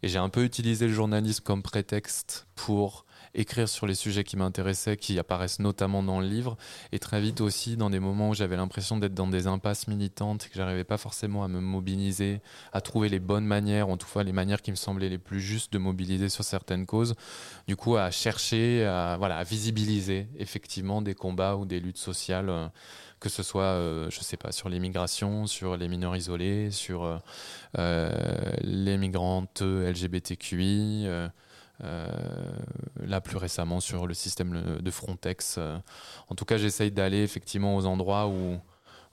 et 0.02 0.08
j'ai 0.08 0.18
un 0.18 0.28
peu 0.28 0.44
utilisé 0.44 0.86
le 0.88 0.92
journalisme 0.92 1.44
comme 1.44 1.62
prétexte 1.62 2.48
pour 2.56 3.04
écrire 3.34 3.68
sur 3.68 3.86
les 3.86 3.94
sujets 3.94 4.24
qui 4.24 4.36
m'intéressaient, 4.36 4.96
qui 4.96 5.18
apparaissent 5.18 5.58
notamment 5.58 6.02
dans 6.02 6.20
le 6.20 6.26
livre, 6.26 6.56
et 6.92 6.98
très 6.98 7.20
vite 7.20 7.40
aussi 7.40 7.76
dans 7.76 7.90
des 7.90 8.00
moments 8.00 8.30
où 8.30 8.34
j'avais 8.34 8.56
l'impression 8.56 8.98
d'être 8.98 9.14
dans 9.14 9.28
des 9.28 9.46
impasses 9.46 9.88
militantes 9.88 10.48
que 10.48 10.54
j'arrivais 10.54 10.84
pas 10.84 10.98
forcément 10.98 11.44
à 11.44 11.48
me 11.48 11.60
mobiliser, 11.60 12.40
à 12.72 12.80
trouver 12.80 13.08
les 13.08 13.20
bonnes 13.20 13.46
manières, 13.46 13.88
en 13.88 13.96
tout 13.96 14.08
cas 14.12 14.22
les 14.22 14.32
manières 14.32 14.62
qui 14.62 14.70
me 14.70 14.76
semblaient 14.76 15.08
les 15.08 15.18
plus 15.18 15.40
justes 15.40 15.72
de 15.72 15.78
mobiliser 15.78 16.28
sur 16.28 16.44
certaines 16.44 16.86
causes. 16.86 17.14
Du 17.66 17.76
coup, 17.76 17.96
à 17.96 18.10
chercher, 18.10 18.84
à, 18.84 19.16
voilà, 19.18 19.42
visibiliser 19.44 20.28
effectivement 20.38 21.02
des 21.02 21.14
combats 21.14 21.56
ou 21.56 21.64
des 21.64 21.80
luttes 21.80 21.98
sociales, 21.98 22.48
euh, 22.48 22.68
que 23.20 23.28
ce 23.28 23.42
soit, 23.42 23.62
euh, 23.62 24.10
je 24.10 24.20
sais 24.20 24.36
pas, 24.36 24.52
sur 24.52 24.68
l'immigration, 24.68 25.46
sur 25.46 25.76
les 25.76 25.88
mineurs 25.88 26.16
isolés, 26.16 26.70
sur 26.70 27.20
euh, 27.78 28.52
les 28.62 28.96
migrantes 28.96 29.62
LGBTQI. 29.62 31.08
Euh, 31.84 32.08
là 33.00 33.20
plus 33.20 33.36
récemment 33.36 33.80
sur 33.80 34.06
le 34.06 34.14
système 34.14 34.78
de 34.80 34.90
Frontex. 34.90 35.56
euh. 35.58 35.78
En 36.28 36.34
tout 36.34 36.44
cas, 36.44 36.56
j'essaye 36.56 36.90
d'aller 36.90 37.22
effectivement 37.22 37.76
aux 37.76 37.86
endroits 37.86 38.28
où, 38.28 38.58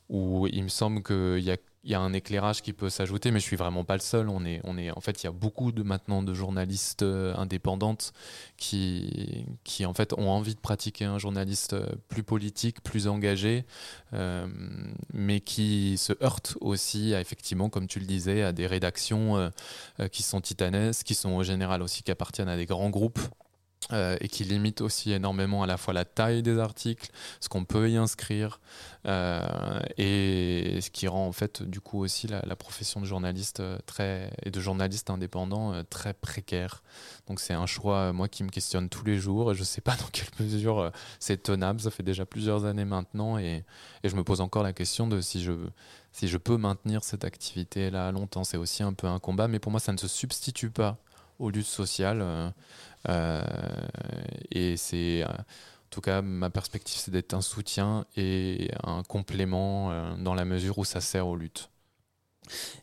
où 0.10 0.48
il 0.48 0.64
me 0.64 0.70
semble 0.70 1.04
qu'il 1.04 1.44
y 1.44 1.52
a, 1.52 1.58
il 1.86 1.92
y 1.92 1.94
a 1.94 2.00
un 2.00 2.14
éclairage 2.14 2.64
qui 2.64 2.74
peut 2.74 2.90
s'ajouter, 2.90 3.30
mais 3.30 3.40
je 3.40 3.46
suis 3.46 3.56
vraiment 3.56 3.84
pas 3.84 3.94
le 3.94 4.02
seul. 4.02 4.28
On 4.28 4.44
est, 4.44 4.60
on 4.64 4.76
est, 4.76 4.90
en 4.90 5.02
fait, 5.02 5.22
il 5.22 5.28
y 5.28 5.30
a 5.30 5.32
beaucoup 5.32 5.72
de 5.72 5.84
maintenant 5.84 6.24
de 6.24 6.34
journalistes 6.34 7.04
euh, 7.04 7.36
indépendantes 7.36 8.12
qui, 8.58 9.46
qui 9.64 9.86
en 9.86 9.94
fait 9.94 10.12
ont 10.14 10.30
envie 10.32 10.56
de 10.56 10.60
pratiquer 10.60 11.06
un 11.06 11.20
journaliste 11.20 11.74
euh, 11.74 11.86
plus 12.10 12.24
politique, 12.24 12.82
plus 12.82 13.08
engagé, 13.08 13.66
euh, 14.14 14.48
mais 15.14 15.42
qui 15.42 16.00
se 16.00 16.14
heurtent 16.24 16.58
aussi, 16.60 17.14
à, 17.14 17.22
effectivement, 17.22 17.70
comme 17.70 17.86
tu 17.86 18.00
le 18.00 18.08
disais, 18.08 18.42
à 18.42 18.52
des 18.52 18.66
rédactions 18.66 19.52
qui 20.12 20.24
sont 20.24 20.42
titanesques, 20.42 21.06
qui 21.06 21.16
sont 21.16 21.32
au 21.32 21.44
général 21.44 21.82
aussi 21.82 22.02
qui 22.02 22.12
appartiennent 22.12 22.50
à 22.50 22.58
des 22.58 22.66
grands 22.66 22.90
groupes 22.90 23.20
euh, 23.94 24.18
et 24.20 24.30
qui 24.30 24.44
limite 24.44 24.82
aussi 24.82 25.12
énormément 25.12 25.62
à 25.62 25.68
la 25.68 25.78
fois 25.78 25.94
la 25.94 26.06
taille 26.06 26.42
des 26.42 26.58
articles, 26.58 27.12
ce 27.40 27.50
qu'on 27.50 27.66
peut 27.66 27.88
y 27.88 27.98
inscrire, 27.98 28.60
euh, 29.06 29.80
et 30.00 30.80
ce 30.82 30.90
qui 30.90 31.08
rend 31.08 31.28
en 31.28 31.32
fait 31.32 31.62
du 31.62 31.82
coup 31.82 32.00
aussi 32.00 32.28
la, 32.28 32.56
profession 32.56 33.00
de 33.00 33.06
journaliste 33.06 33.60
euh, 33.60 33.78
très 33.86 34.32
et 34.42 34.50
de 34.50 34.60
journaliste 34.60 35.12
indépendant 35.12 35.84
très 35.88 36.16
précaire. 36.16 36.82
Donc 37.28 37.40
c'est 37.40 37.54
un 37.54 37.68
choix 37.68 38.12
moi 38.12 38.28
qui 38.28 38.44
me 38.44 38.50
questionne 38.50 38.90
tous 38.90 39.06
les 39.06 39.20
jours 39.20 39.52
et 39.52 39.56
je 39.56 39.64
sais 39.64 39.82
pas 39.82 39.96
dans 40.00 40.10
quelle 40.12 40.30
mesure 40.40 40.92
c'est 41.20 41.44
tenable. 41.44 41.80
Ça 41.80 41.92
fait 41.92 42.02
déjà 42.02 42.26
plusieurs 42.26 42.66
années 42.66 42.86
maintenant 42.86 43.38
et, 43.38 43.64
et 44.04 44.10
je 44.10 44.16
me 44.16 44.24
pose 44.24 44.42
encore 44.42 44.64
la 44.64 44.74
question 44.74 45.08
de 45.08 45.22
si 45.22 45.44
je 45.44 45.52
si 46.12 46.28
je 46.28 46.38
peux 46.38 46.58
maintenir 46.58 47.04
cette 47.04 47.24
activité 47.24 47.92
là 47.92 48.12
longtemps. 48.12 48.46
C'est 48.46 48.58
aussi 48.58 48.82
un 48.82 48.94
peu 48.94 49.06
un 49.06 49.20
combat, 49.20 49.48
mais 49.48 49.60
pour 49.60 49.72
moi 49.72 49.80
ça 49.80 49.92
ne 49.92 49.98
se 49.98 50.08
substitue 50.08 50.72
pas 50.72 50.98
aux 51.40 51.50
luttes 51.50 51.66
sociales. 51.66 52.22
euh, 52.22 52.50
euh, 53.10 53.44
et 54.52 54.78
c'est, 54.78 55.24
en 55.26 55.36
tout 55.90 56.02
cas, 56.02 56.22
ma 56.22 56.50
perspective, 56.50 57.00
c'est 57.00 57.12
d'être 57.12 57.34
un 57.34 57.42
soutien 57.42 58.06
et 58.16 58.72
un 58.84 59.04
complément 59.04 59.92
euh, 59.92 60.16
dans 60.18 60.34
la 60.34 60.46
mesure 60.46 60.78
où 60.78 60.86
ça 60.86 61.02
sert 61.02 61.28
aux 61.28 61.36
luttes. 61.36 61.70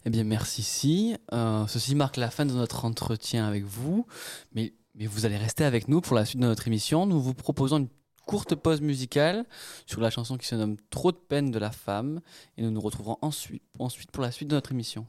Eh 0.05 0.11
bien, 0.11 0.25
merci, 0.25 0.63
si. 0.63 1.17
Ceci 1.69 1.95
marque 1.95 2.17
la 2.17 2.31
fin 2.31 2.45
de 2.47 2.53
notre 2.53 2.85
entretien 2.85 3.47
avec 3.47 3.65
vous, 3.65 4.07
mais, 4.53 4.75
mais 4.97 5.07
vous 5.07 5.25
allez 5.25 5.37
rester 5.37 5.65
avec 5.65 5.87
nous 5.87 6.01
pour 6.01 6.17
la 6.17 6.25
suite 6.25 6.41
de 6.41 6.47
notre 6.47 6.67
émission. 6.67 7.07
Nous 7.07 7.21
vous 7.21 7.35
proposons 7.35 7.79
une 7.79 7.89
courte 8.27 8.55
pause 8.55 8.81
musicale 8.81 9.45
sur 9.87 10.01
la 10.01 10.11
chanson 10.11 10.37
qui 10.37 10.47
se 10.47 10.55
nomme 10.57 10.77
Trop 10.91 11.13
de 11.13 11.17
peine 11.17 11.51
de 11.51 11.59
la 11.59 11.71
femme, 11.71 12.21
et 12.57 12.63
nous 12.63 12.71
nous 12.71 12.81
retrouverons 12.81 13.19
ensuite, 13.23 13.63
ensuite 13.79 14.11
pour 14.11 14.23
la 14.23 14.33
suite 14.33 14.49
de 14.49 14.55
notre 14.55 14.73
émission. 14.73 15.07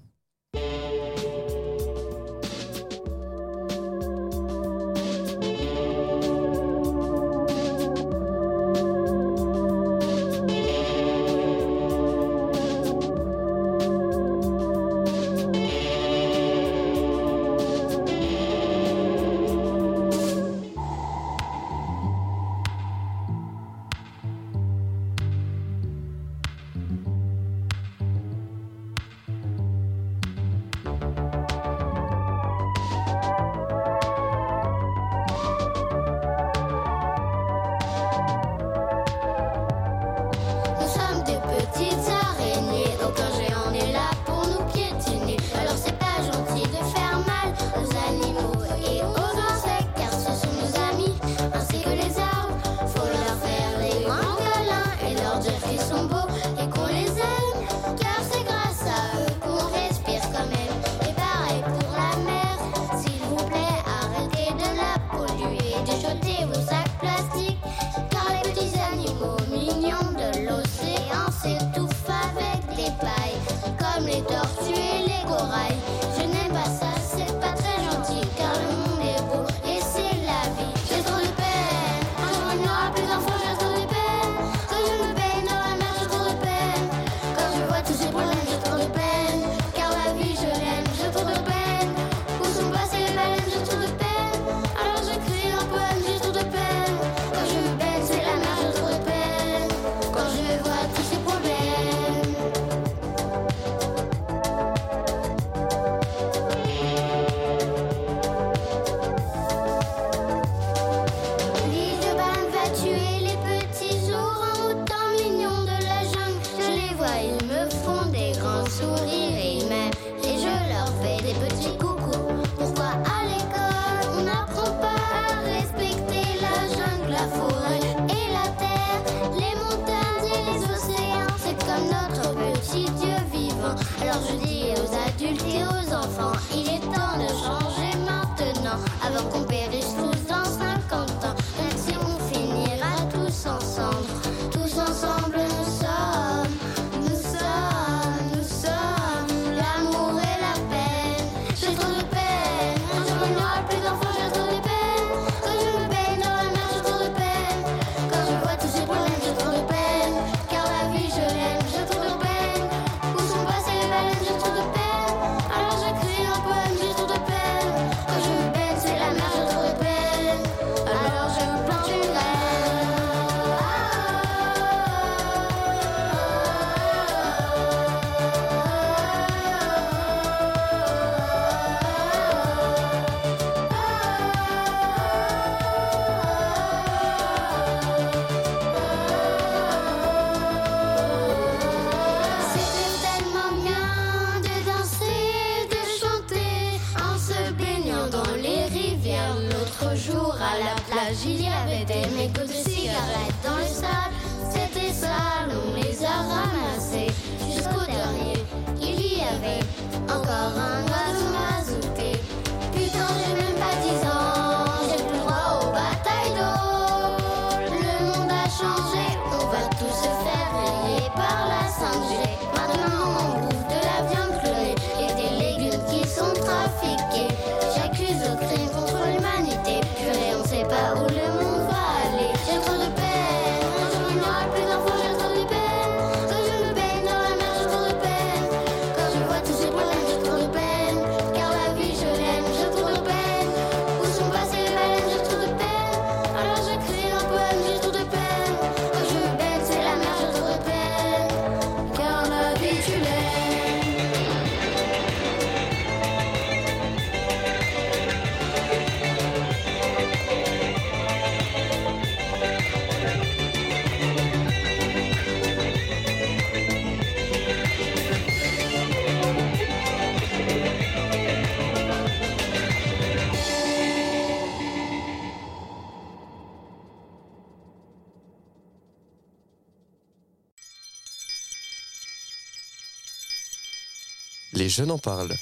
Les 284.74 284.78
jeunes 284.78 284.92
en 284.92 284.98
parlent. 284.98 285.36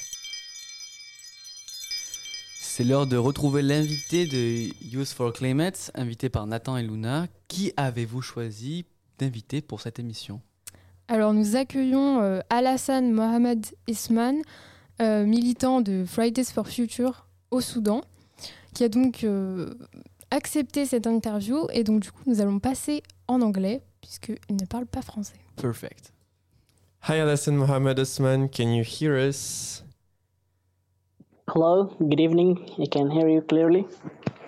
C'est 2.60 2.84
l'heure 2.84 3.06
de 3.06 3.16
retrouver 3.16 3.62
l'invité 3.62 4.26
de 4.26 4.68
Youth 4.84 5.08
for 5.08 5.32
Climate, 5.32 5.90
invité 5.94 6.28
par 6.28 6.46
Nathan 6.46 6.76
et 6.76 6.82
Luna. 6.82 7.28
Qui 7.48 7.72
avez-vous 7.78 8.20
choisi 8.20 8.84
d'inviter 9.18 9.62
pour 9.62 9.80
cette 9.80 9.98
émission? 9.98 10.42
Alors 11.08 11.32
nous 11.32 11.56
accueillons 11.56 12.20
euh, 12.20 12.40
Alassane 12.50 13.10
Mohamed 13.10 13.64
Isman, 13.88 14.42
euh, 15.00 15.24
militant 15.24 15.80
de 15.80 16.04
Fridays 16.06 16.44
for 16.44 16.68
Future 16.68 17.26
au 17.50 17.62
Soudan, 17.62 18.02
qui 18.74 18.84
a 18.84 18.90
donc 18.90 19.24
euh, 19.24 19.72
accepté 20.30 20.84
cette 20.84 21.06
interview 21.06 21.68
et 21.72 21.84
donc 21.84 22.00
du 22.00 22.12
coup 22.12 22.22
nous 22.26 22.42
allons 22.42 22.58
passer 22.58 23.02
en 23.28 23.40
anglais 23.40 23.80
puisqu'il 24.02 24.56
ne 24.56 24.66
parle 24.66 24.84
pas 24.84 25.00
français. 25.00 25.40
Perfect. 25.56 26.11
Hi, 27.06 27.16
Alassane 27.16 27.56
Mohamed 27.56 27.98
Osman. 27.98 28.48
Can 28.48 28.68
you 28.68 28.84
hear 28.84 29.18
us? 29.18 29.82
Hello, 31.48 31.86
good 31.98 32.20
evening. 32.20 32.70
I 32.80 32.86
can 32.86 33.10
hear 33.10 33.28
you 33.28 33.40
clearly. 33.40 33.88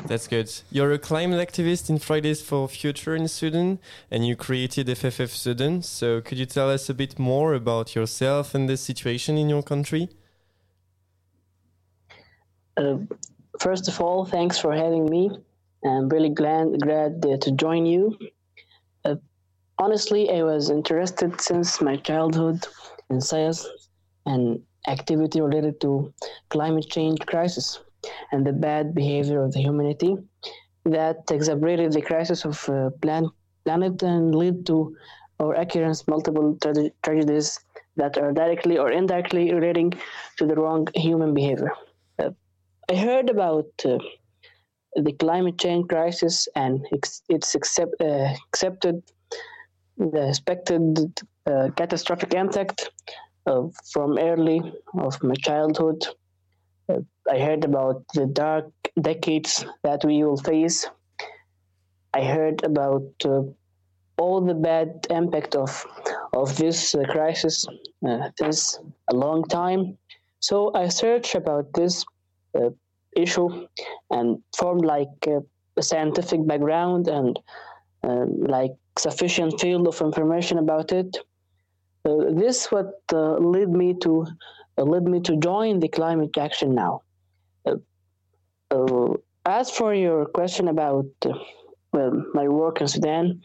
That's 0.06 0.28
good. 0.28 0.48
You're 0.70 0.92
a 0.92 0.98
climate 1.00 1.40
activist 1.40 1.90
in 1.90 1.98
Fridays 1.98 2.42
for 2.42 2.68
Future 2.68 3.16
in 3.16 3.26
Sudan, 3.26 3.80
and 4.08 4.24
you 4.24 4.36
created 4.36 4.86
FFF 4.86 5.30
Sudan. 5.30 5.82
So, 5.82 6.20
could 6.20 6.38
you 6.38 6.46
tell 6.46 6.70
us 6.70 6.88
a 6.88 6.94
bit 6.94 7.18
more 7.18 7.54
about 7.54 7.96
yourself 7.96 8.54
and 8.54 8.68
the 8.68 8.76
situation 8.76 9.36
in 9.36 9.48
your 9.48 9.64
country? 9.64 10.10
Uh, 12.76 12.98
first 13.58 13.88
of 13.88 14.00
all, 14.00 14.24
thanks 14.26 14.60
for 14.60 14.72
having 14.72 15.06
me. 15.06 15.28
I'm 15.84 16.08
really 16.08 16.30
glad 16.30 16.80
glad 16.80 17.26
uh, 17.26 17.36
to 17.36 17.50
join 17.50 17.84
you. 17.84 18.16
Uh, 19.04 19.16
honestly, 19.78 20.30
I 20.30 20.42
was 20.42 20.70
interested 20.70 21.40
since 21.40 21.80
my 21.80 21.96
childhood 21.96 22.66
in 23.10 23.20
science 23.20 23.66
and 24.26 24.60
activity 24.88 25.40
related 25.40 25.80
to 25.82 26.12
climate 26.50 26.86
change 26.90 27.20
crisis 27.26 27.80
and 28.32 28.46
the 28.46 28.52
bad 28.52 28.94
behavior 28.94 29.42
of 29.42 29.52
the 29.52 29.60
humanity 29.60 30.16
that 30.84 31.16
exacerbated 31.30 31.92
the 31.92 32.02
crisis 32.02 32.44
of 32.44 32.68
uh, 32.68 32.90
plan- 33.02 33.30
planet 33.64 34.02
and 34.02 34.34
lead 34.34 34.66
to 34.66 34.94
or 35.38 35.54
occurrence 35.54 36.06
multiple 36.06 36.56
tra- 36.62 36.90
tragedies 37.02 37.58
that 37.96 38.18
are 38.18 38.32
directly 38.32 38.78
or 38.78 38.90
indirectly 38.90 39.52
relating 39.52 39.92
to 40.36 40.46
the 40.46 40.54
wrong 40.54 40.86
human 40.94 41.34
behavior. 41.34 41.72
Uh, 42.18 42.30
I 42.90 42.96
heard 42.96 43.30
about 43.30 43.66
uh, 43.84 43.98
the 44.96 45.12
climate 45.12 45.58
change 45.58 45.88
crisis 45.88 46.48
and 46.54 46.86
ex- 46.92 47.22
its 47.28 47.54
accept- 47.54 48.00
uh, 48.00 48.34
accepted 48.48 49.02
the 49.96 50.28
expected 50.28 51.22
uh, 51.46 51.68
catastrophic 51.76 52.34
impact 52.34 52.90
uh, 53.46 53.62
from 53.92 54.18
early 54.18 54.60
of 54.98 55.22
my 55.22 55.34
childhood. 55.34 56.06
Uh, 56.88 57.00
I 57.30 57.38
heard 57.38 57.64
about 57.64 58.04
the 58.14 58.26
dark 58.26 58.70
decades 59.00 59.64
that 59.82 60.04
we 60.04 60.22
will 60.24 60.36
face. 60.36 60.86
I 62.12 62.22
heard 62.22 62.62
about 62.64 63.08
uh, 63.24 63.42
all 64.18 64.40
the 64.40 64.54
bad 64.54 65.06
impact 65.10 65.56
of 65.56 65.84
of 66.32 66.56
this 66.56 66.94
uh, 66.94 67.02
crisis 67.04 67.64
uh, 68.06 68.30
since 68.38 68.78
a 69.08 69.14
long 69.14 69.44
time. 69.44 69.98
So 70.40 70.72
I 70.74 70.88
searched 70.88 71.34
about 71.34 71.72
this 71.74 72.04
issue 73.16 73.66
and 74.10 74.42
formed 74.56 74.84
like 74.84 75.08
a 75.26 75.82
scientific 75.82 76.46
background 76.46 77.08
and 77.08 77.38
um, 78.02 78.40
like 78.42 78.72
sufficient 78.98 79.60
field 79.60 79.86
of 79.88 80.00
information 80.00 80.58
about 80.58 80.92
it. 80.92 81.16
Uh, 82.04 82.30
this 82.30 82.70
what 82.70 83.00
uh, 83.12 83.36
led 83.38 83.68
me 83.68 83.94
to 83.94 84.26
uh, 84.78 84.82
led 84.82 85.04
me 85.04 85.20
to 85.20 85.36
join 85.36 85.80
the 85.80 85.88
climate 85.88 86.36
action 86.36 86.74
now. 86.74 87.02
Uh, 87.66 87.76
uh, 88.70 89.14
as 89.46 89.70
for 89.70 89.94
your 89.94 90.26
question 90.26 90.68
about 90.68 91.06
uh, 91.26 91.32
well, 91.92 92.12
my 92.34 92.48
work 92.48 92.80
in 92.80 92.88
Sudan, 92.88 93.40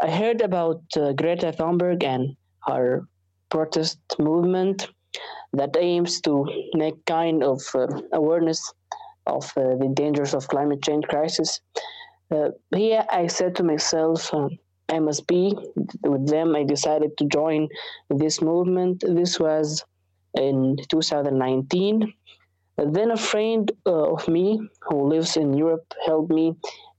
I 0.00 0.10
heard 0.10 0.42
about 0.42 0.82
Greta 1.16 1.52
Thunberg 1.52 2.04
and 2.04 2.36
her 2.66 3.04
protest 3.48 3.98
movement 4.18 4.88
that 5.54 5.76
aims 5.78 6.20
to 6.22 6.46
make 6.74 7.04
kind 7.06 7.42
of 7.42 7.60
awareness 8.12 8.72
of 9.26 9.50
the 9.54 9.90
dangers 9.94 10.34
of 10.34 10.48
climate 10.48 10.82
change 10.82 11.06
crisis. 11.06 11.60
Uh, 12.32 12.50
here, 12.74 13.04
I 13.10 13.26
said 13.26 13.56
to 13.56 13.62
myself, 13.62 14.32
uh, 14.32 14.48
I 14.88 14.98
must 15.00 15.26
be 15.26 15.54
with 16.02 16.26
them. 16.28 16.56
I 16.56 16.64
decided 16.64 17.16
to 17.18 17.26
join 17.26 17.68
this 18.08 18.40
movement. 18.40 19.04
This 19.06 19.38
was 19.38 19.84
in 20.34 20.76
2019. 20.88 22.12
Then 22.78 23.10
a 23.10 23.16
friend 23.16 23.70
uh, 23.86 24.14
of 24.14 24.26
me 24.28 24.60
who 24.80 25.08
lives 25.08 25.36
in 25.36 25.52
Europe 25.52 25.92
helped 26.06 26.32
me 26.32 26.56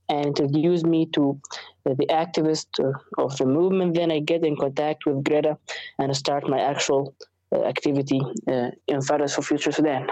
and 0.08 0.26
introduced 0.26 0.86
me 0.86 1.06
to 1.06 1.40
the 1.84 2.06
activist 2.10 2.68
uh, 2.78 2.92
of 3.18 3.36
the 3.38 3.46
movement. 3.46 3.94
Then 3.94 4.12
I 4.12 4.20
get 4.20 4.44
in 4.44 4.56
contact 4.56 5.04
with 5.04 5.24
Greta 5.24 5.58
and 5.98 6.16
start 6.16 6.48
my 6.48 6.60
actual 6.60 7.14
uh, 7.52 7.62
activity 7.64 8.20
uh, 8.46 8.70
in 8.86 9.02
Fridays 9.02 9.34
for 9.34 9.42
Future 9.42 9.72
Sudan. 9.72 10.06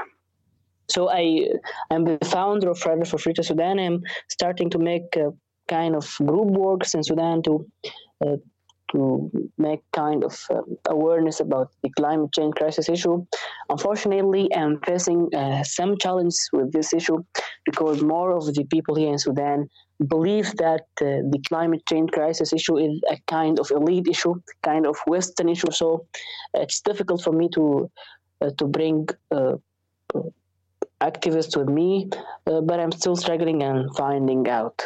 So 0.92 1.10
I 1.10 1.48
I'm 1.90 2.04
the 2.04 2.18
founder 2.24 2.70
of 2.70 2.78
Fridays 2.78 3.10
for 3.10 3.18
Future 3.18 3.42
Sudan. 3.42 3.78
I'm 3.78 4.02
starting 4.28 4.70
to 4.70 4.78
make 4.78 5.16
uh, 5.16 5.30
kind 5.68 5.94
of 5.96 6.06
group 6.30 6.48
works 6.48 6.94
in 6.94 7.02
Sudan 7.02 7.42
to 7.42 7.66
uh, 8.24 8.36
to 8.92 9.30
make 9.56 9.80
kind 9.92 10.22
of 10.22 10.34
uh, 10.50 10.60
awareness 10.90 11.40
about 11.40 11.68
the 11.82 11.90
climate 11.90 12.32
change 12.32 12.54
crisis 12.54 12.88
issue. 12.88 13.24
Unfortunately, 13.70 14.54
I'm 14.54 14.80
facing 14.80 15.34
uh, 15.34 15.62
some 15.64 15.96
challenges 15.96 16.48
with 16.52 16.72
this 16.72 16.92
issue 16.92 17.18
because 17.64 18.02
more 18.02 18.36
of 18.36 18.44
the 18.54 18.64
people 18.64 18.94
here 18.94 19.12
in 19.12 19.18
Sudan 19.18 19.68
believe 20.14 20.54
that 20.56 20.86
uh, 21.00 21.24
the 21.32 21.40
climate 21.48 21.82
change 21.88 22.10
crisis 22.10 22.52
issue 22.52 22.76
is 22.76 23.00
a 23.10 23.16
kind 23.26 23.58
of 23.58 23.70
elite 23.70 24.08
issue, 24.08 24.34
kind 24.62 24.86
of 24.86 24.96
Western 25.06 25.48
issue. 25.48 25.70
So 25.70 26.06
it's 26.54 26.80
difficult 26.82 27.22
for 27.22 27.32
me 27.32 27.48
to 27.56 27.90
uh, 28.42 28.50
to 28.58 28.66
bring 28.66 29.08
uh, 31.02 31.10
activists 31.10 31.56
with 31.56 31.68
me, 31.68 32.08
uh, 32.46 32.60
but 32.60 32.80
I'm 32.80 32.92
still 32.92 33.16
struggling 33.16 33.62
and 33.62 33.94
finding 33.96 34.48
out. 34.48 34.82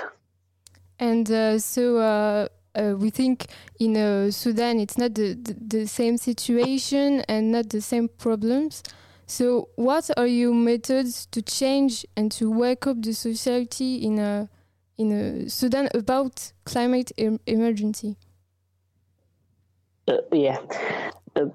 And 0.98 1.30
uh, 1.30 1.58
so 1.58 1.98
uh, 1.98 2.48
uh, 2.74 2.94
we 2.98 3.10
think 3.10 3.46
in 3.78 3.96
uh, 3.96 4.30
Sudan 4.30 4.80
it's 4.80 4.98
not 4.98 5.14
the, 5.14 5.34
the, 5.34 5.56
the 5.78 5.86
same 5.86 6.16
situation 6.16 7.20
and 7.28 7.52
not 7.52 7.68
the 7.70 7.80
same 7.80 8.08
problems. 8.08 8.82
So 9.26 9.68
what 9.76 10.10
are 10.16 10.26
your 10.26 10.54
methods 10.54 11.26
to 11.32 11.42
change 11.42 12.06
and 12.16 12.30
to 12.32 12.50
wake 12.50 12.86
up 12.86 13.02
the 13.02 13.12
society 13.12 13.96
in 13.96 14.18
a 14.18 14.48
in 14.98 15.12
a 15.12 15.50
Sudan 15.50 15.88
about 15.94 16.52
climate 16.64 17.12
em- 17.18 17.40
emergency? 17.46 18.16
Uh, 20.08 20.18
yeah. 20.32 20.58
Uh, 21.34 21.46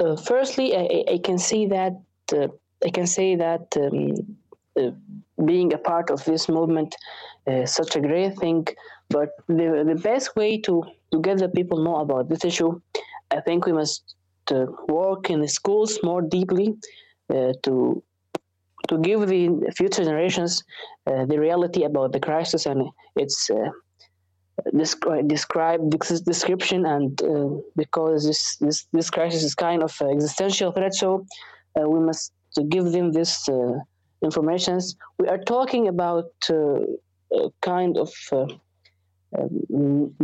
uh, 0.00 0.16
firstly, 0.16 0.74
I, 0.74 0.80
I- 0.80 1.12
I 1.14 1.18
can 1.18 1.38
see 1.38 1.66
that 1.66 2.00
uh, 2.32 2.48
I 2.84 2.90
can 2.90 3.06
say 3.06 3.36
that 3.36 3.76
um, 3.76 4.36
uh, 4.78 4.90
being 5.44 5.72
a 5.72 5.78
part 5.78 6.10
of 6.10 6.24
this 6.24 6.48
movement 6.48 6.94
is 7.46 7.72
such 7.74 7.96
a 7.96 8.00
great 8.00 8.36
thing. 8.38 8.66
But 9.08 9.30
the 9.46 9.84
the 9.86 10.00
best 10.02 10.36
way 10.36 10.60
to 10.62 10.82
to 11.12 11.20
get 11.20 11.38
the 11.38 11.48
people 11.48 11.82
know 11.82 11.96
about 11.96 12.28
this 12.28 12.44
issue, 12.44 12.80
I 13.30 13.40
think 13.40 13.66
we 13.66 13.72
must 13.72 14.14
uh, 14.50 14.66
work 14.88 15.30
in 15.30 15.40
the 15.40 15.48
schools 15.48 15.98
more 16.02 16.22
deeply 16.22 16.74
uh, 17.30 17.52
to 17.62 18.02
to 18.88 18.98
give 18.98 19.26
the 19.26 19.72
future 19.76 20.04
generations 20.04 20.62
uh, 21.06 21.24
the 21.26 21.38
reality 21.38 21.84
about 21.84 22.12
the 22.12 22.20
crisis 22.20 22.66
and 22.66 22.88
its 23.16 23.50
uh, 23.50 23.70
descri- 24.74 25.26
describe 25.26 25.80
this 25.90 26.20
description 26.20 26.86
and 26.86 27.22
uh, 27.22 27.48
because 27.76 28.26
this, 28.26 28.56
this 28.56 28.86
this 28.92 29.10
crisis 29.10 29.42
is 29.42 29.54
kind 29.54 29.82
of 29.82 29.92
existential 30.00 30.72
threat 30.72 30.94
so 30.94 31.24
uh, 31.78 31.88
we 31.88 32.00
must 32.00 32.32
give 32.62 32.92
them 32.92 33.12
this 33.12 33.48
uh, 33.48 33.74
informations. 34.22 34.96
We 35.18 35.28
are 35.28 35.38
talking 35.38 35.88
about 35.88 36.30
uh, 37.34 37.48
kind 37.60 37.96
of 37.98 38.12
uh, 38.32 38.46
um, 39.36 40.14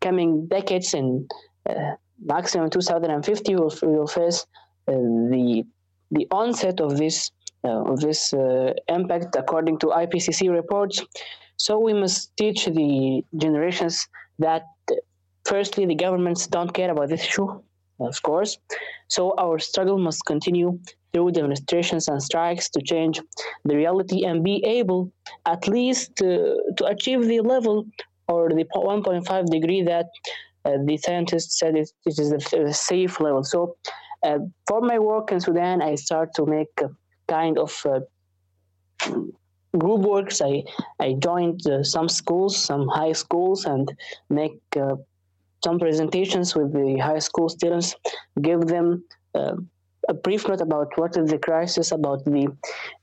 coming 0.00 0.46
decades 0.46 0.94
in 0.94 1.26
uh, 1.68 1.92
maximum 2.24 2.70
2050 2.70 3.56
we'll, 3.56 3.72
will 3.82 4.06
face 4.06 4.46
uh, 4.88 4.92
the 4.92 5.64
the 6.10 6.26
onset 6.30 6.80
of 6.80 6.98
this 6.98 7.30
of 7.64 8.00
this 8.00 8.34
impact 8.88 9.36
according 9.36 9.78
to 9.78 9.86
IPCC 9.86 10.50
reports. 10.50 11.00
So 11.56 11.78
we 11.78 11.92
must 11.92 12.36
teach 12.36 12.66
the 12.66 13.22
generations 13.36 14.08
that 14.40 14.64
firstly 15.44 15.86
the 15.86 15.94
governments 15.94 16.48
don't 16.48 16.74
care 16.74 16.90
about 16.90 17.08
this 17.08 17.22
issue 17.22 17.62
of 18.00 18.20
course. 18.22 18.58
So 19.08 19.34
our 19.38 19.58
struggle 19.58 19.98
must 19.98 20.24
continue 20.26 20.78
through 21.12 21.30
demonstrations 21.30 22.08
and 22.08 22.22
strikes 22.22 22.68
to 22.70 22.80
change 22.82 23.20
the 23.64 23.76
reality 23.76 24.24
and 24.24 24.42
be 24.42 24.64
able 24.64 25.12
at 25.46 25.68
least 25.68 26.22
uh, 26.22 26.54
to 26.76 26.84
achieve 26.86 27.26
the 27.26 27.40
level 27.40 27.86
or 28.28 28.48
the 28.48 28.64
1.5 28.74 29.46
degree 29.50 29.82
that 29.82 30.06
uh, 30.64 30.78
the 30.86 30.96
scientists 30.96 31.58
said 31.58 31.76
it, 31.76 31.90
it 32.06 32.18
is 32.18 32.32
a, 32.32 32.62
a 32.62 32.72
safe 32.72 33.20
level 33.20 33.44
so 33.44 33.76
uh, 34.22 34.38
for 34.66 34.80
my 34.80 34.98
work 34.98 35.32
in 35.32 35.40
Sudan, 35.40 35.82
I 35.82 35.96
start 35.96 36.34
to 36.34 36.46
make 36.46 36.68
kind 37.28 37.58
of 37.58 37.72
uh, 37.84 38.00
group 39.78 40.00
works. 40.00 40.40
I 40.40 40.64
I 41.00 41.14
joined 41.14 41.66
uh, 41.66 41.82
some 41.82 42.08
schools, 42.08 42.56
some 42.56 42.86
high 42.88 43.12
schools, 43.12 43.64
and 43.64 43.92
make 44.30 44.60
uh, 44.76 44.96
some 45.64 45.78
presentations 45.78 46.54
with 46.54 46.72
the 46.72 46.98
high 46.98 47.18
school 47.18 47.48
students. 47.48 47.96
Give 48.40 48.60
them 48.60 49.04
uh, 49.34 49.56
a 50.08 50.14
brief 50.14 50.48
note 50.48 50.60
about 50.60 50.96
what 50.96 51.16
is 51.16 51.30
the 51.30 51.38
crisis, 51.38 51.92
about 51.92 52.24
the 52.24 52.46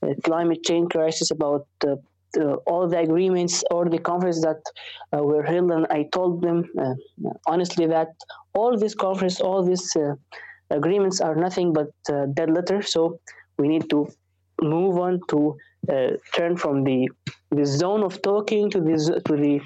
uh, 0.03 0.13
climate 0.23 0.63
change 0.63 0.91
crisis, 0.91 1.31
about 1.31 1.67
uh, 1.87 1.95
the, 2.33 2.55
all 2.67 2.87
the 2.87 2.99
agreements 2.99 3.63
or 3.71 3.89
the 3.89 3.97
conferences 3.97 4.43
that 4.43 4.61
uh, 5.17 5.23
were 5.23 5.43
held, 5.43 5.71
and 5.71 5.87
I 5.89 6.03
told 6.11 6.41
them 6.41 6.69
uh, 6.79 6.93
honestly 7.47 7.87
that 7.87 8.09
all 8.53 8.77
these 8.77 8.95
conferences, 8.95 9.39
all 9.39 9.63
these 9.63 9.95
uh, 9.95 10.15
agreements 10.69 11.21
are 11.21 11.35
nothing 11.35 11.73
but 11.73 11.91
uh, 12.11 12.27
dead 12.33 12.51
letter. 12.51 12.81
So 12.81 13.19
we 13.57 13.67
need 13.67 13.89
to 13.89 14.07
move 14.61 14.97
on 14.99 15.21
to 15.29 15.57
uh, 15.91 16.11
turn 16.35 16.57
from 16.57 16.83
the 16.83 17.09
the 17.51 17.65
zone 17.65 18.03
of 18.03 18.21
talking 18.21 18.69
to 18.69 18.81
this 18.81 19.07
to 19.07 19.35
the 19.45 19.59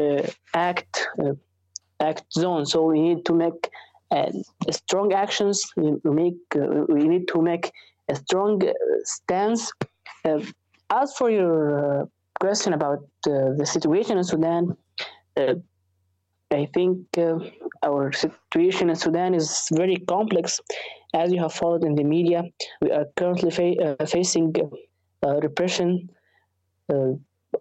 uh, 0.00 0.26
act 0.54 1.06
uh, 1.22 1.34
act 2.00 2.24
zone. 2.32 2.64
So 2.66 2.84
we 2.84 3.00
need 3.00 3.24
to 3.26 3.34
make 3.34 3.68
uh, 4.10 4.30
strong 4.70 5.12
actions. 5.12 5.64
We 5.76 5.98
make 6.04 6.38
uh, 6.54 6.84
we 6.88 7.08
need 7.08 7.28
to 7.28 7.42
make 7.42 7.72
a 8.08 8.14
strong 8.14 8.62
uh, 8.62 8.72
stance. 9.04 9.72
Uh, 10.24 10.40
as 10.90 11.14
for 11.16 11.30
your 11.30 12.02
uh, 12.02 12.04
question 12.38 12.72
about 12.72 12.98
the 13.24 13.66
situation 13.66 14.18
in 14.18 14.24
Sudan, 14.24 14.76
I 15.36 16.68
think 16.72 16.98
our 17.82 18.12
situation 18.12 18.90
in 18.90 18.96
Sudan 18.96 19.34
is 19.34 19.68
very 19.72 19.96
complex. 19.96 20.60
As 21.14 21.32
you 21.32 21.40
have 21.40 21.52
followed 21.52 21.82
in 21.84 21.94
the 21.94 22.04
media, 22.04 22.44
we 22.80 22.92
are 22.92 23.06
currently 23.16 23.50
fa- 23.50 24.06
facing 24.06 24.54
repression, 25.24 26.08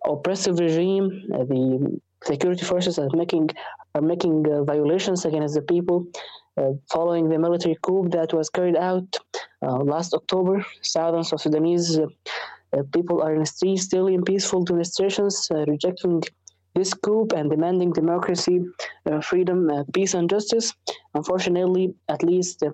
oppressive 0.06 0.60
regime. 0.60 1.10
The 1.30 2.00
security 2.24 2.64
forces 2.64 3.00
are 3.00 3.10
making 3.14 3.50
are 3.96 4.02
making 4.02 4.46
uh, 4.48 4.64
violations 4.64 5.26
against 5.26 5.56
the 5.56 5.62
people. 5.62 6.06
Uh, 6.58 6.72
following 6.90 7.28
the 7.28 7.38
military 7.38 7.78
coup 7.82 8.08
that 8.10 8.34
was 8.34 8.50
carried 8.50 8.78
out 8.78 9.08
uh, 9.62 9.78
last 9.94 10.14
October, 10.14 10.66
thousands 10.94 11.34
of 11.34 11.42
Sudanese 11.42 12.00
uh, 12.00 12.06
uh, 12.76 12.84
people 12.94 13.22
are 13.22 13.34
in 13.34 13.40
the 13.40 13.46
streets 13.46 13.84
still 13.84 14.08
in 14.08 14.24
peaceful 14.24 14.64
demonstrations, 14.64 15.48
uh, 15.52 15.66
rejecting 15.68 16.22
this 16.74 16.94
coup 16.94 17.28
and 17.36 17.50
demanding 17.50 17.92
democracy, 17.94 18.60
freedom, 19.22 19.70
peace, 19.94 20.14
and 20.14 20.30
justice. 20.30 20.74
Unfortunately, 21.14 21.94
at 22.10 22.22
least 22.22 22.64
uh, 22.64 22.72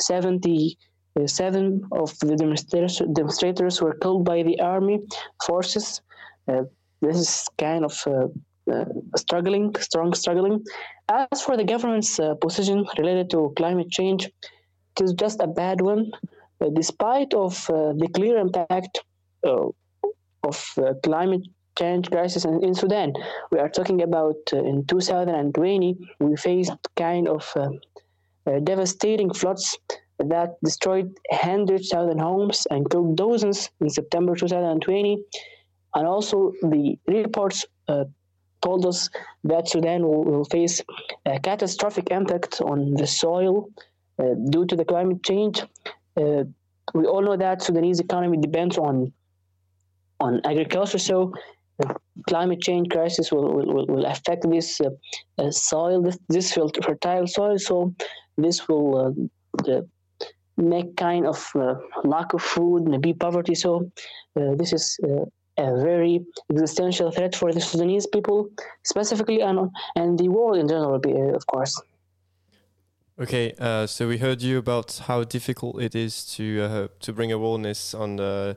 77 0.00 1.82
of 1.92 2.18
the 2.20 2.36
demonstrators, 2.36 3.02
demonstrators 3.12 3.82
were 3.82 3.94
killed 3.94 4.24
by 4.24 4.42
the 4.42 4.58
army 4.60 5.00
forces. 5.44 6.00
This 6.46 7.16
is 7.18 7.48
kind 7.58 7.84
of 7.84 7.92
uh, 8.70 8.84
struggling, 9.16 9.74
strong 9.76 10.14
struggling. 10.14 10.64
As 11.08 11.42
for 11.42 11.56
the 11.56 11.64
government's 11.64 12.18
uh, 12.18 12.34
position 12.34 12.86
related 12.98 13.30
to 13.30 13.52
climate 13.56 13.90
change, 13.90 14.26
it 14.26 15.02
is 15.04 15.12
just 15.14 15.40
a 15.40 15.46
bad 15.46 15.80
one. 15.80 16.10
Uh, 16.60 16.68
despite 16.74 17.34
of 17.34 17.68
uh, 17.70 17.92
the 17.92 18.08
clear 18.14 18.38
impact 18.38 19.00
uh, 19.46 19.66
of 20.42 20.78
climate 21.02 21.42
change 21.78 22.10
crisis 22.10 22.44
in, 22.44 22.62
in 22.64 22.74
Sudan, 22.74 23.12
we 23.52 23.58
are 23.58 23.68
talking 23.68 24.02
about 24.02 24.36
in 24.52 24.84
2020 24.86 25.96
we 26.20 26.36
faced 26.36 26.72
kind 26.96 27.28
of 27.28 27.54
devastating 28.64 29.32
floods 29.32 29.78
that 30.18 30.56
destroyed 30.64 31.16
hundreds 31.30 31.92
of 31.92 31.98
thousand 31.98 32.18
homes 32.18 32.66
and 32.70 32.90
killed 32.90 33.16
dozens 33.16 33.70
in 33.80 33.88
September 33.88 34.34
2020. 34.34 35.22
And 35.94 36.06
also, 36.06 36.52
the 36.62 36.98
reports 37.06 37.64
uh, 37.88 38.04
told 38.60 38.86
us 38.86 39.08
that 39.44 39.68
Sudan 39.68 40.02
will, 40.02 40.24
will 40.24 40.44
face 40.44 40.82
a 41.26 41.38
catastrophic 41.38 42.10
impact 42.10 42.60
on 42.60 42.94
the 42.94 43.06
soil 43.06 43.68
uh, 44.18 44.34
due 44.50 44.66
to 44.66 44.76
the 44.76 44.84
climate 44.84 45.22
change. 45.22 45.62
Uh, 46.16 46.44
we 46.94 47.04
all 47.06 47.22
know 47.22 47.36
that 47.36 47.62
Sudanese 47.62 48.00
economy 48.00 48.38
depends 48.38 48.78
on 48.78 49.12
on 50.20 50.40
agriculture, 50.44 50.98
so 50.98 51.32
the 51.78 51.94
climate 52.28 52.60
change 52.60 52.88
crisis 52.90 53.30
will, 53.30 53.52
will, 53.54 53.86
will 53.86 54.06
affect 54.06 54.48
this 54.50 54.80
uh, 54.80 54.90
uh, 55.38 55.50
soil, 55.50 56.02
this, 56.02 56.18
this 56.28 56.52
fertile 56.52 57.26
soil. 57.26 57.56
So 57.58 57.94
this 58.36 58.68
will 58.68 59.14
uh, 59.68 59.80
make 60.56 60.96
kind 60.96 61.26
of 61.26 61.48
uh, 61.54 61.74
lack 62.04 62.34
of 62.34 62.42
food, 62.42 62.88
maybe 62.88 63.14
poverty. 63.14 63.54
So 63.54 63.90
uh, 64.36 64.54
this 64.56 64.72
is 64.72 64.98
uh, 65.04 65.24
a 65.58 65.82
very 65.82 66.24
existential 66.50 67.10
threat 67.10 67.34
for 67.34 67.52
the 67.52 67.60
Sudanese 67.60 68.06
people, 68.06 68.48
specifically, 68.84 69.40
and, 69.40 69.70
and 69.96 70.18
the 70.18 70.28
world 70.28 70.56
in 70.56 70.68
general, 70.68 70.94
uh, 70.94 71.34
of 71.34 71.46
course. 71.46 71.80
Okay, 73.20 73.52
uh, 73.58 73.86
so 73.86 74.06
we 74.06 74.18
heard 74.18 74.42
you 74.42 74.58
about 74.58 75.02
how 75.06 75.24
difficult 75.24 75.82
it 75.82 75.96
is 75.96 76.24
to 76.36 76.62
uh, 76.62 76.88
to 77.00 77.12
bring 77.12 77.32
awareness 77.32 77.92
on 77.92 78.14
the 78.14 78.56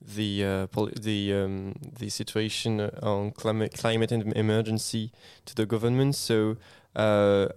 the 0.00 0.44
uh, 0.44 0.66
the 1.00 1.32
um, 1.32 1.74
the 1.98 2.08
situation 2.08 2.80
on 3.02 3.30
climate 3.30 3.72
climate 3.74 4.10
em- 4.10 4.32
emergency 4.32 5.12
to 5.44 5.54
the 5.54 5.64
government. 5.64 6.16
So, 6.16 6.56
uh, 6.96 7.50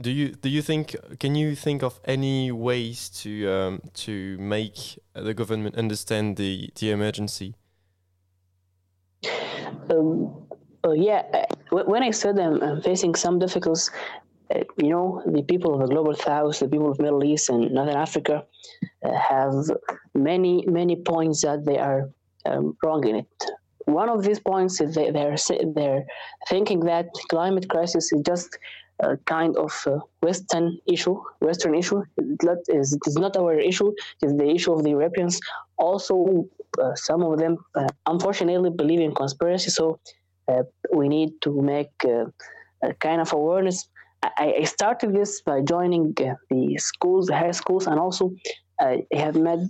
do 0.00 0.10
you 0.10 0.30
do 0.30 0.48
you 0.48 0.60
think 0.60 0.96
can 1.20 1.36
you 1.36 1.54
think 1.54 1.84
of 1.84 2.00
any 2.04 2.50
ways 2.50 3.08
to 3.22 3.48
um, 3.48 3.80
to 3.94 4.36
make 4.38 4.98
the 5.14 5.34
government 5.34 5.76
understand 5.76 6.36
the 6.36 6.70
the 6.80 6.90
emergency? 6.90 7.54
Um, 9.90 10.46
uh, 10.84 10.92
yeah, 10.92 11.46
when 11.70 12.02
I 12.02 12.10
said 12.10 12.38
I'm, 12.38 12.62
I'm 12.62 12.82
facing 12.82 13.14
some 13.14 13.38
difficulties, 13.38 13.90
uh, 14.54 14.60
you 14.76 14.90
know, 14.90 15.22
the 15.26 15.42
people 15.42 15.74
of 15.74 15.80
the 15.80 15.94
global 15.94 16.14
south, 16.14 16.58
the 16.58 16.68
people 16.68 16.90
of 16.90 16.98
Middle 16.98 17.24
East 17.24 17.48
and 17.50 17.70
Northern 17.72 17.96
Africa, 17.96 18.44
uh, 19.04 19.12
have 19.12 19.54
many 20.14 20.64
many 20.66 20.96
points 20.96 21.42
that 21.42 21.64
they 21.64 21.78
are 21.78 22.10
um, 22.46 22.76
wrong 22.82 23.06
in 23.06 23.16
it. 23.16 23.44
One 23.86 24.08
of 24.08 24.22
these 24.22 24.40
points 24.40 24.80
is 24.80 24.94
they, 24.94 25.10
they're 25.10 25.36
they're 25.74 26.04
thinking 26.48 26.80
that 26.80 27.06
climate 27.28 27.68
crisis 27.68 28.12
is 28.12 28.22
just 28.22 28.58
a 29.00 29.16
kind 29.26 29.56
of 29.56 29.72
Western 30.20 30.78
issue, 30.86 31.20
Western 31.40 31.74
issue. 31.74 32.02
It 32.16 32.58
is, 32.68 32.92
it 32.92 33.00
is 33.06 33.16
not 33.16 33.36
our 33.36 33.54
issue. 33.58 33.92
It 34.22 34.26
is 34.26 34.36
the 34.36 34.48
issue 34.48 34.72
of 34.72 34.82
the 34.84 34.90
Europeans. 34.90 35.40
Also, 35.76 36.46
uh, 36.80 36.94
some 36.94 37.22
of 37.22 37.38
them, 37.38 37.56
uh, 37.74 37.88
unfortunately, 38.06 38.70
believe 38.70 39.00
in 39.00 39.14
conspiracy. 39.14 39.70
So 39.70 40.00
uh, 40.48 40.62
we 40.94 41.08
need 41.08 41.40
to 41.42 41.60
make 41.60 41.92
uh, 42.04 42.26
a 42.82 42.94
kind 42.94 43.20
of 43.20 43.32
awareness. 43.32 43.88
I, 44.22 44.54
I 44.60 44.64
started 44.64 45.14
this 45.14 45.42
by 45.42 45.60
joining 45.62 46.14
the 46.14 46.76
schools, 46.78 47.26
the 47.26 47.36
high 47.36 47.50
schools, 47.50 47.86
and 47.86 47.98
also 47.98 48.34
I 48.80 49.04
have 49.12 49.36
made 49.36 49.68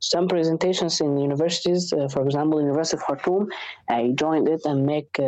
some 0.00 0.28
presentations 0.28 1.00
in 1.00 1.16
universities. 1.18 1.92
For 2.12 2.24
example, 2.24 2.60
University 2.60 2.96
of 2.96 3.06
Khartoum, 3.06 3.48
I 3.88 4.12
joined 4.14 4.48
it 4.48 4.62
and 4.64 4.84
make 4.84 5.18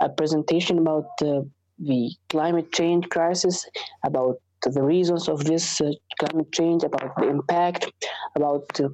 a 0.00 0.08
presentation 0.08 0.78
about 0.78 1.06
the 1.18 2.10
climate 2.28 2.72
change 2.72 3.08
crisis, 3.08 3.64
about 4.04 4.36
the 4.62 4.82
reasons 4.82 5.28
of 5.28 5.44
this 5.44 5.80
uh, 5.80 5.90
climate 6.18 6.50
change, 6.52 6.82
about 6.82 7.14
the 7.16 7.28
impact, 7.28 7.90
about 8.34 8.64
uh, 8.80 8.84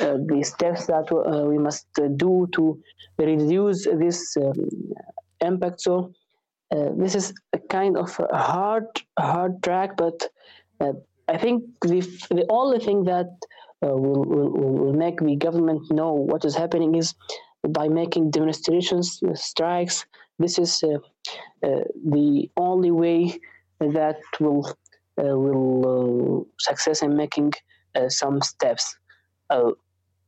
uh, 0.00 0.16
the 0.26 0.42
steps 0.42 0.86
that 0.86 1.06
we 1.48 1.58
must 1.58 1.86
do 2.16 2.48
to 2.52 2.80
reduce 3.18 3.84
this 3.84 4.36
um, 4.36 4.52
impact. 5.40 5.80
So 5.80 6.12
this 6.70 7.14
is 7.14 7.32
a 7.52 7.58
kind 7.58 7.96
of 7.96 8.18
a 8.18 8.36
hard, 8.36 8.86
hard 9.16 9.62
track, 9.62 9.96
but 9.96 10.28
I 11.28 11.38
think 11.38 11.64
the 11.80 12.00
the 12.30 12.46
only 12.50 12.78
thing 12.80 13.04
that 13.04 13.30
uh, 13.82 13.88
will, 13.88 14.24
will 14.24 14.50
will 14.50 14.92
make 14.92 15.20
the 15.20 15.36
government 15.36 15.90
know 15.90 16.12
what 16.12 16.44
is 16.44 16.54
happening 16.54 16.94
is 16.94 17.14
by 17.68 17.88
making 17.88 18.30
demonstrations, 18.30 19.20
strikes. 19.34 20.06
This 20.38 20.58
is 20.58 20.82
uh, 20.82 20.98
uh, 21.66 21.84
the 22.04 22.50
only 22.56 22.90
way 22.90 23.38
that 23.80 24.18
will 24.40 24.74
will 25.16 25.82
uh, 25.86 26.44
success 26.58 27.02
in 27.02 27.16
making 27.16 27.52
uh, 27.94 28.08
some 28.08 28.40
steps. 28.42 28.96
Uh, 29.50 29.70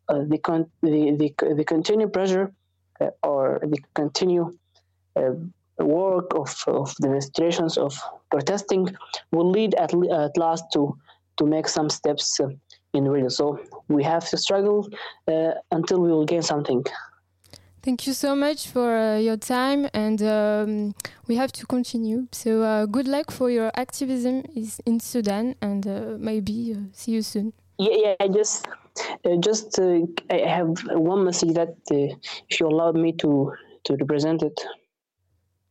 the, 0.08 0.38
con- 0.38 0.70
the 0.82 1.16
the 1.18 1.54
the 1.54 1.64
continued 1.64 2.12
pressure 2.12 2.52
or 3.22 3.58
the 3.62 3.78
continue 3.94 4.56
uh, 5.16 5.32
work 5.78 6.32
of, 6.34 6.54
of 6.68 6.94
demonstrations 7.02 7.76
of 7.76 7.98
protesting 8.30 8.88
will 9.32 9.50
lead 9.50 9.74
at, 9.74 9.92
at 10.10 10.36
last 10.36 10.64
to 10.72 10.96
to 11.38 11.44
make 11.44 11.68
some 11.68 11.90
steps 11.90 12.40
in 12.94 13.08
real. 13.08 13.28
So 13.28 13.58
we 13.88 14.04
have 14.04 14.28
to 14.30 14.36
struggle 14.36 14.88
until 15.70 16.00
we 16.00 16.08
will 16.08 16.24
gain 16.24 16.42
something. 16.42 16.84
Thank 17.86 18.08
you 18.08 18.14
so 18.14 18.34
much 18.34 18.66
for 18.66 18.96
uh, 18.96 19.16
your 19.18 19.36
time, 19.36 19.88
and 19.94 20.20
um, 20.20 20.94
we 21.28 21.36
have 21.36 21.52
to 21.52 21.64
continue. 21.66 22.26
So, 22.32 22.62
uh, 22.62 22.86
good 22.86 23.06
luck 23.06 23.30
for 23.30 23.48
your 23.48 23.70
activism 23.76 24.42
is 24.56 24.80
in 24.86 24.98
Sudan, 24.98 25.54
and 25.62 25.86
uh, 25.86 26.16
maybe 26.18 26.74
uh, 26.74 26.80
see 26.92 27.12
you 27.12 27.22
soon. 27.22 27.52
Yeah, 27.78 27.94
yeah. 27.94 28.14
I 28.18 28.26
just, 28.26 28.66
uh, 29.24 29.36
just 29.38 29.78
uh, 29.78 30.00
I 30.28 30.38
have 30.48 30.74
one 30.94 31.22
message 31.22 31.54
that 31.54 31.76
uh, 31.92 32.16
if 32.50 32.58
you 32.58 32.66
allowed 32.66 32.96
me 32.96 33.12
to 33.22 33.52
to 33.84 33.94
represent 33.94 34.42
it. 34.42 34.60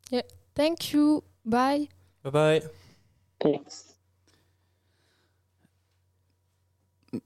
Yeah. 0.09 0.21
Thank 0.55 0.93
you. 0.93 1.21
Bye. 1.43 1.89
Bye 2.23 2.29
bye. 2.29 2.61
Thanks. 3.41 3.94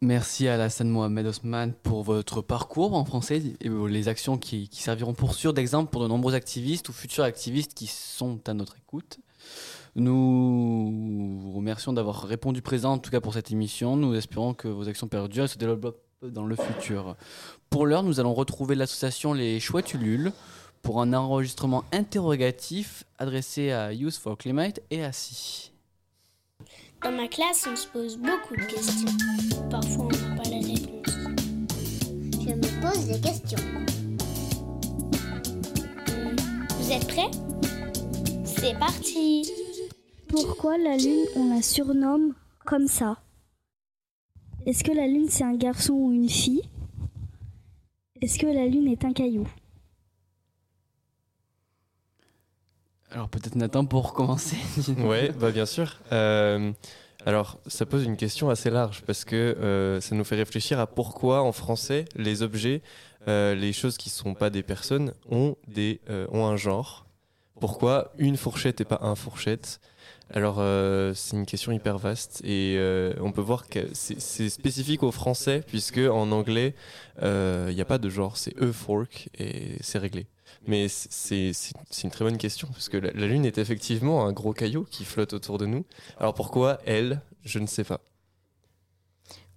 Merci 0.02 0.48
à 0.48 0.56
Alassane 0.56 0.90
Mohamed 0.90 1.28
Osman 1.28 1.74
pour 1.84 2.04
votre 2.04 2.42
parcours 2.42 2.94
en 2.94 3.06
français 3.06 3.42
et 3.62 3.70
les 3.70 4.08
actions 4.08 4.38
qui, 4.38 4.70
serviront 4.72 5.14
pour 5.14 5.34
sûr 5.34 5.54
d'exemple 5.54 5.92
pour 5.92 6.02
de 6.02 6.08
nombreux 6.08 6.34
activistes 6.34 6.90
ou 6.90 6.94
futurs 6.94 7.24
activistes 7.24 7.74
qui 7.74 7.88
sont 7.88 8.40
à 8.48 8.54
notre 8.54 8.78
écoute. 8.78 9.20
Nous 9.96 11.40
vous 11.40 11.54
remercions 11.54 11.94
d'avoir 11.94 12.24
répondu 12.24 12.62
présent, 12.62 12.94
en 12.94 12.98
tout 13.00 13.12
cas 13.12 13.22
pour 13.22 13.34
cette 13.34 13.52
émission. 13.52 13.96
Nous 13.96 14.16
espérons 14.16 14.54
que 14.54 14.68
vos 14.68 14.88
actions 14.88 15.08
perdurent 15.08 15.46
et 15.46 15.48
se 15.48 15.58
développent 15.58 15.98
dans 16.22 16.46
le 16.46 16.56
futur. 16.56 17.16
Pour 17.70 17.86
l'heure, 17.86 18.04
nous 18.04 18.20
allons 18.20 18.34
retrouver 18.34 18.76
l'association 18.76 19.34
Les 19.34 19.60
Chouettes 19.60 19.94
Ulules 19.94 20.32
pour 20.82 21.02
un 21.02 21.14
enregistrement 21.14 21.84
interrogatif 21.92 23.04
adressé 23.18 23.72
à 23.72 23.94
Youth 23.94 24.16
for 24.16 24.38
Climate 24.38 24.82
et 24.92 25.04
à 25.04 25.12
Si. 25.12 25.69
Dans 27.02 27.12
ma 27.14 27.28
classe, 27.30 27.66
on 27.72 27.76
se 27.78 27.88
pose 27.88 28.18
beaucoup 28.18 28.56
de 28.56 28.64
questions. 28.64 29.08
Parfois, 29.70 30.06
on 30.06 30.10
n'a 30.10 30.36
pas 30.36 30.50
la 30.50 30.58
réponse. 30.58 31.16
Je 32.34 32.54
me 32.54 32.82
pose 32.82 33.06
des 33.08 33.22
questions. 33.22 33.60
Vous 36.78 36.92
êtes 36.92 37.08
prêts? 37.08 37.32
C'est 38.44 38.78
parti 38.78 39.50
Pourquoi 40.28 40.78
la 40.78 40.98
Lune, 40.98 41.26
on 41.38 41.56
la 41.56 41.62
surnomme 41.62 42.34
comme 42.66 42.88
ça? 42.88 43.18
Est-ce 44.66 44.84
que 44.84 44.92
la 44.92 45.08
Lune, 45.08 45.30
c'est 45.30 45.46
un 45.46 45.56
garçon 45.56 45.94
ou 45.94 46.12
une 46.12 46.30
fille? 46.30 46.64
Est-ce 48.22 48.38
que 48.38 48.48
la 48.48 48.66
Lune 48.66 48.88
est 48.88 49.06
un 49.06 49.14
caillou? 49.14 49.48
Alors 53.12 53.30
peut-être 53.30 53.56
Nathan 53.56 53.86
pour 53.86 54.14
commencer. 54.14 54.58
Ouais, 54.98 55.32
bah 55.32 55.52
bien 55.52 55.66
sûr. 55.66 56.00
Euh, 56.12 56.72
alors, 57.26 57.60
ça 57.68 57.86
pose 57.86 58.06
une 58.06 58.18
question 58.18 58.50
assez 58.50 58.70
large 58.70 59.04
parce 59.06 59.26
que 59.26 59.36
euh, 59.36 60.00
ça 60.00 60.16
nous 60.16 60.24
fait 60.24 60.36
réfléchir 60.36 60.80
à 60.80 60.88
pourquoi 60.88 61.42
en 61.42 61.52
français 61.52 62.06
les 62.16 62.44
objets, 62.44 62.82
euh, 63.28 63.56
les 63.56 63.74
choses 63.74 63.98
qui 63.98 64.10
ne 64.10 64.14
sont 64.14 64.34
pas 64.36 64.50
des 64.50 64.64
personnes, 64.64 65.14
ont, 65.30 65.56
des, 65.68 66.02
euh, 66.10 66.28
ont 66.32 66.46
un 66.46 66.56
genre. 66.56 67.06
Pourquoi 67.60 68.14
une 68.18 68.38
fourchette 68.38 68.80
et 68.80 68.86
pas 68.86 69.00
un 69.02 69.16
fourchette? 69.16 69.82
Alors, 70.32 70.58
euh, 70.60 71.14
c'est 71.16 71.36
une 71.36 71.48
question 71.48 71.72
hyper 71.72 71.98
vaste 71.98 72.42
et 72.46 72.76
euh, 72.78 73.14
on 73.20 73.32
peut 73.32 73.42
voir 73.42 73.68
que 73.68 73.80
c'est 73.94 74.50
spécifique 74.50 75.02
au 75.02 75.12
français 75.12 75.64
puisque 75.66 75.98
en 75.98 76.32
anglais, 76.32 76.76
euh, 77.24 77.68
il 77.70 77.76
n'y 77.76 77.82
a 77.82 77.86
pas 77.86 77.98
de 77.98 78.10
genre, 78.10 78.38
c'est 78.38 78.54
a 78.62 78.72
fork 78.72 79.30
et 79.38 79.78
c'est 79.82 79.98
réglé. 79.98 80.28
Mais 80.70 80.88
c'est 80.88 81.52
une 82.04 82.12
très 82.12 82.24
bonne 82.24 82.38
question, 82.38 82.68
parce 82.68 82.90
que 82.90 82.98
la, 82.98 83.10
Lune 83.12 83.44
est 83.44 83.58
effectivement 83.58 84.28
un 84.28 84.32
gros 84.32 84.54
caillou 84.54 84.84
qui 84.84 85.04
flotte 85.04 85.34
autour 85.34 85.58
de 85.58 85.66
nous. 85.66 85.84
Alors 86.20 86.36
pourquoi 86.36 86.80
elle? 86.86 87.22
Je 87.44 87.58
ne 87.58 87.66
sais 87.66 87.84
pas. 87.84 88.02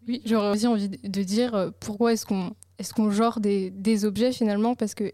Oui, 0.09 0.23
j'aurais 0.25 0.53
aussi 0.53 0.67
envie 0.67 0.89
de 0.89 1.23
dire 1.23 1.55
euh, 1.55 1.71
pourquoi 1.81 2.15
est-ce 2.15 2.25
qu'on 2.25 2.55
est 2.79 3.11
genre 3.11 3.41
des, 3.41 3.69
des 3.69 4.07
objets 4.07 4.33
finalement? 4.33 4.75
Parce 4.75 4.95
que 4.95 5.13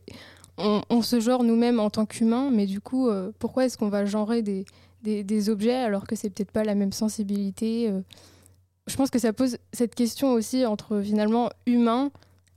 on, 0.56 1.02
se 1.02 1.18
genre 1.18 1.42
nous-mêmes 1.42 1.80
en 1.80 1.90
tant 1.90 2.06
qu'humains, 2.06 2.50
mais 2.52 2.66
du 2.66 2.80
coup, 2.80 3.08
euh, 3.08 3.32
pourquoi 3.40 3.64
est-ce 3.64 3.76
qu'on 3.76 3.88
va 3.88 4.04
genrer 4.04 4.42
des, 4.42 4.66
des, 5.02 5.24
des 5.24 5.50
objets 5.50 5.74
alors 5.74 6.06
que 6.06 6.14
c'est 6.14 6.30
peut-être 6.30 6.52
pas 6.52 6.62
la 6.62 6.76
même 6.76 6.92
sensibilité 6.92 7.90
euh? 7.90 8.02
Je 8.86 8.96
pense 8.96 9.10
que 9.10 9.18
ça 9.18 9.32
pose 9.32 9.58
cette 9.72 9.94
question 9.94 10.32
aussi 10.32 10.64
entre 10.64 11.02
finalement 11.02 11.50
humains 11.66 12.10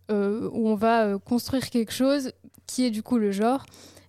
euh, 0.10 0.50
où 0.52 0.68
on 0.68 0.76
va 0.76 1.06
euh, 1.06 1.20
construire 1.20 1.70
quelque 1.70 1.94
chose 1.94 2.32
qui 2.68 2.86
est 2.86 2.92
du 2.92 3.04
coup 3.04 3.18
le 3.18 3.32
genre 3.32 3.66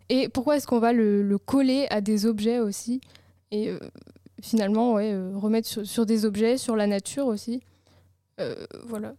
et 0.09 0.29
pourquoi 0.29 0.57
est-ce 0.57 0.67
qu'on 0.67 0.79
va 0.79 0.93
le, 0.93 1.23
le 1.23 1.39
coller 1.39 1.87
à 1.91 2.01
des 2.01 2.27
objets 2.27 2.59
aussi 2.61 3.01
et 3.51 3.69
euh, 3.69 3.79
finalement 4.41 4.95
ouais, 4.95 5.15
remettre 5.35 5.69
sur, 5.69 5.87
sur 5.87 6.07
des 6.07 6.25
objets, 6.25 6.57
sur 6.57 6.77
la 6.77 6.87
nature 6.87 7.27
aussi. 7.27 7.63
Voilà. 8.87 9.15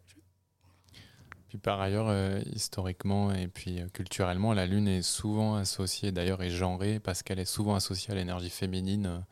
Par 1.62 1.80
ailleurs, 1.82 2.08
euh, 2.10 2.42
historiquement 2.52 3.32
et 3.32 3.48
puis 3.48 3.80
euh, 3.80 3.88
culturellement, 3.94 4.54
la 4.54 4.66
Lune 4.66 4.88
est 4.88 5.02
souvent 5.02 5.56
associée, 5.56 6.12
d'ailleurs, 6.12 6.42
et 6.42 6.50
genrée 6.50 7.00
parce 7.00 7.22
qu'elle 7.22 7.40
est 7.40 7.46
souvent 7.46 7.76
associée 7.76 8.12
à 8.12 8.16
l'énergie 8.16 8.50
féminine. 8.50 9.24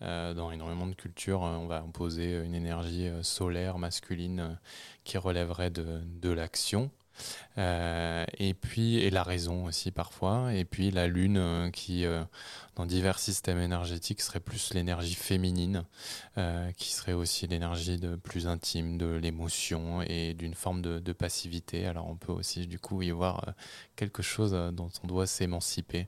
Euh, 0.00 0.32
dans 0.32 0.52
énormément 0.52 0.86
de 0.86 0.94
cultures, 0.94 1.40
on 1.40 1.66
va 1.66 1.82
opposer 1.82 2.36
une 2.44 2.54
énergie 2.54 3.10
solaire 3.22 3.78
masculine 3.78 4.56
qui 5.02 5.18
relèverait 5.18 5.70
de 5.70 6.30
l'action. 6.30 6.90
Euh, 7.58 8.24
et 8.38 8.54
puis, 8.54 8.98
et 8.98 9.10
la 9.10 9.22
raison 9.22 9.64
aussi 9.64 9.90
parfois. 9.90 10.54
Et 10.54 10.64
puis 10.64 10.90
la 10.90 11.06
Lune 11.06 11.38
euh, 11.38 11.70
qui, 11.70 12.04
euh, 12.04 12.22
dans 12.76 12.86
divers 12.86 13.18
systèmes 13.18 13.58
énergétiques, 13.58 14.20
serait 14.20 14.40
plus 14.40 14.74
l'énergie 14.74 15.14
féminine, 15.14 15.84
qui 16.76 16.92
serait 16.92 17.12
aussi 17.12 17.48
l'énergie 17.48 17.98
de 17.98 18.14
plus 18.14 18.46
intime 18.46 18.96
de 18.96 19.06
l'émotion 19.06 20.02
et 20.02 20.34
d'une 20.34 20.54
forme 20.54 20.82
de, 20.82 21.00
de 21.00 21.12
passivité. 21.12 21.86
Alors 21.86 22.06
on 22.06 22.14
peut 22.14 22.32
aussi 22.32 22.66
du 22.68 22.78
coup 22.78 23.02
y 23.02 23.10
voir 23.10 23.54
quelque 23.96 24.22
chose 24.22 24.52
dont 24.72 24.90
on 25.02 25.06
doit 25.08 25.26
s'émanciper. 25.26 26.06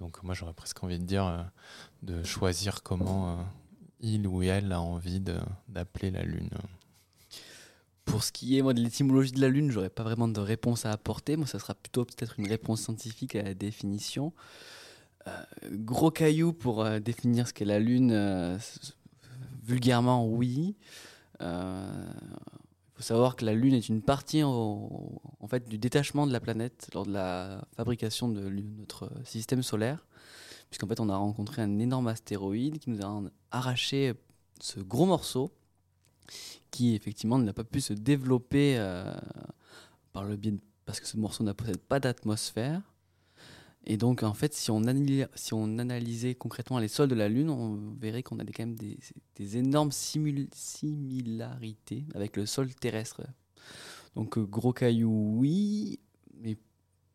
Donc 0.00 0.22
moi 0.22 0.34
j'aurais 0.34 0.52
presque 0.52 0.84
envie 0.84 0.98
de 0.98 1.04
dire 1.04 1.46
de 2.02 2.22
choisir 2.22 2.82
comment 2.82 3.46
il 4.00 4.26
ou 4.26 4.42
elle 4.42 4.72
a 4.72 4.80
envie 4.80 5.20
d'appeler 5.68 6.10
la 6.10 6.22
Lune. 6.22 6.50
Pour 8.04 8.24
ce 8.24 8.32
qui 8.32 8.58
est 8.58 8.62
moi, 8.62 8.74
de 8.74 8.80
l'étymologie 8.80 9.32
de 9.32 9.40
la 9.40 9.48
Lune, 9.48 9.70
j'aurais 9.70 9.90
pas 9.90 10.02
vraiment 10.02 10.28
de 10.28 10.40
réponse 10.40 10.86
à 10.86 10.90
apporter. 10.90 11.36
Moi, 11.36 11.46
ça 11.46 11.58
sera 11.58 11.74
plutôt 11.74 12.04
peut-être 12.04 12.38
une 12.38 12.48
réponse 12.48 12.82
scientifique 12.82 13.36
à 13.36 13.42
la 13.42 13.54
définition. 13.54 14.32
Euh, 15.28 15.42
gros 15.70 16.10
caillou 16.10 16.52
pour 16.52 16.84
euh, 16.84 16.98
définir 16.98 17.46
ce 17.46 17.52
qu'est 17.52 17.64
la 17.64 17.78
Lune, 17.78 18.10
euh, 18.12 18.58
vulgairement, 19.62 20.26
oui. 20.26 20.76
Il 21.40 21.46
faut 22.94 23.02
savoir 23.02 23.34
que 23.34 23.44
la 23.44 23.54
Lune 23.54 23.74
est 23.74 23.88
une 23.88 24.02
partie 24.02 24.42
en, 24.44 25.18
fait, 25.48 25.68
du 25.68 25.76
détachement 25.78 26.26
de 26.26 26.32
la 26.32 26.38
planète 26.38 26.88
lors 26.94 27.04
de 27.04 27.12
la 27.12 27.64
fabrication 27.76 28.28
de 28.28 28.48
notre 28.48 29.10
système 29.24 29.62
solaire. 29.62 30.06
Puisqu'en 30.70 30.86
fait, 30.86 31.00
on 31.00 31.08
a 31.08 31.16
rencontré 31.16 31.62
un 31.62 31.80
énorme 31.80 32.06
astéroïde 32.06 32.78
qui 32.78 32.90
nous 32.90 33.04
a 33.04 33.22
arraché 33.50 34.14
ce 34.60 34.78
gros 34.78 35.06
morceau 35.06 35.52
qui 36.70 36.94
effectivement 36.94 37.38
n'a 37.38 37.52
pas 37.52 37.64
pu 37.64 37.80
se 37.80 37.92
développer 37.92 38.76
euh, 38.78 39.14
par 40.12 40.24
le 40.24 40.36
biais 40.36 40.52
de- 40.52 40.60
parce 40.84 41.00
que 41.00 41.06
ce 41.06 41.16
morceau 41.16 41.44
ne 41.44 41.52
possède 41.52 41.78
pas 41.78 42.00
d'atmosphère. 42.00 42.82
Et 43.84 43.96
donc 43.96 44.22
en 44.22 44.34
fait, 44.34 44.54
si 44.54 44.70
on, 44.70 44.80
analy- 44.82 45.26
si 45.34 45.54
on 45.54 45.78
analysait 45.78 46.34
concrètement 46.34 46.78
les 46.78 46.88
sols 46.88 47.08
de 47.08 47.14
la 47.16 47.28
Lune, 47.28 47.50
on 47.50 47.94
verrait 48.00 48.22
qu'on 48.22 48.38
a 48.38 48.44
des, 48.44 48.52
quand 48.52 48.64
même 48.64 48.76
des, 48.76 49.56
énormes 49.56 49.92
similarités 49.92 52.04
avec 52.14 52.36
le 52.36 52.46
sol 52.46 52.72
terrestre. 52.74 53.22
Donc 54.14 54.38
euh, 54.38 54.44
gros 54.44 54.72
caillou, 54.72 55.36
oui, 55.38 55.98
mais, 56.40 56.56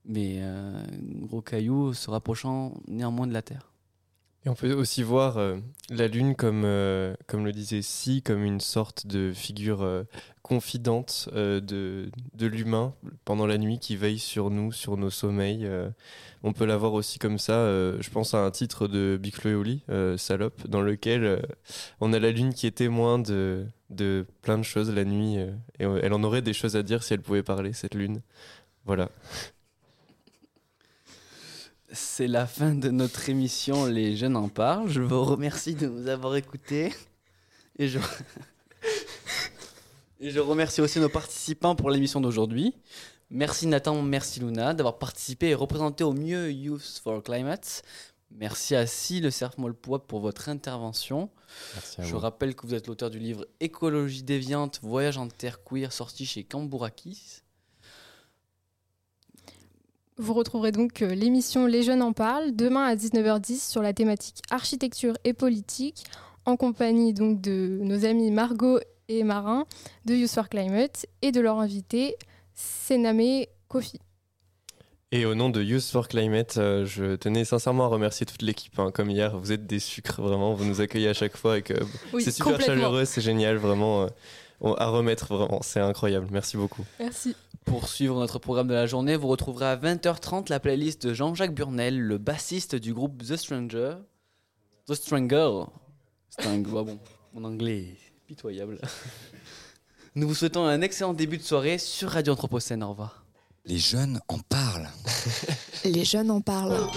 mais 0.05 0.37
euh, 0.41 0.83
gros 1.21 1.41
caillou 1.41 1.93
se 1.93 2.09
rapprochant 2.09 2.73
néanmoins 2.87 3.27
de 3.27 3.33
la 3.33 3.41
Terre. 3.41 3.71
Et 4.45 4.49
on 4.49 4.55
peut 4.55 4.71
aussi 4.73 5.03
voir 5.03 5.37
euh, 5.37 5.57
la 5.89 6.07
Lune 6.07 6.35
comme, 6.35 6.63
euh, 6.63 7.15
comme 7.25 7.45
le 7.45 7.51
disait 7.51 7.81
Si, 7.81 8.21
comme 8.21 8.43
une 8.43 8.61
sorte 8.61 9.07
de 9.07 9.33
figure 9.33 9.81
euh, 9.81 10.03
confidente 10.41 11.27
de, 11.33 12.09
de 12.33 12.45
l'humain 12.47 12.93
pendant 13.25 13.45
la 13.45 13.57
nuit 13.57 13.79
qui 13.79 13.97
veille 13.97 14.19
sur 14.19 14.49
nous, 14.49 14.71
sur 14.71 14.95
nos 14.95 15.09
sommeils. 15.09 15.69
on 16.43 16.53
peut 16.53 16.63
la 16.63 16.77
voir 16.77 16.93
aussi 16.93 17.19
comme 17.19 17.37
ça. 17.37 17.65
je 17.99 18.09
pense 18.09 18.33
à 18.33 18.45
un 18.45 18.51
titre 18.51 18.87
de 18.87 19.19
Big 19.21 19.33
et 19.45 20.17
Salope, 20.17 20.65
dans 20.65 20.79
lequel 20.79 21.45
on 21.99 22.13
a 22.13 22.19
la 22.19 22.31
Lune 22.31 22.53
qui 22.53 22.65
est 22.65 22.71
témoin 22.71 23.19
de, 23.19 23.65
de 23.89 24.25
plein 24.41 24.57
de 24.57 24.63
choses 24.63 24.89
la 24.89 25.03
nuit. 25.03 25.35
et 25.35 25.83
elle 25.83 26.13
en 26.13 26.23
aurait 26.23 26.41
des 26.41 26.53
choses 26.53 26.77
à 26.77 26.83
dire 26.83 27.03
si 27.03 27.13
elle 27.13 27.21
pouvait 27.21 27.43
parler, 27.43 27.73
cette 27.73 27.93
Lune. 27.93 28.21
Voilà. 28.85 29.09
C'est 31.91 32.27
la 32.27 32.45
fin 32.45 32.73
de 32.75 32.89
notre 32.89 33.29
émission 33.29 33.85
Les 33.85 34.17
jeunes 34.17 34.35
en 34.35 34.49
parlent. 34.49 34.89
Je 34.89 35.01
vous 35.01 35.23
remercie 35.23 35.73
de 35.73 35.87
nous 35.87 36.07
avoir 36.07 36.35
écoutés. 36.35 36.93
Et 37.79 37.87
je, 37.87 37.99
et 40.19 40.29
je 40.29 40.39
remercie 40.39 40.81
aussi 40.81 40.99
nos 40.99 41.09
participants 41.09 41.75
pour 41.75 41.89
l'émission 41.89 42.19
d'aujourd'hui. 42.19 42.73
Merci 43.29 43.67
Nathan, 43.67 44.01
merci 44.01 44.39
Luna 44.39 44.73
d'avoir 44.73 44.97
participé 44.99 45.49
et 45.49 45.55
représenté 45.55 46.03
au 46.03 46.13
mieux 46.13 46.51
Youth 46.51 47.01
for 47.03 47.21
Climate. 47.23 47.83
Merci 48.31 48.75
à 48.75 48.85
Si, 48.85 49.21
le 49.21 49.31
cerf 49.31 49.57
Molpois 49.57 50.05
pour 50.05 50.19
votre 50.19 50.49
intervention. 50.49 51.29
Merci 51.73 52.01
à 52.01 52.03
Je 52.03 52.13
vous. 52.13 52.19
rappelle 52.19 52.55
que 52.55 52.67
vous 52.67 52.73
êtes 52.73 52.87
l'auteur 52.87 53.09
du 53.09 53.19
livre 53.19 53.45
Écologie 53.61 54.23
déviante, 54.23 54.79
voyage 54.81 55.17
en 55.17 55.27
terre 55.29 55.63
queer, 55.63 55.93
sorti 55.93 56.25
chez 56.25 56.43
Cambourakis. 56.43 57.41
Vous 60.19 60.33
retrouverez 60.33 60.71
donc 60.71 61.01
euh, 61.01 61.13
l'émission 61.13 61.67
Les 61.67 61.83
Jeunes 61.83 62.01
en 62.01 62.11
parlent 62.13 62.55
demain 62.55 62.83
à 62.85 62.95
19h10 62.95 63.69
sur 63.69 63.81
la 63.83 63.93
thématique 63.93 64.41
architecture 64.49 65.13
et 65.23 65.33
politique 65.33 66.05
en 66.45 66.57
compagnie 66.57 67.13
donc 67.13 67.39
de 67.39 67.77
nos 67.81 68.03
amis 68.03 68.31
Margot 68.31 68.79
et 69.09 69.23
Marin 69.23 69.65
de 70.05 70.15
Youth 70.15 70.31
for 70.31 70.49
Climate 70.49 71.05
et 71.21 71.31
de 71.31 71.39
leur 71.39 71.59
invité 71.59 72.15
Sename 72.55 73.43
Kofi. 73.67 73.99
Et 75.11 75.25
au 75.25 75.35
nom 75.35 75.49
de 75.49 75.61
Youth 75.61 75.83
for 75.83 76.07
Climate, 76.07 76.57
euh, 76.57 76.85
je 76.85 77.15
tenais 77.15 77.45
sincèrement 77.45 77.85
à 77.85 77.87
remercier 77.87 78.25
toute 78.25 78.41
l'équipe. 78.41 78.77
hein. 78.79 78.91
Comme 78.93 79.09
hier, 79.09 79.37
vous 79.37 79.51
êtes 79.53 79.65
des 79.65 79.79
sucres, 79.79 80.21
vraiment. 80.21 80.53
Vous 80.53 80.65
nous 80.65 80.81
accueillez 80.81 81.07
à 81.07 81.13
chaque 81.13 81.37
fois 81.37 81.59
et 81.59 81.61
que 81.61 81.75
Oui, 82.11 82.21
c'est 82.25 82.31
super 82.31 82.59
chaleureux, 82.59 83.05
c'est 83.05 83.21
génial, 83.21 83.55
vraiment. 83.55 84.03
euh, 84.03 84.73
à 84.77 84.87
remettre, 84.87 85.33
vraiment. 85.33 85.61
C'est 85.61 85.79
incroyable. 85.79 86.27
Merci 86.31 86.57
beaucoup. 86.57 86.83
Merci. 86.99 87.35
Pour 87.67 87.89
suivre 87.89 88.17
notre 88.17 88.39
programme 88.39 88.69
de 88.69 88.73
la 88.73 88.85
journée, 88.85 89.17
vous 89.17 89.27
retrouverez 89.27 89.65
à 89.65 89.75
20h30 89.75 90.49
la 90.49 90.61
playlist 90.61 91.05
de 91.05 91.13
Jean-Jacques 91.13 91.53
Burnel, 91.53 91.99
le 91.99 92.17
bassiste 92.17 92.75
du 92.75 92.93
groupe 92.93 93.21
The 93.21 93.35
Stranger. 93.35 93.95
The 94.87 94.93
Stranger. 94.93 95.65
String, 96.29 96.65
ah 96.69 96.83
bon, 96.83 96.99
mon 97.33 97.43
anglais 97.43 97.79
est 97.79 98.25
pitoyable. 98.25 98.79
Nous 100.15 100.29
vous 100.29 100.33
souhaitons 100.33 100.65
un 100.65 100.81
excellent 100.81 101.13
début 101.13 101.37
de 101.37 101.43
soirée 101.43 101.77
sur 101.77 102.09
Radio 102.11 102.33
Anthropocène. 102.33 102.83
Au 102.83 102.91
revoir. 102.91 103.25
Les 103.65 103.79
jeunes 103.79 104.21
en 104.29 104.39
parlent. 104.39 104.89
Les 105.83 106.05
jeunes 106.05 106.31
en 106.31 106.39
parlent. 106.39 106.87